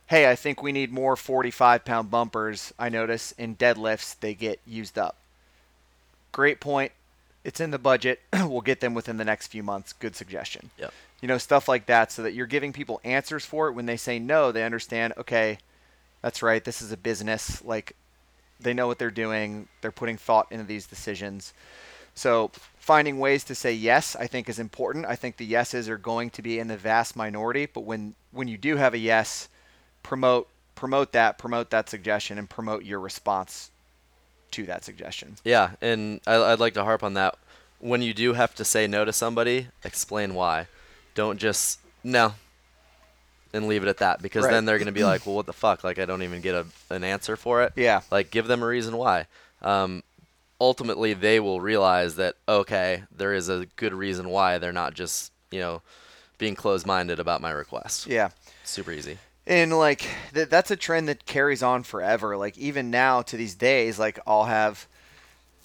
hey, 0.08 0.30
I 0.32 0.36
think 0.36 0.63
we 0.63 0.72
need 0.72 0.92
more 0.92 1.15
45 1.15 1.86
pound 1.86 2.10
bumpers. 2.10 2.74
I 2.80 2.89
notice 2.89 3.32
in 3.34 3.56
deadlifts 3.56 4.20
they 4.20 4.34
get 4.34 4.60
used 4.65 4.98
up. 4.98 5.15
Great 6.32 6.60
point. 6.60 6.92
It's 7.43 7.60
in 7.60 7.71
the 7.71 7.80
budget. 7.80 8.19
we'll 8.34 8.62
get 8.62 8.80
them 8.82 8.93
within 8.93 9.17
the 9.17 9.25
next 9.25 9.47
few 9.47 9.63
months. 9.63 9.93
Good 9.93 10.15
suggestion. 10.15 10.69
Yep. 10.78 10.93
You 11.21 11.28
know, 11.28 11.38
stuff 11.38 11.67
like 11.67 11.86
that 11.88 12.12
so 12.12 12.23
that 12.23 12.34
you're 12.34 12.47
giving 12.47 12.73
people 12.73 13.02
answers 13.04 13.45
for 13.45 13.67
it. 13.67 13.73
When 13.73 13.86
they 13.86 13.97
say 13.97 14.19
no, 14.19 14.52
they 14.52 14.63
understand, 14.63 15.13
okay, 15.17 15.58
that's 16.21 16.41
right. 16.41 16.63
This 16.63 16.82
is 16.82 16.91
a 16.91 16.97
business. 16.97 17.63
Like, 17.63 17.95
they 18.60 18.73
know 18.73 18.88
what 18.88 18.99
they're 18.99 19.12
doing. 19.12 19.67
They're 19.82 19.91
putting 19.91 20.17
thought 20.17 20.47
into 20.52 20.65
these 20.65 20.86
decisions. 20.86 21.54
So, 22.13 22.52
finding 22.78 23.19
ways 23.19 23.43
to 23.45 23.56
say 23.56 23.73
yes, 23.73 24.15
I 24.15 24.28
think, 24.28 24.49
is 24.49 24.60
important. 24.60 25.06
I 25.06 25.15
think 25.15 25.38
the 25.38 25.45
yeses 25.45 25.88
are 25.88 25.97
going 25.97 26.30
to 26.32 26.41
be 26.41 26.60
in 26.60 26.67
the 26.67 26.75
vast 26.78 27.15
minority. 27.15 27.65
But 27.65 27.82
when 27.82 28.15
when 28.32 28.47
you 28.47 28.58
do 28.58 28.75
have 28.75 28.93
a 28.93 28.97
yes, 28.97 29.47
promote 30.04 30.47
promote 30.75 31.13
that, 31.13 31.38
promote 31.38 31.69
that 31.69 31.89
suggestion, 31.89 32.38
and 32.38 32.49
promote 32.49 32.84
your 32.84 32.99
response 32.99 33.71
to 34.52 34.66
that 34.66 34.84
suggestion. 34.84 35.36
Yeah, 35.44 35.72
and 35.82 36.22
I, 36.28 36.36
I'd 36.36 36.60
like 36.60 36.74
to 36.76 36.84
harp 36.84 37.04
on 37.04 37.14
that. 37.16 37.36
When 37.80 38.02
you 38.02 38.14
do 38.14 38.34
have 38.34 38.54
to 38.56 38.66
say 38.66 38.88
no 38.88 39.06
to 39.06 39.14
somebody, 39.14 39.68
explain 39.84 40.34
why. 40.34 40.68
Don't 41.16 41.40
just 41.40 41.80
no, 42.04 42.34
and 43.54 43.68
leave 43.68 43.84
it 43.84 43.90
at 43.90 43.98
that 43.98 44.22
because 44.22 44.44
Right. 44.46 44.52
then 44.52 44.66
they're 44.66 44.80
gonna 44.80 44.92
be 44.92 45.04
like, 45.04 45.26
well, 45.26 45.36
what 45.36 45.46
the 45.46 45.54
fuck? 45.54 45.84
Like 45.84 46.00
I 46.00 46.06
don't 46.06 46.24
even 46.24 46.42
get 46.42 46.56
a, 46.56 46.66
an 46.90 47.04
answer 47.04 47.36
for 47.36 47.64
it. 47.64 47.74
Yeah. 47.76 48.02
Like 48.12 48.32
give 48.32 48.48
them 48.48 48.62
a 48.64 48.66
reason 48.68 48.96
why. 48.98 49.26
Um, 49.62 50.04
ultimately, 50.62 51.14
they 51.14 51.40
will 51.40 51.62
realize 51.62 52.16
that 52.18 52.36
okay, 52.48 53.04
there 53.16 53.34
is 53.34 53.50
a 53.50 53.66
good 53.76 53.94
reason 53.94 54.30
why 54.30 54.58
they're 54.58 54.72
not 54.74 54.94
just 54.94 55.32
you 55.52 55.60
know 55.60 55.82
being 56.38 56.56
closed-minded 56.56 57.20
about 57.20 57.42
my 57.42 57.52
request. 57.52 58.08
Yeah. 58.08 58.30
Super 58.64 58.92
easy. 58.92 59.18
And 59.50 59.76
like 59.76 60.08
th- 60.34 60.48
that's 60.48 60.70
a 60.70 60.76
trend 60.76 61.10
that 61.10 61.26
carries 61.26 61.64
on 61.64 61.82
forever. 61.82 62.38
Like 62.38 62.56
even 62.58 62.92
now 62.92 63.24
to 63.24 63.36
these 63.36 63.56
days, 63.56 63.98
like 63.98 64.20
I'll 64.28 64.46
have, 64.46 64.88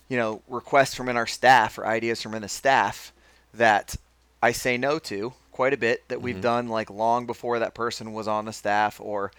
you 0.09 0.17
know, 0.17 0.41
requests 0.49 0.95
from 0.95 1.11
in 1.11 1.19
our 1.19 1.27
staff 1.27 1.77
or 1.77 1.87
ideas 1.87 2.23
from 2.23 2.35
in 2.35 2.41
the 2.43 2.49
staff 2.49 3.13
that 3.53 3.95
I 4.43 4.53
say 4.53 4.79
no 4.79 4.99
to 5.01 5.35
quite 5.53 5.75
a 5.75 5.77
bit 5.77 6.09
that 6.09 6.23
we've 6.23 6.37
mm-hmm. 6.37 6.43
done 6.43 6.69
like 6.69 6.89
long 6.89 7.27
before 7.27 7.59
that 7.59 7.75
person 7.75 8.15
was 8.15 8.27
on 8.27 8.47
the 8.47 8.53
staff 8.55 8.99
or 9.01 9.31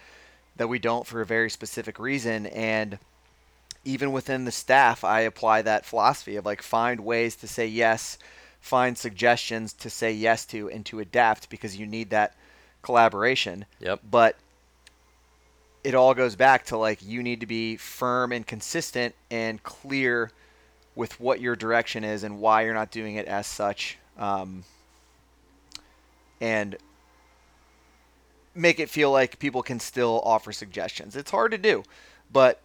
that 0.56 0.68
we 0.68 0.78
don't 0.78 1.08
for 1.08 1.22
a 1.22 1.26
very 1.26 1.50
specific 1.50 1.98
reason. 1.98 2.46
And 2.46 3.00
even 3.84 4.12
within 4.12 4.46
the 4.46 4.52
staff, 4.52 5.04
I 5.04 5.22
apply 5.22 5.64
that 5.64 5.88
philosophy 5.88 6.36
of 6.36 6.46
like 6.46 6.62
find 6.62 7.00
ways 7.00 7.36
to 7.38 7.48
say 7.48 7.66
yes, 7.66 8.20
find 8.62 8.96
suggestions 8.96 9.74
to 9.74 9.90
say 9.90 10.12
yes 10.12 10.46
to 10.46 10.70
and 10.70 10.86
to 10.86 11.00
adapt 11.00 11.50
because 11.50 11.78
you 11.78 11.88
need 11.88 12.12
that 12.12 12.36
collaboration 12.86 13.66
Yep. 13.80 14.00
but 14.10 14.36
it 15.84 15.94
all 15.96 16.14
goes 16.14 16.36
back 16.36 16.66
to 16.68 16.78
like 16.78 17.00
you 17.04 17.22
need 17.22 17.40
to 17.42 17.46
be 17.46 17.76
firm 17.78 18.32
and 18.32 18.46
consistent 18.48 19.14
and 19.30 19.62
clear 19.64 20.32
with 20.96 21.20
what 21.20 21.42
your 21.42 21.56
direction 21.56 22.04
is 22.04 22.24
and 22.24 22.40
why 22.40 22.64
you're 22.64 22.74
not 22.74 22.92
doing 22.92 23.16
it 23.16 23.28
as 23.28 23.46
such 23.48 23.98
um, 24.18 24.64
and 26.40 26.78
make 28.54 28.80
it 28.80 28.90
feel 28.90 29.12
like 29.12 29.38
people 29.40 29.62
can 29.62 29.80
still 29.80 30.22
offer 30.24 30.52
suggestions 30.52 31.16
it's 31.16 31.32
hard 31.32 31.52
to 31.52 31.58
do 31.58 31.84
but 32.32 32.62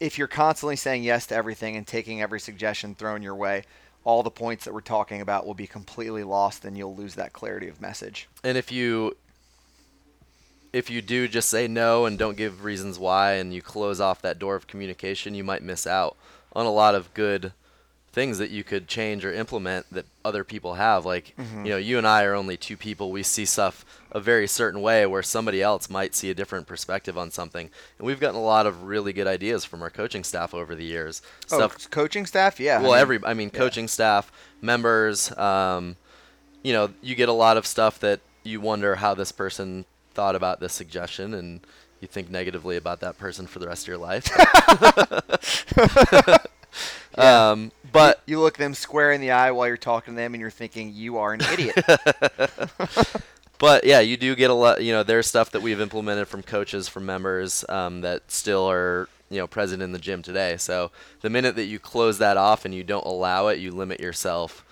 if 0.00 0.18
you're 0.18 0.26
constantly 0.28 0.76
saying 0.76 1.02
yes 1.04 1.26
to 1.26 1.34
everything 1.34 1.76
and 1.76 1.86
taking 1.86 2.20
every 2.20 2.40
suggestion 2.40 2.94
thrown 2.94 3.22
your 3.22 3.34
way 3.36 3.62
all 4.02 4.22
the 4.22 4.30
points 4.30 4.64
that 4.64 4.72
we're 4.74 4.80
talking 4.80 5.20
about 5.20 5.46
will 5.46 5.54
be 5.54 5.66
completely 5.66 6.24
lost 6.24 6.64
and 6.64 6.76
you'll 6.76 6.96
lose 6.96 7.14
that 7.14 7.32
clarity 7.32 7.68
of 7.68 7.80
message 7.80 8.28
And 8.42 8.56
if 8.58 8.72
you 8.72 9.16
if 10.72 10.88
you 10.90 11.02
do 11.02 11.26
just 11.28 11.48
say 11.48 11.66
no 11.66 12.06
and 12.06 12.18
don't 12.18 12.36
give 12.36 12.64
reasons 12.64 12.98
why 12.98 13.32
and 13.34 13.52
you 13.52 13.62
close 13.62 14.00
off 14.00 14.22
that 14.22 14.38
door 14.38 14.54
of 14.56 14.66
communication, 14.66 15.34
you 15.34 15.44
might 15.44 15.62
miss 15.62 15.86
out 15.86 16.16
on 16.52 16.66
a 16.66 16.70
lot 16.72 16.94
of 16.94 17.12
good 17.14 17.52
things 18.12 18.38
that 18.38 18.50
you 18.50 18.64
could 18.64 18.88
change 18.88 19.24
or 19.24 19.32
implement 19.32 19.86
that 19.92 20.04
other 20.24 20.42
people 20.42 20.74
have. 20.74 21.06
Like, 21.06 21.32
you 21.38 21.70
know, 21.70 21.76
you 21.76 21.96
and 21.96 22.06
I 22.06 22.24
are 22.24 22.34
only 22.34 22.56
two 22.56 22.76
people. 22.76 23.12
We 23.12 23.22
see 23.22 23.44
stuff 23.44 23.84
a 24.10 24.18
very 24.18 24.48
certain 24.48 24.82
way 24.82 25.06
where 25.06 25.22
somebody 25.22 25.62
else 25.62 25.88
might 25.88 26.16
see 26.16 26.28
a 26.28 26.34
different 26.34 26.66
perspective 26.66 27.16
on 27.16 27.30
something. 27.30 27.70
And 27.98 28.06
we've 28.06 28.18
gotten 28.18 28.34
a 28.34 28.42
lot 28.42 28.66
of 28.66 28.82
really 28.82 29.12
good 29.12 29.28
ideas 29.28 29.64
from 29.64 29.80
our 29.80 29.90
coaching 29.90 30.24
staff 30.24 30.54
over 30.54 30.74
the 30.74 30.84
years. 30.84 31.22
Stuff 31.46 31.76
oh 31.78 31.88
coaching 31.90 32.26
staff 32.26 32.58
yeah 32.58 32.78
I 32.78 32.82
well, 32.82 32.90
mean- 32.92 33.00
every 33.00 33.20
I 33.24 33.34
mean, 33.34 33.50
coaching 33.50 33.86
staff, 33.86 34.32
members, 34.60 35.36
um, 35.38 35.94
you 36.64 36.72
know, 36.72 36.90
you 37.00 37.14
get 37.14 37.28
a 37.28 37.32
lot 37.32 37.56
of 37.56 37.64
stuff 37.64 38.00
that 38.00 38.18
you 38.42 38.60
wonder 38.60 38.96
how 38.96 39.14
this 39.14 39.30
person 39.30 39.84
thought 40.14 40.34
about 40.34 40.60
this 40.60 40.72
suggestion, 40.72 41.34
and 41.34 41.60
you 42.00 42.08
think 42.08 42.30
negatively 42.30 42.76
about 42.76 43.00
that 43.00 43.18
person 43.18 43.46
for 43.46 43.58
the 43.58 43.66
rest 43.66 43.84
of 43.84 43.88
your 43.88 43.98
life. 43.98 44.28
um, 47.18 47.72
but 47.92 48.22
you 48.26 48.40
look 48.40 48.56
them 48.56 48.74
square 48.74 49.12
in 49.12 49.20
the 49.20 49.30
eye 49.32 49.50
while 49.50 49.66
you're 49.66 49.76
talking 49.76 50.14
to 50.14 50.16
them 50.16 50.34
and 50.34 50.40
you're 50.40 50.50
thinking 50.50 50.92
you 50.94 51.18
are 51.18 51.32
an 51.32 51.40
idiot 51.52 51.74
but 53.60 53.84
yeah, 53.84 54.00
you 54.00 54.16
do 54.16 54.34
get 54.34 54.50
a 54.50 54.54
lot. 54.54 54.82
You 54.82 54.92
know, 54.92 55.02
there's 55.02 55.26
stuff 55.26 55.50
that 55.50 55.60
we've 55.60 55.80
implemented 55.80 56.26
from 56.26 56.42
coaches, 56.42 56.88
from 56.88 57.06
members 57.06 57.64
um, 57.68 58.00
that 58.00 58.30
still 58.32 58.68
are 58.68 59.08
you 59.28 59.38
know 59.38 59.46
present 59.46 59.82
in 59.82 59.92
the 59.92 59.98
gym 59.98 60.22
today. 60.22 60.56
So 60.56 60.90
the 61.20 61.30
minute 61.30 61.54
that 61.56 61.66
you 61.66 61.78
close 61.78 62.18
that 62.18 62.38
off 62.38 62.64
and 62.64 62.74
you 62.74 62.82
don't 62.82 63.06
allow 63.06 63.48
it, 63.48 63.60
you 63.60 63.70
limit 63.70 64.00
yourself 64.00 64.64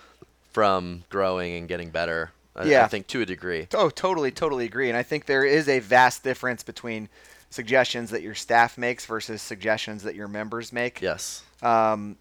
from 0.51 1.03
growing 1.09 1.55
and 1.55 1.67
getting 1.67 1.91
better. 1.91 2.31
I, 2.55 2.83
I 2.83 2.87
think 2.87 3.07
to 3.07 3.21
a 3.21 3.25
degree. 3.25 3.67
oh 3.73 3.89
totally 3.89 4.31
totally 4.31 4.65
agree 4.65 4.89
and 4.89 4.97
i 4.97 5.03
think 5.03 5.25
there 5.25 5.45
is 5.45 5.69
a 5.69 5.79
vast 5.79 6.23
difference 6.23 6.63
between 6.63 7.07
suggestions 7.49 8.09
that 8.11 8.21
your 8.21 8.35
staff 8.35 8.77
makes 8.77 9.05
versus 9.05 9.41
suggestions 9.41 10.03
that 10.03 10.15
your 10.15 10.27
members 10.27 10.73
make 10.73 11.01
Yes. 11.01 11.43
um, 11.61 12.17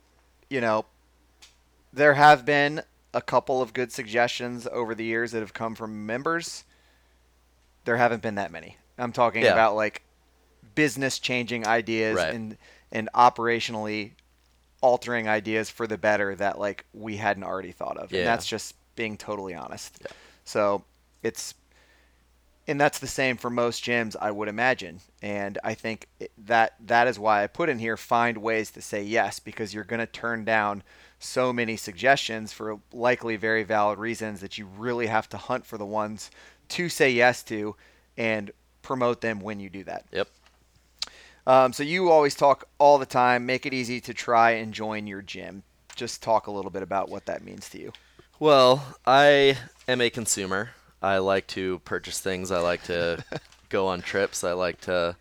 you 0.48 0.60
know 0.60 0.84
there 1.92 2.14
have 2.14 2.44
been 2.44 2.82
a 3.14 3.20
couple 3.22 3.60
of 3.62 3.72
good 3.72 3.90
suggestions 3.90 4.66
over 4.70 4.94
the 4.94 5.04
years 5.04 5.32
that 5.32 5.40
have 5.40 5.54
come 5.54 5.74
from 5.74 6.06
members 6.06 6.64
there 7.84 7.96
haven't 7.96 8.22
been 8.22 8.34
that 8.36 8.52
many 8.52 8.76
i'm 8.98 9.12
talking 9.12 9.42
Yeah. 9.42 9.52
about 9.52 9.74
like 9.74 10.02
business 10.74 11.18
changing 11.18 11.66
ideas 11.66 12.16
Right. 12.16 12.34
and 12.34 12.56
and 12.92 13.08
operationally 13.14 14.12
altering 14.80 15.28
ideas 15.28 15.68
for 15.70 15.86
the 15.86 15.98
better 15.98 16.34
that 16.36 16.58
like 16.58 16.84
we 16.94 17.16
hadn't 17.16 17.42
already 17.44 17.72
thought 17.72 17.96
of 17.96 18.12
Yeah. 18.12 18.20
and 18.20 18.28
that's 18.28 18.46
just 18.46 18.74
being 18.94 19.16
totally 19.16 19.54
honest 19.54 19.98
Yeah. 20.00 20.08
So 20.48 20.82
it's 21.22 21.54
and 22.66 22.78
that's 22.78 22.98
the 22.98 23.06
same 23.06 23.38
for 23.38 23.48
most 23.48 23.82
gyms, 23.82 24.14
I 24.20 24.30
would 24.30 24.48
imagine. 24.48 25.00
And 25.22 25.58
I 25.64 25.72
think 25.72 26.06
that 26.36 26.74
that 26.86 27.06
is 27.06 27.18
why 27.18 27.42
I 27.42 27.46
put 27.46 27.70
in 27.70 27.78
here 27.78 27.96
find 27.96 28.38
ways 28.38 28.70
to 28.72 28.82
say 28.82 29.02
yes 29.02 29.40
because 29.40 29.72
you're 29.72 29.84
going 29.84 30.00
to 30.00 30.06
turn 30.06 30.44
down 30.44 30.82
so 31.18 31.50
many 31.50 31.76
suggestions 31.76 32.52
for 32.52 32.78
likely 32.92 33.36
very 33.36 33.62
valid 33.62 33.98
reasons 33.98 34.40
that 34.40 34.58
you 34.58 34.66
really 34.76 35.06
have 35.06 35.30
to 35.30 35.38
hunt 35.38 35.64
for 35.64 35.78
the 35.78 35.86
ones 35.86 36.30
to 36.68 36.90
say 36.90 37.10
yes 37.10 37.42
to 37.44 37.74
and 38.18 38.50
promote 38.82 39.22
them 39.22 39.40
when 39.40 39.60
you 39.60 39.70
do 39.70 39.82
that. 39.84 40.04
Yep. 40.12 40.28
Um, 41.46 41.72
so 41.72 41.82
you 41.82 42.10
always 42.10 42.34
talk 42.34 42.68
all 42.78 42.98
the 42.98 43.06
time. 43.06 43.46
Make 43.46 43.64
it 43.64 43.72
easy 43.72 43.98
to 44.02 44.12
try 44.12 44.50
and 44.52 44.74
join 44.74 45.06
your 45.06 45.22
gym. 45.22 45.62
Just 45.96 46.22
talk 46.22 46.46
a 46.46 46.50
little 46.50 46.70
bit 46.70 46.82
about 46.82 47.08
what 47.08 47.24
that 47.24 47.42
means 47.42 47.70
to 47.70 47.80
you. 47.80 47.92
Well, 48.40 48.96
I 49.04 49.58
am 49.88 50.00
a 50.00 50.10
consumer. 50.10 50.70
I 51.02 51.18
like 51.18 51.48
to 51.48 51.80
purchase 51.80 52.20
things. 52.20 52.52
I 52.52 52.60
like 52.60 52.84
to 52.84 53.24
go 53.68 53.88
on 53.88 54.00
trips. 54.00 54.44
I 54.44 54.52
like 54.52 54.80
to 54.82 55.16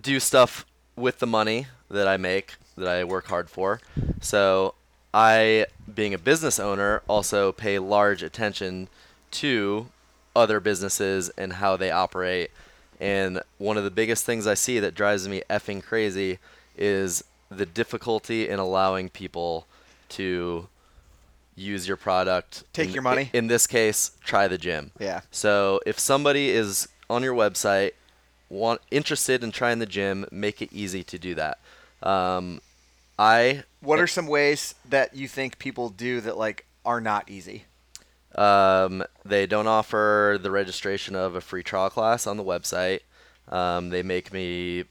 do 0.00 0.20
stuff 0.20 0.64
with 0.94 1.18
the 1.18 1.26
money 1.26 1.66
that 1.90 2.06
I 2.06 2.16
make, 2.16 2.54
that 2.76 2.86
I 2.86 3.02
work 3.02 3.26
hard 3.26 3.50
for. 3.50 3.80
So, 4.20 4.74
I, 5.12 5.66
being 5.92 6.14
a 6.14 6.18
business 6.18 6.60
owner, 6.60 7.02
also 7.08 7.50
pay 7.50 7.80
large 7.80 8.22
attention 8.22 8.88
to 9.32 9.88
other 10.36 10.60
businesses 10.60 11.30
and 11.30 11.54
how 11.54 11.76
they 11.76 11.90
operate. 11.90 12.52
And 13.00 13.40
one 13.58 13.76
of 13.76 13.82
the 13.82 13.90
biggest 13.90 14.24
things 14.24 14.46
I 14.46 14.54
see 14.54 14.78
that 14.78 14.94
drives 14.94 15.26
me 15.26 15.42
effing 15.50 15.82
crazy 15.82 16.38
is 16.78 17.24
the 17.48 17.66
difficulty 17.66 18.48
in 18.48 18.60
allowing 18.60 19.08
people 19.08 19.66
to 20.10 20.68
use 21.56 21.86
your 21.86 21.96
product. 21.96 22.64
Take 22.72 22.88
In- 22.88 22.94
your 22.94 23.02
money? 23.02 23.30
In 23.32 23.46
this 23.46 23.66
case, 23.66 24.12
try 24.24 24.48
the 24.48 24.58
gym. 24.58 24.90
Yeah. 24.98 25.20
So 25.30 25.80
if 25.86 25.98
somebody 25.98 26.50
is 26.50 26.88
on 27.08 27.22
your 27.22 27.34
website, 27.34 27.92
want 28.48 28.80
interested 28.90 29.42
in 29.42 29.52
trying 29.52 29.78
the 29.78 29.86
gym, 29.86 30.26
make 30.30 30.60
it 30.62 30.72
easy 30.72 31.02
to 31.04 31.18
do 31.18 31.34
that. 31.34 31.58
Um, 32.02 32.60
I 33.18 33.64
What 33.80 34.00
are 34.00 34.06
some 34.06 34.26
ways 34.26 34.74
that 34.88 35.14
you 35.14 35.28
think 35.28 35.58
people 35.58 35.88
do 35.88 36.20
that 36.20 36.36
like 36.36 36.66
are 36.84 37.00
not 37.00 37.30
easy? 37.30 37.64
Um, 38.34 39.04
they 39.24 39.46
don't 39.46 39.68
offer 39.68 40.38
the 40.40 40.50
registration 40.50 41.14
of 41.14 41.36
a 41.36 41.40
free 41.40 41.62
trial 41.62 41.90
class 41.90 42.26
on 42.26 42.36
the 42.36 42.42
website. 42.42 43.00
Um, 43.48 43.90
they 43.90 44.02
make 44.02 44.32
me 44.32 44.84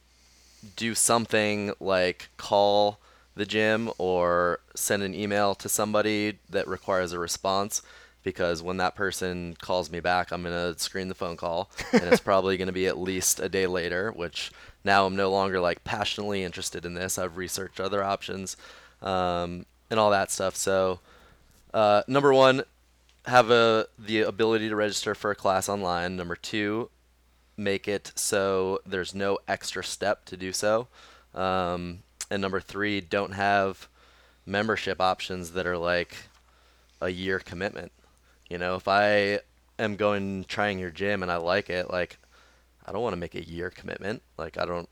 do 0.78 0.96
something 0.96 1.74
like 1.82 2.30
call 2.38 3.00
the 3.36 3.46
gym 3.46 3.90
or 3.98 4.60
send 4.76 5.04
an 5.04 5.14
email 5.14 5.56
to 5.56 5.70
somebody 5.70 6.40
that 6.50 6.68
requires 6.68 7.14
a 7.14 7.20
response 7.20 7.82
because 8.24 8.62
when 8.62 8.78
that 8.78 8.96
person 8.96 9.56
calls 9.62 9.92
me 9.92 10.00
back, 10.00 10.32
I'm 10.32 10.44
going 10.44 10.74
to 10.74 10.80
screen 10.80 11.10
the 11.10 11.16
phone 11.16 11.36
call 11.36 11.70
and 11.92 12.04
it's 12.04 12.20
probably 12.24 12.58
going 12.58 12.68
to 12.68 12.74
be 12.74 12.88
at 12.88 12.98
least 12.98 13.40
a 13.40 13.50
day 13.50 13.68
later, 13.68 14.12
which 14.12 14.52
now 14.84 15.06
I'm 15.06 15.16
no 15.16 15.30
longer 15.30 15.60
like 15.60 15.84
passionately 15.84 16.44
interested 16.44 16.86
in 16.86 16.94
this. 16.94 17.18
I've 17.18 17.38
researched 17.38 17.80
other 17.80 18.04
options 18.04 18.56
um, 19.02 19.66
and 19.90 20.00
all 20.00 20.12
that 20.12 20.32
stuff. 20.32 20.56
So, 20.56 21.00
uh, 21.74 22.04
number 22.08 22.34
one, 22.34 22.64
have 23.26 23.50
a 23.52 23.88
the 23.98 24.22
ability 24.22 24.70
to 24.70 24.76
register 24.76 25.16
for 25.16 25.32
a 25.32 25.36
class 25.36 25.70
online. 25.70 26.16
Number 26.16 26.36
two, 26.36 26.90
make 27.56 27.88
it 27.88 28.12
so 28.16 28.80
there's 28.86 29.16
no 29.16 29.40
extra 29.48 29.84
step 29.84 30.26
to 30.26 30.38
do 30.38 30.52
so. 30.52 30.88
Um, 31.34 32.00
and 32.30 32.42
number 32.42 32.60
three, 32.60 33.02
don't 33.02 33.34
have 33.34 33.88
membership 34.46 35.00
options 35.00 35.52
that 35.52 35.66
are 35.66 35.78
like 35.78 36.16
a 37.02 37.10
year 37.10 37.40
commitment. 37.40 37.92
You 38.50 38.58
know, 38.58 38.76
if 38.76 38.88
I 38.88 39.40
am 39.80 39.96
going 39.96 40.46
trying 40.46 40.80
your 40.80 40.92
gym 40.92 41.24
and 41.24 41.32
I 41.32 41.38
like 41.38 41.70
it, 41.70 41.90
like 41.90 42.18
I 42.86 42.92
don't 42.92 43.02
want 43.02 43.14
to 43.14 43.20
make 43.20 43.36
a 43.36 43.44
year 43.48 43.70
commitment. 43.70 44.22
Like 44.38 44.58
I 44.58 44.66
don't. 44.66 44.90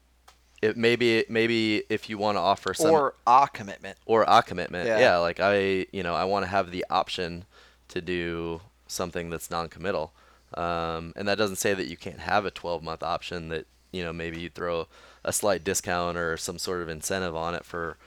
It 0.62 0.78
maybe 0.78 1.26
maybe 1.28 1.84
if 1.90 2.10
you 2.10 2.18
want 2.20 2.36
to 2.38 2.40
offer 2.40 2.74
some 2.74 2.92
or 2.92 3.16
a 3.26 3.48
commitment. 3.52 3.98
or 4.06 4.24
a 4.28 4.44
commitment. 4.44 4.88
Yeah. 4.88 5.00
Yeah. 5.00 5.18
like 5.18 5.40
I, 5.40 5.88
you 5.92 6.04
know, 6.04 6.14
I 6.14 6.26
want 6.26 6.44
to 6.44 6.50
have 6.50 6.72
the 6.72 6.86
option 6.90 7.46
to 7.90 8.02
do 8.02 8.62
something 8.88 9.30
that's 9.30 9.50
non-committal. 9.50 10.14
Um, 10.54 11.14
and 11.16 11.28
that 11.28 11.38
doesn't 11.38 11.56
say 11.56 11.74
that 11.74 11.88
you 11.88 11.98
can't 11.98 12.20
have 12.20 12.46
a 12.46 12.52
12-month 12.52 13.04
option 13.04 13.50
that, 13.50 13.66
you 13.92 14.04
know, 14.04 14.14
maybe 14.14 14.40
you 14.40 14.50
throw 14.50 14.88
a 15.24 15.34
slight 15.34 15.64
discount 15.64 16.18
or 16.18 16.38
some 16.38 16.58
sort 16.58 16.82
of 16.82 16.90
incentive 16.90 17.36
on 17.36 17.56
it 17.56 17.66
for 17.66 17.98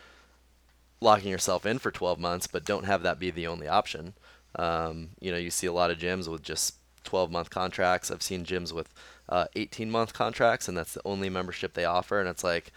locking 1.00 1.30
yourself 1.30 1.66
in 1.66 1.78
for 1.78 1.90
12 1.90 2.18
months, 2.18 2.46
but 2.46 2.64
don't 2.64 2.86
have 2.86 3.02
that 3.02 3.18
be 3.18 3.30
the 3.30 3.46
only 3.46 3.68
option. 3.68 4.14
Um, 4.56 5.10
you 5.20 5.30
know, 5.30 5.38
you 5.38 5.50
see 5.50 5.66
a 5.66 5.72
lot 5.72 5.90
of 5.90 5.98
gyms 5.98 6.28
with 6.28 6.42
just 6.42 6.74
12 7.04 7.30
month 7.30 7.50
contracts. 7.50 8.10
I've 8.10 8.22
seen 8.22 8.44
gyms 8.44 8.72
with 8.72 8.88
uh, 9.28 9.46
18 9.54 9.90
month 9.90 10.12
contracts, 10.12 10.68
and 10.68 10.76
that's 10.76 10.94
the 10.94 11.02
only 11.04 11.28
membership 11.28 11.74
they 11.74 11.84
offer. 11.84 12.20
And 12.20 12.28
it's 12.28 12.44
like, 12.44 12.72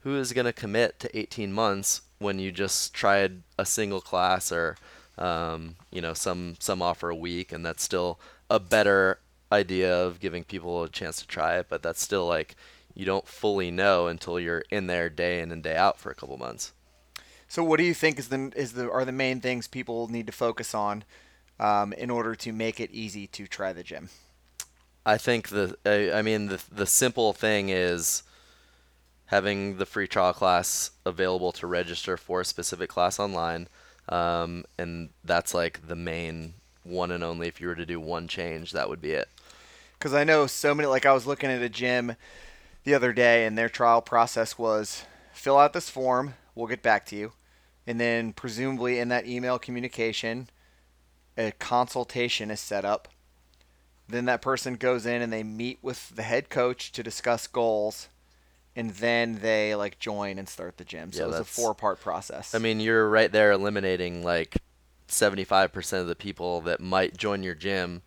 who 0.00 0.16
is 0.16 0.32
going 0.32 0.46
to 0.46 0.52
commit 0.52 0.98
to 1.00 1.18
18 1.18 1.52
months 1.52 2.02
when 2.18 2.38
you 2.38 2.52
just 2.52 2.94
tried 2.94 3.42
a 3.58 3.66
single 3.66 4.00
class 4.00 4.52
or, 4.52 4.76
um, 5.18 5.76
you 5.90 6.00
know, 6.00 6.14
some 6.14 6.56
some 6.58 6.80
offer 6.82 7.10
a 7.10 7.16
week, 7.16 7.52
and 7.52 7.64
that's 7.64 7.82
still 7.82 8.18
a 8.48 8.58
better 8.58 9.18
idea 9.52 9.94
of 9.94 10.20
giving 10.20 10.44
people 10.44 10.82
a 10.82 10.88
chance 10.88 11.20
to 11.20 11.26
try 11.26 11.58
it. 11.58 11.66
But 11.68 11.82
that's 11.82 12.02
still 12.02 12.26
like 12.26 12.56
you 12.94 13.04
don't 13.04 13.26
fully 13.26 13.70
know 13.70 14.06
until 14.06 14.38
you're 14.38 14.64
in 14.70 14.86
there 14.86 15.08
day 15.08 15.40
in 15.40 15.50
and 15.50 15.62
day 15.62 15.76
out 15.76 15.98
for 15.98 16.10
a 16.10 16.14
couple 16.14 16.36
months. 16.36 16.72
So 17.48 17.64
what 17.64 17.78
do 17.78 17.84
you 17.84 17.94
think 17.94 18.18
is 18.18 18.28
the 18.28 18.52
is 18.54 18.74
the 18.74 18.90
are 18.90 19.04
the 19.04 19.12
main 19.12 19.40
things 19.40 19.66
people 19.66 20.08
need 20.08 20.26
to 20.26 20.32
focus 20.32 20.74
on 20.74 21.04
um, 21.58 21.92
in 21.94 22.10
order 22.10 22.34
to 22.36 22.52
make 22.52 22.78
it 22.78 22.90
easy 22.92 23.26
to 23.28 23.46
try 23.46 23.72
the 23.72 23.82
gym? 23.82 24.08
I 25.04 25.18
think 25.18 25.48
the 25.48 25.76
I, 25.84 26.18
I 26.18 26.22
mean 26.22 26.46
the 26.46 26.62
the 26.70 26.86
simple 26.86 27.32
thing 27.32 27.68
is 27.68 28.22
having 29.26 29.78
the 29.78 29.86
free 29.86 30.06
trial 30.06 30.32
class 30.32 30.90
available 31.04 31.52
to 31.52 31.66
register 31.66 32.16
for 32.16 32.40
a 32.40 32.44
specific 32.44 32.88
class 32.88 33.18
online, 33.18 33.68
um, 34.08 34.64
and 34.78 35.10
that's 35.24 35.54
like 35.54 35.86
the 35.86 35.96
main 35.96 36.54
one 36.84 37.10
and 37.10 37.24
only. 37.24 37.48
If 37.48 37.60
you 37.60 37.68
were 37.68 37.74
to 37.74 37.86
do 37.86 37.98
one 37.98 38.28
change, 38.28 38.72
that 38.72 38.88
would 38.88 39.00
be 39.00 39.12
it. 39.12 39.28
Because 40.00 40.14
I 40.14 40.24
know 40.24 40.46
so 40.46 40.74
many. 40.74 40.86
Like 40.88 41.04
I 41.04 41.12
was 41.12 41.26
looking 41.26 41.50
at 41.50 41.60
a 41.60 41.68
gym 41.68 42.16
the 42.84 42.94
other 42.94 43.12
day, 43.12 43.44
and 43.44 43.56
their 43.56 43.68
trial 43.68 44.00
process 44.00 44.56
was 44.58 45.04
fill 45.34 45.58
out 45.58 45.74
this 45.74 45.90
form. 45.90 46.34
We'll 46.54 46.68
get 46.68 46.82
back 46.82 47.04
to 47.06 47.16
you, 47.16 47.32
and 47.86 48.00
then 48.00 48.32
presumably 48.32 48.98
in 48.98 49.08
that 49.10 49.26
email 49.26 49.58
communication, 49.58 50.48
a 51.36 51.52
consultation 51.52 52.50
is 52.50 52.60
set 52.60 52.84
up. 52.84 53.08
Then 54.08 54.24
that 54.24 54.40
person 54.42 54.74
goes 54.74 55.04
in 55.04 55.20
and 55.20 55.30
they 55.30 55.42
meet 55.42 55.78
with 55.82 56.16
the 56.16 56.22
head 56.22 56.48
coach 56.48 56.92
to 56.92 57.02
discuss 57.02 57.46
goals, 57.46 58.08
and 58.74 58.92
then 58.92 59.40
they 59.42 59.74
like 59.74 59.98
join 59.98 60.38
and 60.38 60.48
start 60.48 60.78
the 60.78 60.84
gym. 60.84 61.12
So 61.12 61.20
Yeah, 61.20 61.24
it 61.26 61.30
was 61.32 61.40
a 61.40 61.44
four 61.44 61.74
part 61.74 62.00
process. 62.00 62.54
I 62.54 62.58
mean, 62.58 62.80
you're 62.80 63.08
right 63.08 63.30
there 63.30 63.52
eliminating 63.52 64.24
like 64.24 64.56
75% 65.08 66.00
of 66.00 66.06
the 66.06 66.16
people 66.16 66.62
that 66.62 66.80
might 66.80 67.18
join 67.18 67.42
your 67.42 67.54
gym. 67.54 68.00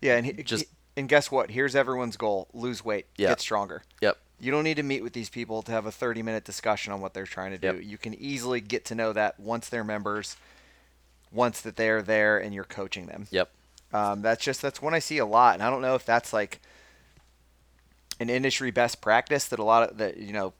Yeah, 0.00 0.16
and 0.16 0.26
he, 0.26 0.32
Just- 0.44 0.66
and 0.96 1.08
guess 1.08 1.30
what? 1.30 1.50
Here's 1.50 1.74
everyone's 1.74 2.16
goal: 2.16 2.48
lose 2.52 2.84
weight, 2.84 3.06
Yeah. 3.16 3.28
get 3.28 3.40
stronger. 3.40 3.82
Yep. 4.00 4.18
You 4.40 4.50
don't 4.50 4.64
need 4.64 4.76
to 4.76 4.82
meet 4.82 5.02
with 5.04 5.12
these 5.12 5.30
people 5.30 5.62
to 5.62 5.70
have 5.72 5.86
a 5.86 5.92
30 5.92 6.22
minute 6.22 6.44
discussion 6.44 6.92
on 6.92 7.00
what 7.00 7.14
they're 7.14 7.26
trying 7.26 7.52
to 7.52 7.58
do. 7.58 7.68
Yep. 7.78 7.84
You 7.84 7.98
can 7.98 8.14
easily 8.14 8.60
get 8.60 8.84
to 8.86 8.94
know 8.94 9.12
that 9.12 9.38
once 9.38 9.68
they're 9.68 9.84
members, 9.84 10.36
once 11.30 11.60
that 11.60 11.76
they're 11.76 12.02
there 12.02 12.38
and 12.38 12.52
you're 12.52 12.64
coaching 12.64 13.06
them. 13.06 13.26
Yep. 13.30 13.50
Um, 13.92 14.22
that's 14.22 14.42
just 14.44 14.60
that's 14.62 14.82
one 14.82 14.94
I 14.94 14.98
see 14.98 15.18
a 15.18 15.26
lot, 15.26 15.54
and 15.54 15.62
I 15.62 15.70
don't 15.70 15.82
know 15.82 15.94
if 15.94 16.04
that's 16.04 16.32
like 16.32 16.60
an 18.20 18.30
industry 18.30 18.70
best 18.70 19.00
practice 19.00 19.46
that 19.46 19.58
a 19.58 19.64
lot 19.64 19.90
of 19.90 19.98
that 19.98 20.16
you 20.16 20.32
know 20.32 20.54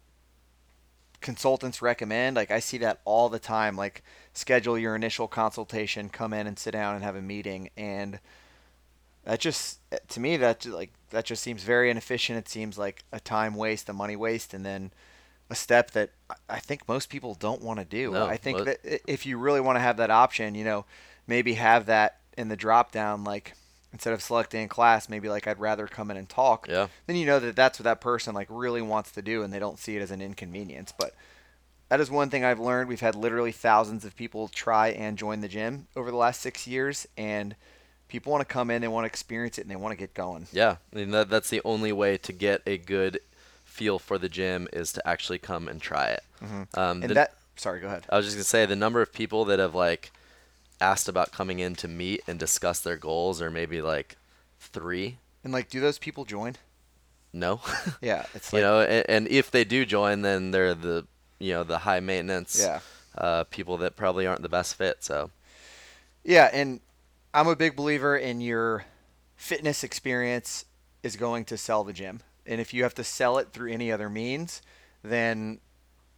consultants 1.20 1.80
recommend. 1.82 2.36
Like 2.36 2.50
I 2.50 2.60
see 2.60 2.78
that 2.78 3.00
all 3.04 3.28
the 3.28 3.38
time. 3.38 3.76
Like 3.76 4.02
schedule 4.32 4.78
your 4.78 4.94
initial 4.94 5.28
consultation, 5.28 6.08
come 6.08 6.32
in 6.32 6.46
and 6.46 6.58
sit 6.58 6.72
down 6.72 6.94
and 6.94 7.04
have 7.04 7.16
a 7.16 7.22
meeting, 7.22 7.70
and 7.76 8.18
that 9.24 9.40
just 9.40 9.80
to 10.08 10.20
me 10.20 10.36
that 10.36 10.64
like 10.66 10.92
that 11.10 11.24
just 11.24 11.42
seems 11.42 11.62
very 11.62 11.90
inefficient. 11.90 12.38
It 12.38 12.48
seems 12.48 12.78
like 12.78 13.04
a 13.12 13.20
time 13.20 13.54
waste, 13.54 13.88
a 13.88 13.92
money 13.92 14.16
waste, 14.16 14.54
and 14.54 14.64
then 14.64 14.92
a 15.50 15.54
step 15.54 15.90
that 15.92 16.10
I- 16.48 16.60
think 16.60 16.88
most 16.88 17.10
people 17.10 17.34
don't 17.34 17.60
want 17.62 17.78
to 17.78 17.84
do. 17.84 18.12
No, 18.12 18.26
I 18.26 18.36
think 18.36 18.56
well- 18.56 18.64
that 18.64 18.80
if 19.10 19.26
you 19.26 19.36
really 19.38 19.60
want 19.60 19.76
to 19.76 19.80
have 19.80 19.98
that 19.98 20.10
option, 20.10 20.54
you 20.54 20.64
know, 20.64 20.86
maybe 21.26 21.54
have 21.54 21.86
that 21.86 22.20
in 22.38 22.48
the 22.48 22.56
drop 22.56 22.90
down, 22.90 23.24
like 23.24 23.54
instead 23.92 24.14
of 24.14 24.22
selecting 24.22 24.66
class, 24.68 25.08
maybe 25.08 25.28
like 25.28 25.46
I'd 25.46 25.60
rather 25.60 25.86
come 25.86 26.10
in 26.10 26.16
and 26.16 26.28
talk. 26.28 26.66
Yeah. 26.68 26.88
Then 27.06 27.16
you 27.16 27.26
know 27.26 27.38
that 27.38 27.54
that's 27.54 27.78
what 27.78 27.84
that 27.84 28.00
person 28.00 28.34
like 28.34 28.48
really 28.50 28.82
wants 28.82 29.12
to 29.12 29.22
do, 29.22 29.42
and 29.42 29.52
they 29.52 29.58
don't 29.58 29.78
see 29.78 29.96
it 29.96 30.02
as 30.02 30.10
an 30.10 30.22
inconvenience. 30.22 30.92
But 30.98 31.14
that 31.90 32.00
is 32.00 32.10
one 32.10 32.30
thing 32.30 32.42
I've 32.42 32.58
learned. 32.58 32.88
We've 32.88 33.00
had 33.00 33.14
literally 33.14 33.52
thousands 33.52 34.06
of 34.06 34.16
people 34.16 34.48
try 34.48 34.88
and 34.88 35.18
join 35.18 35.42
the 35.42 35.48
gym 35.48 35.88
over 35.94 36.10
the 36.10 36.16
last 36.16 36.40
six 36.40 36.66
years, 36.66 37.06
and 37.18 37.54
people 38.12 38.30
want 38.30 38.46
to 38.46 38.52
come 38.52 38.70
in, 38.70 38.82
they 38.82 38.88
want 38.88 39.04
to 39.04 39.06
experience 39.06 39.58
it, 39.58 39.62
and 39.62 39.70
they 39.70 39.76
want 39.76 39.92
to 39.92 39.96
get 39.96 40.12
going. 40.14 40.46
Yeah, 40.52 40.76
I 40.92 40.96
mean 40.96 41.10
that 41.12 41.30
that's 41.30 41.48
the 41.50 41.62
only 41.64 41.92
way 41.92 42.18
to 42.18 42.32
get 42.32 42.60
a 42.66 42.76
good 42.78 43.18
feel 43.64 43.98
for 43.98 44.18
the 44.18 44.28
gym 44.28 44.68
is 44.72 44.92
to 44.92 45.08
actually 45.08 45.38
come 45.38 45.66
and 45.66 45.80
try 45.80 46.08
it. 46.08 46.22
Um, 46.74 47.02
And 47.02 47.02
the- 47.04 47.14
that, 47.14 47.34
sorry, 47.56 47.80
go 47.80 47.86
ahead. 47.86 48.04
I 48.10 48.16
was 48.18 48.26
just 48.26 48.36
gonna 48.36 48.44
say 48.44 48.66
the 48.66 48.76
number 48.76 49.00
of 49.00 49.12
people 49.12 49.44
that 49.46 49.58
have 49.58 49.74
like 49.74 50.12
asked 50.80 51.08
about 51.08 51.32
coming 51.32 51.58
in 51.58 51.74
to 51.76 51.88
meet 51.88 52.20
and 52.26 52.38
discuss 52.38 52.80
their 52.80 52.96
goals 52.98 53.40
or 53.40 53.50
maybe 53.50 53.80
like 53.80 54.16
three 54.60 55.16
And 55.44 55.52
like, 55.52 55.70
do 55.70 55.80
those 55.80 55.98
people 55.98 56.24
join? 56.24 56.56
No. 57.32 57.60
Yeah, 58.02 58.26
it's 58.34 58.52
you 58.52 58.60
know, 58.60 58.80
and, 58.82 59.04
and 59.08 59.28
if 59.28 59.50
they 59.50 59.64
do 59.64 59.86
join, 59.86 60.22
then 60.22 60.50
they're 60.50 60.74
the 60.74 61.06
you 61.38 61.52
know 61.54 61.64
the 61.64 61.78
high 61.78 62.00
maintenance 62.00 62.60
yeah, 62.60 62.80
uh, 63.16 63.44
people 63.44 63.78
that 63.78 63.96
probably 63.96 64.26
aren't 64.26 64.42
the 64.42 64.48
best 64.50 64.74
fit. 64.74 65.02
So 65.02 65.30
yeah. 66.24 66.50
And 66.52 66.80
I'm 67.34 67.48
a 67.48 67.56
big 67.56 67.76
believer 67.76 68.16
in 68.16 68.40
your 68.40 68.84
fitness 69.36 69.82
experience 69.82 70.66
is 71.02 71.16
going 71.16 71.44
to 71.46 71.56
sell 71.56 71.82
the 71.82 71.92
gym, 71.92 72.20
and 72.46 72.60
if 72.60 72.74
you 72.74 72.82
have 72.82 72.94
to 72.94 73.04
sell 73.04 73.38
it 73.38 73.52
through 73.52 73.72
any 73.72 73.90
other 73.90 74.10
means, 74.10 74.62
then 75.02 75.60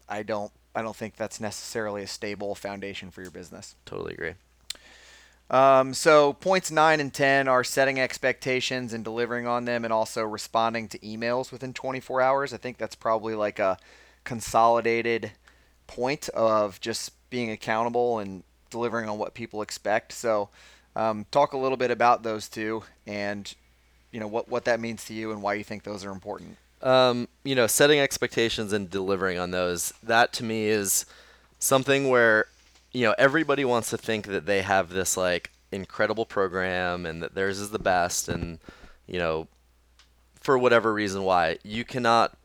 I 0.08 0.22
don't 0.22 0.52
I 0.74 0.82
don't 0.82 0.96
think 0.96 1.16
that's 1.16 1.40
necessarily 1.40 2.02
a 2.02 2.06
stable 2.08 2.54
foundation 2.54 3.10
for 3.10 3.22
your 3.22 3.30
business. 3.30 3.76
totally 3.86 4.14
agree. 4.14 4.34
Um, 5.50 5.94
so 5.94 6.32
points 6.32 6.70
nine 6.70 7.00
and 7.00 7.14
ten 7.14 7.46
are 7.48 7.62
setting 7.62 8.00
expectations 8.00 8.92
and 8.92 9.04
delivering 9.04 9.46
on 9.46 9.66
them, 9.66 9.84
and 9.84 9.92
also 9.92 10.22
responding 10.24 10.88
to 10.88 10.98
emails 10.98 11.52
within 11.52 11.72
24 11.72 12.22
hours. 12.22 12.52
I 12.52 12.56
think 12.56 12.78
that's 12.78 12.96
probably 12.96 13.34
like 13.34 13.58
a 13.58 13.78
consolidated 14.24 15.32
point 15.86 16.28
of 16.30 16.80
just 16.80 17.12
being 17.30 17.50
accountable 17.50 18.18
and 18.18 18.42
delivering 18.70 19.08
on 19.08 19.18
what 19.18 19.34
people 19.34 19.62
expect. 19.62 20.12
So, 20.12 20.48
um, 20.96 21.26
talk 21.30 21.52
a 21.52 21.58
little 21.58 21.76
bit 21.76 21.90
about 21.90 22.22
those 22.22 22.48
two, 22.48 22.82
and 23.06 23.52
you 24.12 24.20
know 24.20 24.28
what 24.28 24.48
what 24.48 24.64
that 24.66 24.80
means 24.80 25.04
to 25.06 25.14
you 25.14 25.32
and 25.32 25.42
why 25.42 25.54
you 25.54 25.64
think 25.64 25.82
those 25.82 26.04
are 26.04 26.12
important. 26.12 26.56
um, 26.84 27.28
you 27.44 27.54
know, 27.54 27.66
setting 27.66 27.98
expectations 27.98 28.72
and 28.72 28.90
delivering 28.90 29.38
on 29.38 29.50
those, 29.50 29.92
that 30.02 30.32
to 30.34 30.44
me 30.44 30.66
is 30.66 31.06
something 31.58 32.08
where, 32.10 32.44
you 32.92 33.02
know, 33.02 33.14
everybody 33.18 33.64
wants 33.64 33.90
to 33.90 33.96
think 33.96 34.26
that 34.26 34.44
they 34.44 34.60
have 34.62 34.90
this 34.90 35.16
like 35.16 35.50
incredible 35.72 36.26
program 36.26 37.06
and 37.06 37.22
that 37.22 37.34
theirs 37.34 37.58
is 37.58 37.70
the 37.70 37.78
best 37.78 38.28
and, 38.28 38.58
you 39.06 39.18
know, 39.18 39.48
for 40.40 40.58
whatever 40.58 40.92
reason 40.92 41.22
why. 41.22 41.56
You 41.62 41.84
cannot 41.84 42.36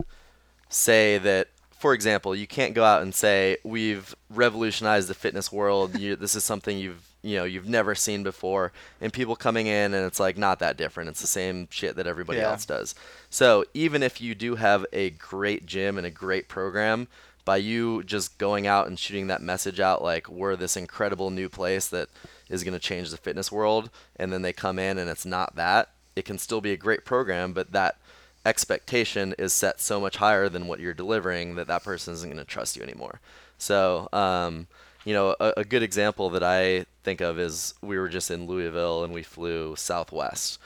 say 0.70 1.18
that 1.18 1.50
for 1.72 1.93
example, 1.93 2.36
you 2.36 2.47
can't 2.47 2.74
go 2.74 2.84
out 2.84 3.02
and 3.02 3.14
say 3.14 3.58
we've 3.64 4.16
revolutionized 4.30 5.10
the 5.10 5.14
fitness 5.14 5.52
world. 5.52 6.00
You, 6.00 6.16
this 6.16 6.36
is 6.36 6.43
something 6.45 6.78
you've 6.78 7.09
you 7.22 7.36
know 7.38 7.44
you've 7.44 7.68
never 7.68 7.96
seen 7.96 8.24
before, 8.24 8.72
and 9.02 9.12
people 9.12 9.36
coming 9.36 9.68
in 9.68 9.94
and 9.94 10.06
it's 10.06 10.20
like 10.20 10.38
not 10.38 10.60
that 10.60 10.78
different. 10.78 11.10
It's 11.10 11.22
the 11.22 11.28
same 11.28 11.68
shit 11.70 11.96
that 11.98 12.08
everybody 12.08 12.40
Yeah. 12.40 12.52
else 12.52 12.66
does. 12.66 12.96
So 13.30 13.66
even 13.74 14.04
if 14.04 14.22
you 14.22 14.36
do 14.36 14.56
have 14.56 14.86
a 14.94 15.10
great 15.12 15.66
gym 15.66 15.98
and 15.98 16.08
a 16.08 16.12
great 16.12 16.48
program, 16.48 17.08
by 17.46 17.58
you 17.58 18.04
just 18.04 18.38
going 18.38 18.68
out 18.68 18.88
and 18.88 19.00
shooting 19.00 19.28
that 19.28 19.42
message 19.42 19.80
out 19.80 20.04
like 20.04 20.30
we're 20.30 20.56
this 20.56 20.78
incredible 20.78 21.30
new 21.32 21.50
place 21.50 21.88
that 21.88 22.10
is 22.48 22.64
going 22.64 22.74
to 22.74 22.80
change 22.80 23.10
the 23.10 23.18
fitness 23.18 23.52
world, 23.52 23.90
and 24.16 24.32
then 24.32 24.42
they 24.44 24.54
come 24.54 24.78
in 24.80 24.98
and 24.98 25.10
it's 25.10 25.26
not 25.26 25.56
that, 25.56 25.90
it 26.16 26.26
can 26.26 26.38
still 26.38 26.62
be 26.62 26.72
a 26.72 26.78
great 26.78 27.06
program, 27.06 27.54
but 27.54 27.72
that 27.72 27.98
expectation 28.46 29.34
is 29.38 29.54
set 29.54 29.80
so 29.82 30.00
much 30.00 30.18
higher 30.18 30.50
than 30.50 30.68
what 30.68 30.80
you're 30.80 30.94
delivering 30.94 31.56
that 31.56 31.68
that 31.68 31.84
person 31.84 32.14
isn't 32.14 32.30
going 32.30 32.38
to 32.38 32.46
trust 32.46 32.76
you 32.78 32.84
anymore. 32.84 33.20
So, 33.58 34.08
um, 34.14 34.68
you 35.06 35.14
know, 35.14 35.36
a, 35.40 35.54
a 35.58 35.64
good 35.64 35.84
example 35.84 36.30
that 36.32 36.44
I 36.44 36.86
think 37.04 37.22
of 37.22 37.39
is 37.39 37.74
we 37.82 37.97
were 37.97 38.10
just 38.10 38.32
in 38.32 38.47
Louisville 38.47 39.04
and 39.04 39.14
we 39.14 39.24
flew 39.24 39.76
Southwest, 39.76 40.60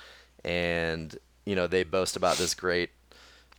and 0.43 1.17
you 1.45 1.55
know 1.55 1.67
they 1.67 1.83
boast 1.83 2.15
about 2.15 2.37
this 2.37 2.53
great 2.53 2.89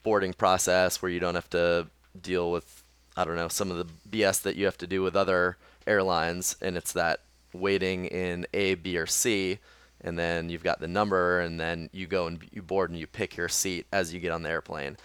boarding 0.03 0.33
process 0.33 1.01
where 1.01 1.11
you 1.11 1.21
don't 1.21 1.35
have 1.35 1.51
to 1.51 1.87
deal 2.21 2.51
with 2.51 2.83
I 3.17 3.25
don't 3.25 3.37
know 3.37 3.49
some 3.49 3.71
of 3.71 3.79
the 3.79 3.87
BS 4.09 4.43
that 4.43 4.57
you 4.57 4.65
have 4.65 4.79
to 4.79 4.87
do 4.87 5.03
with 5.03 5.17
other 5.17 5.57
airlines, 5.87 6.57
and 6.61 6.77
it's 6.77 6.93
that 6.93 7.21
waiting 7.53 8.07
in 8.07 8.47
A, 8.53 8.75
B, 8.75 8.99
or 8.99 9.07
C, 9.07 9.59
and 10.01 10.19
then 10.19 10.51
you've 10.51 10.65
got 10.65 10.81
the 10.81 10.89
number, 10.89 11.41
and 11.41 11.61
then 11.61 11.89
you 11.93 12.07
go 12.07 12.27
and 12.27 12.39
you 12.51 12.63
board 12.63 12.91
and 12.91 12.99
you 12.99 13.07
pick 13.07 13.37
your 13.37 13.49
seat 13.49 13.87
as 13.93 14.13
you 14.13 14.21
get 14.21 14.33
on 14.33 14.43
the 14.43 14.51
airplane. 14.51 14.97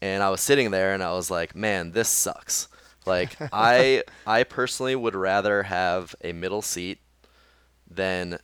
And 0.00 0.22
I 0.22 0.30
was 0.30 0.40
sitting 0.40 0.70
there 0.70 0.94
and 0.94 1.02
I 1.02 1.12
was 1.12 1.30
like, 1.30 1.54
man, 1.54 1.92
this 1.92 2.08
sucks. 2.08 2.68
Like 3.06 3.36
I 3.52 4.04
I 4.26 4.44
personally 4.44 4.96
would 4.96 5.14
rather 5.14 5.64
have 5.64 6.14
a 6.22 6.32
middle 6.32 6.62
seat 6.62 6.98
than 7.90 8.38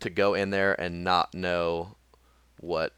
to 0.00 0.10
go 0.10 0.34
in 0.34 0.50
there 0.50 0.78
and 0.80 1.04
not 1.04 1.34
know 1.34 1.96
what 2.60 2.92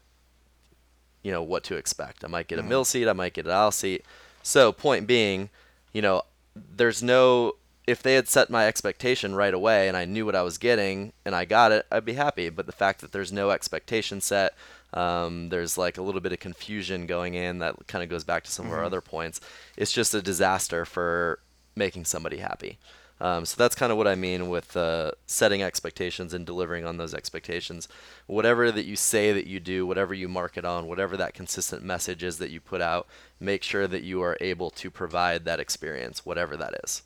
you 1.23 1.31
know 1.31 1.43
what 1.43 1.63
to 1.65 1.75
expect. 1.75 2.23
I 2.23 2.27
might 2.27 2.47
get 2.47 2.57
a 2.57 2.61
mm-hmm. 2.61 2.69
middle 2.69 2.85
seat, 2.85 3.07
I 3.07 3.13
might 3.13 3.33
get 3.33 3.45
an 3.45 3.51
aisle 3.51 3.71
seat. 3.71 4.05
So 4.43 4.71
point 4.71 5.07
being, 5.07 5.49
you 5.91 6.01
know, 6.01 6.23
there's 6.55 7.03
no 7.03 7.55
if 7.85 8.03
they 8.03 8.15
had 8.15 8.27
set 8.27 8.49
my 8.49 8.67
expectation 8.67 9.33
right 9.33 9.53
away 9.53 9.87
and 9.87 9.95
I 9.95 10.03
knew 10.03 10.25
what 10.25 10.35
I 10.35 10.41
was 10.41 10.57
getting 10.57 11.13
and 11.25 11.33
I 11.33 11.45
got 11.45 11.71
it, 11.71 11.85
I'd 11.89 12.03
be 12.05 12.13
happy. 12.13 12.49
But 12.49 12.65
the 12.65 12.73
fact 12.73 12.99
that 13.01 13.13
there's 13.13 13.31
no 13.31 13.49
expectation 13.51 14.19
set, 14.19 14.53
um, 14.93 15.49
there's 15.49 15.77
like 15.77 15.97
a 15.97 16.01
little 16.01 16.21
bit 16.21 16.31
of 16.31 16.39
confusion 16.39 17.05
going 17.05 17.33
in 17.33 17.59
that 17.59 17.87
kind 17.87 18.03
of 18.03 18.09
goes 18.09 18.23
back 18.23 18.43
to 18.43 18.51
some 18.51 18.67
of 18.67 18.73
our 18.73 18.83
other 18.83 19.01
points. 19.01 19.41
It's 19.75 19.91
just 19.91 20.13
a 20.13 20.21
disaster 20.21 20.85
for 20.85 21.39
making 21.75 22.05
somebody 22.05 22.37
happy. 22.37 22.77
Um, 23.19 23.45
so 23.45 23.55
that's 23.57 23.75
kind 23.75 23.91
of 23.91 23.97
what 23.97 24.07
I 24.07 24.15
mean 24.15 24.47
with 24.47 24.77
uh, 24.77 25.11
setting 25.25 25.63
expectations 25.63 26.33
and 26.33 26.45
delivering 26.45 26.85
on 26.85 26.97
those 26.97 27.15
expectations. 27.15 27.87
Whatever 28.27 28.71
that 28.71 28.85
you 28.85 28.95
say 28.95 29.33
that 29.33 29.47
you 29.47 29.59
do, 29.59 29.87
whatever 29.87 30.13
you 30.13 30.27
market 30.27 30.65
on, 30.65 30.87
whatever 30.87 31.17
that 31.17 31.33
consistent 31.33 31.83
message 31.83 32.23
is 32.23 32.37
that 32.37 32.51
you 32.51 32.61
put 32.61 32.81
out, 32.81 33.07
make 33.39 33.63
sure 33.63 33.87
that 33.87 34.03
you 34.03 34.21
are 34.21 34.37
able 34.39 34.69
to 34.71 34.91
provide 34.91 35.45
that 35.45 35.59
experience, 35.59 36.25
whatever 36.25 36.55
that 36.57 36.75
is. 36.83 37.01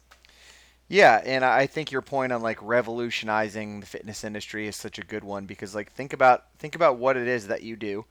Yeah, 0.91 1.21
and 1.23 1.45
I 1.45 1.67
think 1.67 1.89
your 1.93 2.01
point 2.01 2.33
on 2.33 2.41
like 2.41 2.61
revolutionizing 2.61 3.79
the 3.79 3.85
fitness 3.85 4.25
industry 4.25 4.67
is 4.67 4.75
such 4.75 4.99
a 4.99 5.03
good 5.03 5.23
one 5.23 5.45
because 5.45 5.73
like 5.73 5.89
think 5.93 6.11
about 6.11 6.47
think 6.59 6.75
about 6.75 6.97
what 6.97 7.15
it 7.15 7.29
is 7.29 7.47
that 7.47 7.63
you 7.63 7.77
do 7.77 8.03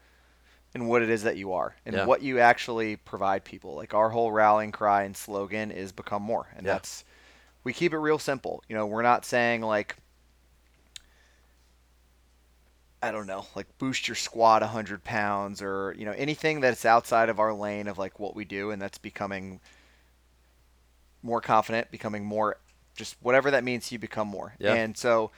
and 0.74 0.88
what 0.88 1.02
it 1.02 1.10
is 1.10 1.22
that 1.24 1.36
you 1.36 1.52
are 1.52 1.76
and 1.84 1.94
Yeah. 1.94 2.06
what 2.06 2.22
you 2.22 2.38
actually 2.38 2.96
provide 2.96 3.44
people. 3.44 3.74
Like 3.74 3.92
our 3.92 4.08
whole 4.08 4.32
rallying 4.32 4.72
cry 4.72 5.02
and 5.02 5.14
slogan 5.14 5.70
is 5.70 5.92
become 5.92 6.22
more. 6.22 6.48
And 6.56 6.66
Yeah. 6.66 6.72
that's 6.72 7.04
we 7.64 7.74
keep 7.74 7.92
it 7.92 7.98
real 7.98 8.18
simple. 8.18 8.62
You 8.66 8.76
know, 8.76 8.86
we're 8.86 9.02
not 9.02 9.26
saying 9.26 9.60
like 9.60 9.96
I 13.02 13.10
don't 13.10 13.26
know, 13.26 13.46
like 13.54 13.66
boost 13.78 14.08
your 14.08 14.14
squat 14.14 14.62
100 14.62 15.04
pounds 15.04 15.60
or, 15.60 15.94
you 15.98 16.06
know, 16.06 16.12
anything 16.12 16.60
that's 16.60 16.86
outside 16.86 17.28
of 17.28 17.38
our 17.38 17.52
lane 17.52 17.88
of 17.88 17.98
like 17.98 18.18
what 18.18 18.34
we 18.34 18.46
do 18.46 18.70
and 18.70 18.80
that's 18.80 18.98
becoming 18.98 19.60
more 21.22 21.40
confident, 21.40 21.90
becoming 21.90 22.24
more 22.24 22.56
just 22.96 23.16
whatever 23.20 23.50
that 23.52 23.64
means 23.64 23.88
to 23.88 23.94
you 23.94 23.98
become 23.98 24.28
more. 24.28 24.54
Yeah. 24.58 24.74
And 24.74 24.96
so, 24.96 25.30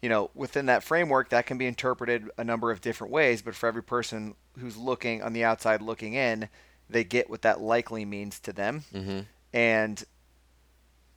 you 0.00 0.08
know, 0.08 0.30
within 0.34 0.66
that 0.66 0.82
framework, 0.82 1.28
that 1.30 1.46
can 1.46 1.58
be 1.58 1.66
interpreted 1.66 2.30
a 2.38 2.44
number 2.44 2.70
of 2.70 2.80
different 2.80 3.12
ways. 3.12 3.42
But 3.42 3.54
for 3.54 3.66
every 3.66 3.82
person 3.82 4.34
who's 4.58 4.76
looking 4.76 5.22
on 5.22 5.32
the 5.32 5.44
outside 5.44 5.82
looking 5.82 6.14
in, 6.14 6.48
they 6.88 7.04
get 7.04 7.28
what 7.28 7.42
that 7.42 7.60
likely 7.60 8.04
means 8.04 8.40
to 8.40 8.52
them. 8.52 8.84
Mm-hmm. 8.94 9.20
And 9.52 10.04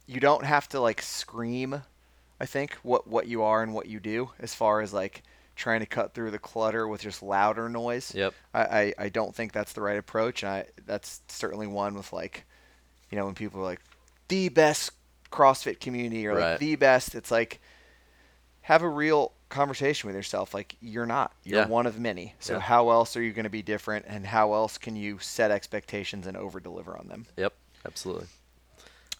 you 0.05 0.19
don't 0.19 0.45
have 0.45 0.67
to 0.69 0.79
like 0.79 1.01
scream, 1.01 1.81
I 2.39 2.45
think, 2.45 2.73
what, 2.83 3.07
what 3.07 3.27
you 3.27 3.43
are 3.43 3.63
and 3.63 3.73
what 3.73 3.87
you 3.87 3.99
do 3.99 4.31
as 4.39 4.53
far 4.53 4.81
as 4.81 4.91
like 4.91 5.23
trying 5.55 5.79
to 5.79 5.85
cut 5.85 6.13
through 6.13 6.31
the 6.31 6.39
clutter 6.39 6.87
with 6.87 7.01
just 7.01 7.23
louder 7.23 7.69
noise. 7.69 8.13
Yep. 8.13 8.33
I, 8.53 8.61
I, 8.61 8.93
I 8.97 9.09
don't 9.09 9.33
think 9.33 9.51
that's 9.53 9.73
the 9.73 9.81
right 9.81 9.97
approach. 9.97 10.43
And 10.43 10.51
I, 10.51 10.65
that's 10.85 11.21
certainly 11.27 11.67
one 11.67 11.93
with 11.93 12.11
like, 12.11 12.45
you 13.09 13.17
know, 13.17 13.25
when 13.25 13.35
people 13.35 13.61
are 13.61 13.65
like, 13.65 13.81
the 14.27 14.49
best 14.49 14.91
CrossFit 15.33 15.79
community 15.79 16.27
or 16.27 16.33
like 16.35 16.41
Right. 16.43 16.59
the 16.59 16.75
best, 16.75 17.15
it's 17.15 17.31
like, 17.31 17.59
have 18.61 18.81
a 18.83 18.87
real 18.87 19.33
conversation 19.49 20.07
with 20.07 20.15
yourself. 20.15 20.53
Like, 20.53 20.75
you're 20.79 21.05
not. 21.05 21.33
You're 21.43 21.61
Yeah. 21.61 21.67
one 21.67 21.85
of 21.85 21.99
many. 21.99 22.35
So, 22.39 22.53
Yeah. 22.53 22.59
how 22.59 22.91
else 22.91 23.17
are 23.17 23.21
you 23.21 23.33
going 23.33 23.43
to 23.43 23.49
be 23.49 23.61
different? 23.61 24.05
And 24.07 24.25
how 24.25 24.53
else 24.53 24.77
can 24.77 24.95
you 24.95 25.19
set 25.19 25.51
expectations 25.51 26.27
and 26.27 26.37
over 26.37 26.59
deliver 26.59 26.97
on 26.97 27.07
them? 27.07 27.25
Yep. 27.37 27.53
Absolutely. 27.85 28.27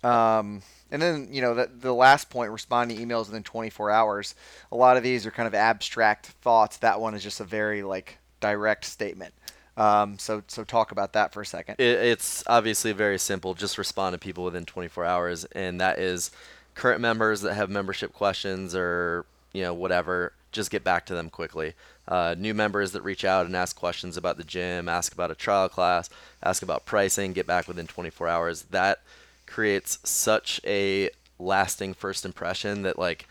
Um, 0.04 0.62
and 0.92 1.02
then, 1.02 1.28
you 1.32 1.42
know, 1.42 1.54
the, 1.56 1.68
the 1.74 1.94
last 1.94 2.30
point, 2.30 2.52
responding 2.52 2.98
to 2.98 3.06
emails 3.06 3.28
within 3.28 3.44
24 3.44 3.90
hours. 3.92 4.36
A 4.72 4.76
lot 4.76 4.98
of 4.98 5.04
these 5.04 5.26
are 5.26 5.32
kind 5.32 5.48
of 5.48 5.54
abstract 5.56 6.28
thoughts. 6.28 6.78
That 6.78 7.00
one 7.02 7.14
is 7.16 7.24
just 7.24 7.40
a 7.40 7.46
very 7.46 7.84
like 7.84 8.18
direct 8.40 8.86
statement. 8.86 9.34
Um, 9.76 10.20
so, 10.20 10.44
so 10.48 10.64
talk 10.64 10.92
about 10.92 11.14
that 11.14 11.34
for 11.34 11.42
a 11.42 11.46
second. 11.46 11.76
It, 11.80 12.00
it's 12.00 12.44
obviously 12.48 12.92
very 12.92 13.18
simple. 13.18 13.54
Just 13.54 13.78
respond 13.78 14.14
to 14.14 14.20
people 14.20 14.44
within 14.44 14.66
24 14.66 15.06
hours, 15.06 15.46
and 15.46 15.82
that 15.82 16.00
is 16.00 16.32
current 16.76 17.02
members 17.02 17.42
that 17.42 17.54
have 17.54 17.70
membership 17.70 18.14
questions 18.14 18.76
or 18.76 19.26
you 19.52 19.62
know 19.62 19.74
whatever. 19.74 20.34
Just 20.52 20.70
get 20.70 20.84
back 20.84 21.06
to 21.08 21.16
them 21.16 21.30
quickly. 21.30 21.74
Uh, 22.08 22.36
new 22.38 22.54
members 22.54 22.92
that 22.92 23.02
reach 23.02 23.26
out 23.26 23.46
and 23.46 23.56
ask 23.56 23.76
questions 23.76 24.18
about 24.18 24.38
the 24.38 24.44
gym, 24.44 24.90
ask 24.90 25.14
about 25.14 25.32
a 25.32 25.36
trial 25.36 25.70
class, 25.70 26.10
ask 26.44 26.62
about 26.62 26.86
pricing, 26.86 27.34
get 27.34 27.48
back 27.48 27.68
within 27.68 27.88
24 27.88 28.28
hours. 28.28 28.64
That 28.64 29.00
creates 29.48 30.00
such 30.04 30.60
a 30.66 31.10
lasting 31.40 31.94
first 31.94 32.26
impression 32.26 32.84
that 32.84 33.00
like 33.00 33.28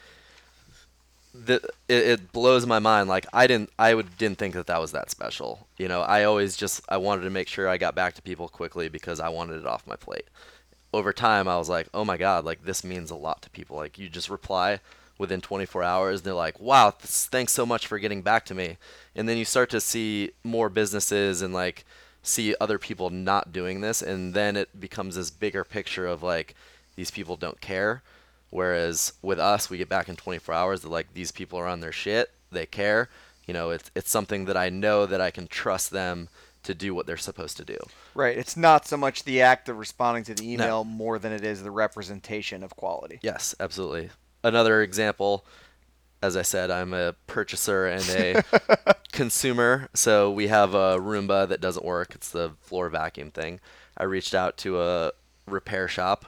that 1.34 1.62
it, 1.88 2.06
it 2.06 2.32
blows 2.32 2.66
my 2.66 2.78
mind. 2.78 3.08
Like 3.08 3.26
I 3.32 3.46
didn't, 3.46 3.70
I 3.78 3.94
would 3.94 4.16
didn't 4.18 4.38
think 4.38 4.54
that 4.54 4.66
that 4.66 4.80
was 4.80 4.92
that 4.92 5.10
special. 5.10 5.66
You 5.78 5.88
know, 5.88 6.02
I 6.02 6.24
always 6.24 6.56
just 6.56 6.82
I 6.88 6.96
wanted 6.98 7.22
to 7.22 7.30
make 7.30 7.48
sure 7.48 7.68
I 7.68 7.78
got 7.78 7.94
back 7.94 8.14
to 8.14 8.22
people 8.22 8.48
quickly 8.48 8.88
because 8.88 9.20
I 9.20 9.28
wanted 9.28 9.60
it 9.60 9.66
off 9.66 9.86
my 9.86 9.96
plate. 9.96 10.26
Over 10.92 11.12
time, 11.12 11.48
I 11.48 11.56
was 11.56 11.68
like, 11.70 11.88
oh 11.94 12.04
my 12.04 12.16
god, 12.16 12.44
like 12.44 12.64
this 12.64 12.84
means 12.84 13.10
a 13.10 13.16
lot 13.16 13.42
to 13.42 13.50
people. 13.50 13.76
Like 13.76 13.98
you 13.98 14.08
just 14.08 14.28
reply 14.28 14.80
within 15.18 15.40
24 15.40 15.82
hours. 15.82 16.20
and 16.20 16.24
They're 16.26 16.34
like, 16.34 16.60
"Wow, 16.60 16.90
th- 16.90 17.04
thanks 17.04 17.52
so 17.52 17.64
much 17.64 17.86
for 17.86 17.98
getting 17.98 18.22
back 18.22 18.44
to 18.46 18.54
me." 18.54 18.76
And 19.14 19.28
then 19.28 19.38
you 19.38 19.44
start 19.44 19.70
to 19.70 19.80
see 19.80 20.32
more 20.44 20.68
businesses 20.68 21.42
and 21.42 21.54
like 21.54 21.84
see 22.22 22.54
other 22.60 22.78
people 22.78 23.10
not 23.10 23.52
doing 23.52 23.80
this, 23.80 24.02
and 24.02 24.34
then 24.34 24.56
it 24.56 24.78
becomes 24.80 25.14
this 25.16 25.30
bigger 25.30 25.64
picture 25.64 26.06
of 26.06 26.22
like 26.22 26.54
these 26.96 27.10
people 27.10 27.36
don't 27.36 27.60
care. 27.60 28.02
Whereas 28.52 29.14
with 29.22 29.38
us, 29.38 29.70
we 29.70 29.78
get 29.78 29.88
back 29.88 30.10
in 30.10 30.16
24 30.16 30.54
hours. 30.54 30.82
They're 30.82 30.90
like, 30.90 31.14
these 31.14 31.32
people 31.32 31.58
are 31.58 31.66
on 31.66 31.80
their 31.80 31.90
shit. 31.90 32.30
They 32.50 32.66
care. 32.66 33.08
You 33.46 33.54
know, 33.54 33.70
it's 33.70 33.90
it's 33.94 34.10
something 34.10 34.44
that 34.44 34.58
I 34.58 34.68
know 34.68 35.06
that 35.06 35.22
I 35.22 35.30
can 35.30 35.48
trust 35.48 35.90
them 35.90 36.28
to 36.64 36.74
do 36.74 36.94
what 36.94 37.06
they're 37.06 37.16
supposed 37.16 37.56
to 37.56 37.64
do. 37.64 37.78
Right. 38.14 38.36
It's 38.36 38.54
not 38.54 38.86
so 38.86 38.98
much 38.98 39.24
the 39.24 39.40
act 39.40 39.70
of 39.70 39.78
responding 39.78 40.24
to 40.24 40.34
the 40.34 40.52
email 40.52 40.84
more 40.84 41.18
than 41.18 41.32
it 41.32 41.44
is 41.44 41.62
the 41.62 41.70
representation 41.70 42.62
of 42.62 42.76
quality. 42.76 43.18
Yes, 43.22 43.54
absolutely. 43.58 44.10
Another 44.44 44.82
example, 44.82 45.46
as 46.22 46.36
I 46.36 46.42
said, 46.42 46.70
I'm 46.70 46.92
a 46.92 47.14
purchaser 47.26 47.86
and 47.86 48.04
a 48.10 48.44
consumer. 49.12 49.88
So 49.94 50.30
we 50.30 50.48
have 50.48 50.74
a 50.74 50.98
Roomba 50.98 51.48
that 51.48 51.62
doesn't 51.62 51.86
work. 51.86 52.14
It's 52.14 52.28
the 52.28 52.52
floor 52.60 52.90
vacuum 52.90 53.30
thing. 53.30 53.60
I 53.96 54.04
reached 54.04 54.34
out 54.34 54.58
to 54.58 54.82
a 54.82 55.12
repair 55.46 55.88
shop 55.88 56.26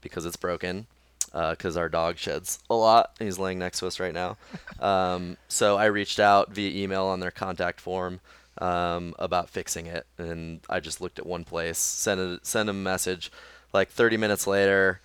because 0.00 0.24
it's 0.24 0.36
broken. 0.36 0.86
Because 1.34 1.76
our 1.76 1.88
dog 1.88 2.16
sheds 2.16 2.60
a 2.70 2.76
lot. 2.76 3.16
He's 3.18 3.40
laying 3.40 3.58
next 3.58 3.80
to 3.80 3.88
us 3.88 3.98
right 3.98 4.14
now. 4.14 4.36
Um, 4.78 5.36
so 5.48 5.76
I 5.76 5.86
reached 5.86 6.20
out 6.20 6.52
via 6.52 6.82
email 6.82 7.06
on 7.06 7.18
their 7.18 7.32
contact 7.32 7.80
form 7.80 8.20
um, 8.58 9.14
about 9.18 9.50
fixing 9.50 9.86
it, 9.86 10.06
and 10.16 10.60
I 10.70 10.80
just 10.80 11.00
looked 11.00 11.18
at 11.18 11.26
one 11.26 11.44
place, 11.44 11.78
sent 11.78 12.20
a, 12.20 12.38
sent 12.42 12.68
a 12.68 12.72
message. 12.72 13.32
Like 13.72 13.88
30 13.88 14.16
minutes 14.16 14.46
later, 14.46 15.00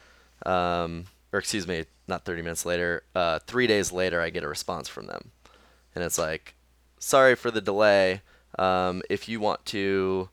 um, 0.45 1.05
or 1.33 1.39
excuse 1.39 1.67
me, 1.67 1.85
not 2.07 2.25
30 2.25 2.43
minutes 2.43 2.65
later, 2.65 3.03
uh, 3.15 3.39
three 3.39 3.65
days 3.65 3.91
later, 3.91 4.21
I 4.21 4.29
get 4.29 4.43
a 4.43 4.47
response 4.47 4.87
from 4.87 5.07
them, 5.07 5.31
and 5.95 6.03
it's 6.03 6.19
like, 6.19 6.53
sorry 6.99 7.33
for 7.35 7.49
the 7.49 7.61
delay. 7.61 8.21
Um, 8.59 9.01
if 9.09 9.27
you 9.27 9.39
want 9.39 9.65
to 9.67 10.29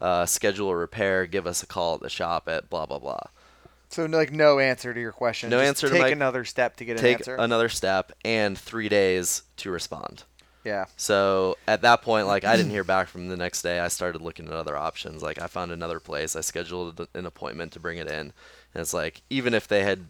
uh, 0.00 0.26
schedule 0.26 0.70
a 0.70 0.76
repair, 0.76 1.26
give 1.26 1.46
us 1.46 1.62
a 1.62 1.66
call 1.66 1.96
at 1.96 2.00
the 2.02 2.08
shop 2.08 2.48
at 2.48 2.70
blah 2.70 2.86
blah 2.86 3.00
blah. 3.00 3.28
So 3.88 4.04
like 4.06 4.32
no 4.32 4.58
answer 4.58 4.92
to 4.92 5.00
your 5.00 5.12
question. 5.12 5.50
No 5.50 5.58
Just 5.58 5.68
answer 5.68 5.86
to 5.88 5.92
Take 5.94 6.02
my- 6.02 6.08
another 6.08 6.44
step 6.44 6.76
to 6.76 6.84
get 6.84 6.96
an 6.96 7.02
Take 7.02 7.18
answer. 7.18 7.36
another 7.36 7.68
step 7.68 8.12
and 8.24 8.58
three 8.58 8.88
days 8.88 9.42
to 9.58 9.70
respond. 9.70 10.24
yeah. 10.64 10.86
So 10.96 11.56
at 11.68 11.82
that 11.82 12.02
point, 12.02 12.26
like 12.26 12.44
I 12.44 12.56
didn't 12.56 12.72
hear 12.72 12.84
back 12.84 13.08
from 13.08 13.28
the 13.28 13.36
next 13.36 13.62
day. 13.62 13.78
I 13.80 13.88
started 13.88 14.20
looking 14.20 14.46
at 14.46 14.52
other 14.52 14.76
options. 14.76 15.22
Like 15.22 15.40
I 15.40 15.46
found 15.46 15.70
another 15.72 16.00
place. 16.00 16.34
I 16.36 16.40
scheduled 16.40 17.06
an 17.14 17.26
appointment 17.26 17.72
to 17.72 17.80
bring 17.80 17.98
it 17.98 18.08
in, 18.08 18.18
and 18.18 18.32
it's 18.74 18.92
like 18.92 19.22
even 19.30 19.54
if 19.54 19.68
they 19.68 19.84
had, 19.84 20.06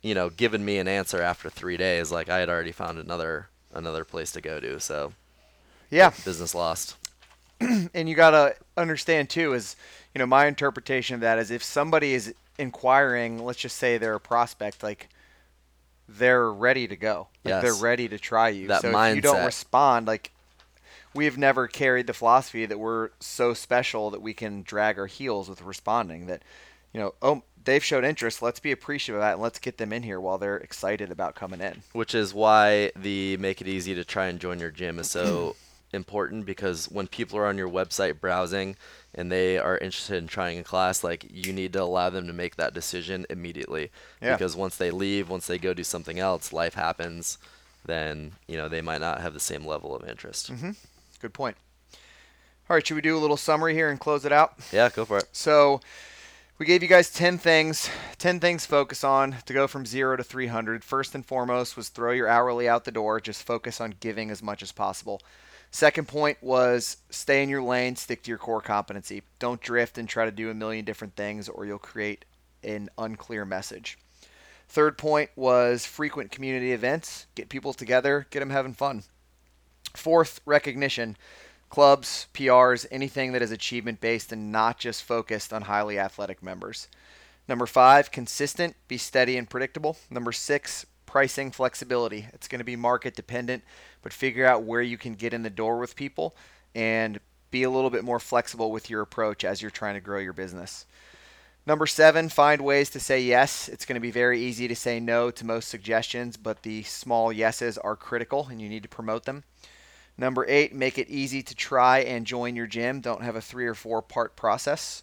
you 0.00 0.14
know, 0.14 0.30
given 0.30 0.64
me 0.64 0.78
an 0.78 0.86
answer 0.88 1.20
after 1.20 1.50
three 1.50 1.76
days, 1.76 2.12
like 2.12 2.28
I 2.28 2.38
had 2.38 2.48
already 2.48 2.72
found 2.72 2.98
another 2.98 3.48
another 3.74 4.04
place 4.04 4.30
to 4.32 4.40
go 4.40 4.60
to. 4.60 4.78
So 4.78 5.12
Yeah. 5.90 6.10
business 6.24 6.54
lost. 6.54 6.96
and 7.60 8.08
you 8.08 8.14
gotta 8.14 8.54
understand 8.76 9.28
too 9.30 9.52
is 9.54 9.76
you 10.14 10.18
know 10.18 10.26
my 10.26 10.46
interpretation 10.46 11.14
of 11.14 11.20
that 11.20 11.38
is 11.38 11.50
if 11.50 11.62
somebody 11.62 12.12
is 12.14 12.34
inquiring 12.62 13.44
let's 13.44 13.58
just 13.58 13.76
say 13.76 13.98
they're 13.98 14.14
a 14.14 14.20
prospect 14.20 14.82
like 14.82 15.08
they're 16.08 16.50
ready 16.50 16.86
to 16.88 16.96
go. 16.96 17.28
Like 17.44 17.52
Yes. 17.52 17.62
they're 17.62 17.74
ready 17.74 18.08
to 18.08 18.18
try 18.18 18.48
you. 18.50 18.68
That 18.68 18.82
so 18.82 18.96
if 18.96 19.16
you 19.16 19.22
don't 19.22 19.44
respond 19.44 20.06
like 20.06 20.32
we've 21.14 21.36
never 21.36 21.68
carried 21.68 22.06
the 22.06 22.14
philosophy 22.14 22.66
that 22.66 22.78
we're 22.78 23.10
so 23.20 23.54
special 23.54 24.10
that 24.10 24.22
we 24.22 24.34
can 24.34 24.62
drag 24.62 24.98
our 24.98 25.06
heels 25.06 25.48
with 25.48 25.60
responding 25.62 26.26
that 26.26 26.42
you 26.92 27.00
know 27.00 27.14
oh 27.20 27.42
they've 27.64 27.84
showed 27.84 28.04
interest 28.04 28.40
let's 28.42 28.60
be 28.60 28.72
appreciative 28.72 29.16
of 29.16 29.20
that 29.20 29.34
and 29.34 29.42
let's 29.42 29.58
get 29.58 29.78
them 29.78 29.92
in 29.92 30.02
here 30.02 30.20
while 30.20 30.38
they're 30.38 30.56
excited 30.56 31.10
about 31.10 31.34
coming 31.34 31.60
in. 31.60 31.82
Which 31.92 32.14
is 32.14 32.34
why 32.34 32.92
the 32.96 33.36
make 33.38 33.60
it 33.60 33.68
easy 33.68 33.94
to 33.94 34.04
try 34.04 34.26
and 34.26 34.40
join 34.40 34.58
your 34.60 34.70
gym 34.70 34.98
is 34.98 35.10
so 35.10 35.56
important 35.92 36.46
because 36.46 36.90
when 36.90 37.06
people 37.06 37.38
are 37.38 37.46
on 37.46 37.58
your 37.58 37.68
website 37.68 38.20
browsing 38.20 38.76
and 39.14 39.30
they 39.30 39.58
are 39.58 39.78
interested 39.78 40.16
in 40.16 40.26
trying 40.26 40.58
a 40.58 40.64
class 40.64 41.04
like 41.04 41.26
you 41.30 41.52
need 41.52 41.72
to 41.72 41.82
allow 41.82 42.10
them 42.10 42.26
to 42.26 42.32
make 42.32 42.56
that 42.56 42.74
decision 42.74 43.26
immediately. 43.30 43.90
Yeah. 44.20 44.34
because 44.34 44.56
once 44.56 44.76
they 44.76 44.90
leave 44.90 45.28
once 45.28 45.46
they 45.46 45.58
go 45.58 45.74
do 45.74 45.84
something 45.84 46.18
else 46.18 46.52
life 46.52 46.74
happens 46.74 47.38
then 47.84 48.32
you 48.46 48.56
know 48.56 48.68
they 48.68 48.80
might 48.80 49.00
not 49.00 49.20
have 49.20 49.34
the 49.34 49.40
same 49.40 49.66
level 49.66 49.94
of 49.94 50.08
interest. 50.08 50.52
Mm-hmm. 50.52 50.70
Good 51.20 51.34
point. 51.34 51.56
All 52.70 52.76
right 52.76 52.86
should 52.86 52.94
we 52.94 53.02
do 53.02 53.16
a 53.16 53.20
little 53.20 53.36
summary 53.36 53.74
here 53.74 53.90
and 53.90 53.98
close 54.00 54.24
it 54.24 54.32
out? 54.32 54.54
Yeah 54.72 54.88
go 54.88 55.04
for 55.04 55.18
it. 55.18 55.28
So 55.32 55.80
we 56.58 56.66
gave 56.66 56.80
you 56.80 56.88
guys 56.88 57.10
10 57.10 57.38
things, 57.38 57.90
10 58.18 58.38
things 58.38 58.66
focus 58.66 59.02
on 59.02 59.36
to 59.46 59.52
go 59.52 59.66
from 59.66 59.84
0 59.84 60.18
to 60.18 60.22
300. 60.22 60.84
First 60.84 61.12
and 61.12 61.26
foremost 61.26 61.76
was 61.76 61.88
throw 61.88 62.12
your 62.12 62.28
hourly 62.28 62.68
out 62.68 62.84
the 62.84 62.92
door, 62.92 63.20
just 63.20 63.42
focus 63.42 63.80
on 63.80 63.96
giving 63.98 64.30
as 64.30 64.44
much 64.44 64.62
as 64.62 64.70
possible. 64.70 65.20
Second 65.72 66.06
point 66.06 66.36
was 66.42 66.98
stay 67.08 67.42
in 67.42 67.48
your 67.48 67.62
lane, 67.62 67.96
stick 67.96 68.22
to 68.22 68.30
your 68.30 68.38
core 68.38 68.60
competency. 68.60 69.22
Don't 69.38 69.60
drift 69.60 69.96
and 69.96 70.06
try 70.06 70.26
to 70.26 70.30
do 70.30 70.50
a 70.50 70.54
million 70.54 70.84
different 70.84 71.16
things 71.16 71.48
or 71.48 71.64
you'll 71.64 71.78
create 71.78 72.26
an 72.62 72.90
unclear 72.98 73.46
message. 73.46 73.98
Third 74.68 74.98
point 74.98 75.30
was 75.34 75.86
frequent 75.86 76.30
community 76.30 76.72
events, 76.72 77.26
get 77.34 77.48
people 77.48 77.72
together, 77.72 78.26
get 78.30 78.40
them 78.40 78.50
having 78.50 78.74
fun. 78.74 79.02
Fourth, 79.94 80.40
recognition 80.44 81.16
clubs, 81.70 82.26
PRs, 82.34 82.84
anything 82.90 83.32
that 83.32 83.40
is 83.40 83.50
achievement 83.50 83.98
based 83.98 84.30
and 84.30 84.52
not 84.52 84.78
just 84.78 85.02
focused 85.02 85.54
on 85.54 85.62
highly 85.62 85.98
athletic 85.98 86.42
members. 86.42 86.86
Number 87.48 87.64
five, 87.64 88.10
consistent, 88.10 88.76
be 88.88 88.98
steady 88.98 89.38
and 89.38 89.48
predictable. 89.48 89.96
Number 90.10 90.32
six, 90.32 90.84
pricing 91.12 91.50
flexibility. 91.50 92.26
It's 92.32 92.48
going 92.48 92.60
to 92.60 92.64
be 92.64 92.74
market 92.74 93.14
dependent, 93.14 93.62
but 94.00 94.14
figure 94.14 94.46
out 94.46 94.62
where 94.62 94.80
you 94.80 94.96
can 94.96 95.12
get 95.12 95.34
in 95.34 95.42
the 95.42 95.50
door 95.50 95.76
with 95.76 95.94
people 95.94 96.34
and 96.74 97.20
be 97.50 97.64
a 97.64 97.70
little 97.70 97.90
bit 97.90 98.02
more 98.02 98.18
flexible 98.18 98.72
with 98.72 98.88
your 98.88 99.02
approach 99.02 99.44
as 99.44 99.60
you're 99.60 99.70
trying 99.70 99.92
to 99.92 100.00
grow 100.00 100.20
your 100.20 100.32
business. 100.32 100.86
Number 101.66 101.86
seven, 101.86 102.30
find 102.30 102.62
ways 102.62 102.88
to 102.88 102.98
say 102.98 103.20
yes. 103.20 103.68
It's 103.68 103.84
going 103.84 103.96
to 103.96 104.00
be 104.00 104.10
very 104.10 104.40
easy 104.40 104.66
to 104.68 104.74
say 104.74 105.00
no 105.00 105.30
to 105.32 105.44
most 105.44 105.68
suggestions, 105.68 106.38
but 106.38 106.62
the 106.62 106.82
small 106.84 107.30
yeses 107.30 107.76
are 107.76 107.94
critical 107.94 108.48
and 108.50 108.58
you 108.58 108.70
need 108.70 108.82
to 108.82 108.88
promote 108.88 109.26
them. 109.26 109.44
Number 110.16 110.46
eight, 110.48 110.74
make 110.74 110.96
it 110.96 111.10
easy 111.10 111.42
to 111.42 111.54
try 111.54 111.98
and 111.98 112.26
join 112.26 112.56
your 112.56 112.66
gym. 112.66 113.02
Don't 113.02 113.22
have 113.22 113.36
a 113.36 113.42
three 113.42 113.66
or 113.66 113.74
four 113.74 114.00
part 114.00 114.34
process. 114.34 115.02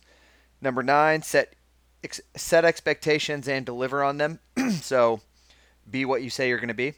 Number 0.59 0.81
nine, 0.81 1.21
set 1.21 1.53
ex- 2.03 2.21
set 2.35 2.65
expectations 2.65 3.47
and 3.47 3.63
deliver 3.63 4.03
on 4.03 4.17
them. 4.17 4.39
so, 4.81 5.21
be 5.91 6.05
what 6.05 6.21
you 6.21 6.29
say 6.29 6.49
you're 6.49 6.57
going 6.57 6.69
to 6.69 6.73
be. 6.73 6.93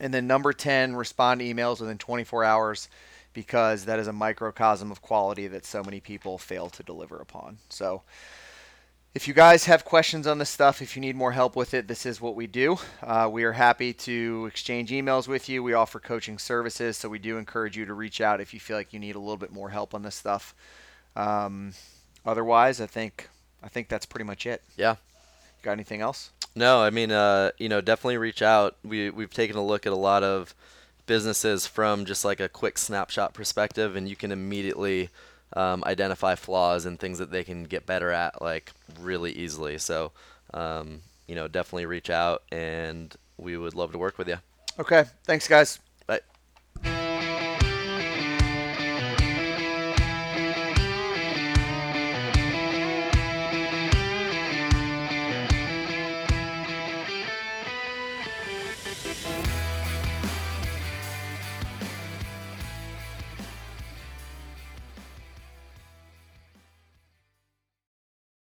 And 0.00 0.14
then 0.14 0.26
number 0.26 0.52
ten, 0.52 0.94
respond 0.94 1.40
to 1.40 1.46
emails 1.46 1.80
within 1.80 1.98
24 1.98 2.44
hours 2.44 2.88
because 3.32 3.84
that 3.84 3.98
is 3.98 4.06
a 4.06 4.12
microcosm 4.12 4.90
of 4.90 5.02
quality 5.02 5.46
that 5.48 5.64
so 5.64 5.82
many 5.82 6.00
people 6.00 6.38
fail 6.38 6.68
to 6.70 6.82
deliver 6.82 7.16
upon. 7.16 7.58
So, 7.68 8.02
if 9.14 9.26
you 9.26 9.34
guys 9.34 9.64
have 9.64 9.84
questions 9.84 10.26
on 10.26 10.38
this 10.38 10.50
stuff, 10.50 10.82
if 10.82 10.94
you 10.94 11.00
need 11.00 11.16
more 11.16 11.32
help 11.32 11.56
with 11.56 11.74
it, 11.74 11.88
this 11.88 12.06
is 12.06 12.20
what 12.20 12.36
we 12.36 12.46
do. 12.46 12.78
Uh, 13.02 13.28
we 13.30 13.42
are 13.42 13.52
happy 13.52 13.92
to 13.92 14.46
exchange 14.46 14.90
emails 14.90 15.26
with 15.26 15.48
you. 15.48 15.62
We 15.62 15.72
offer 15.72 15.98
coaching 15.98 16.38
services, 16.38 16.96
so 16.96 17.08
we 17.08 17.18
do 17.18 17.38
encourage 17.38 17.76
you 17.76 17.84
to 17.86 17.94
reach 17.94 18.20
out 18.20 18.40
if 18.40 18.52
you 18.54 18.60
feel 18.60 18.76
like 18.76 18.92
you 18.92 19.00
need 19.00 19.16
a 19.16 19.18
little 19.18 19.36
bit 19.36 19.52
more 19.52 19.70
help 19.70 19.94
on 19.94 20.02
this 20.02 20.14
stuff. 20.14 20.54
Um, 21.16 21.72
otherwise, 22.24 22.80
I 22.80 22.86
think 22.86 23.28
I 23.62 23.68
think 23.68 23.88
that's 23.88 24.06
pretty 24.06 24.24
much 24.24 24.46
it. 24.46 24.62
yeah 24.76 24.96
Got 25.62 25.72
anything 25.72 26.00
else? 26.00 26.30
No, 26.54 26.82
I 26.82 26.90
mean, 26.90 27.12
uh, 27.12 27.52
you 27.58 27.68
know, 27.68 27.80
definitely 27.80 28.18
reach 28.18 28.42
out. 28.42 28.76
We 28.84 29.10
we've 29.10 29.32
taken 29.32 29.56
a 29.56 29.64
look 29.64 29.86
at 29.86 29.92
a 29.92 29.96
lot 29.96 30.22
of 30.22 30.54
businesses 31.06 31.66
from 31.66 32.04
just 32.04 32.24
like 32.24 32.40
a 32.40 32.48
quick 32.48 32.78
snapshot 32.78 33.34
perspective, 33.34 33.96
and 33.96 34.08
you 34.08 34.16
can 34.16 34.32
immediately 34.32 35.10
um, 35.54 35.82
identify 35.84 36.34
flaws 36.34 36.84
and 36.84 36.98
things 36.98 37.18
that 37.18 37.30
they 37.30 37.44
can 37.44 37.64
get 37.64 37.86
better 37.86 38.10
at, 38.10 38.42
like 38.42 38.72
really 39.00 39.32
easily. 39.32 39.78
So, 39.78 40.12
um, 40.54 41.00
you 41.26 41.34
know, 41.34 41.48
definitely 41.48 41.86
reach 41.86 42.10
out, 42.10 42.42
and 42.52 43.14
we 43.36 43.56
would 43.56 43.74
love 43.74 43.92
to 43.92 43.98
work 43.98 44.18
with 44.18 44.28
you. 44.28 44.38
Okay. 44.78 45.04
Thanks, 45.24 45.48
guys. 45.48 45.80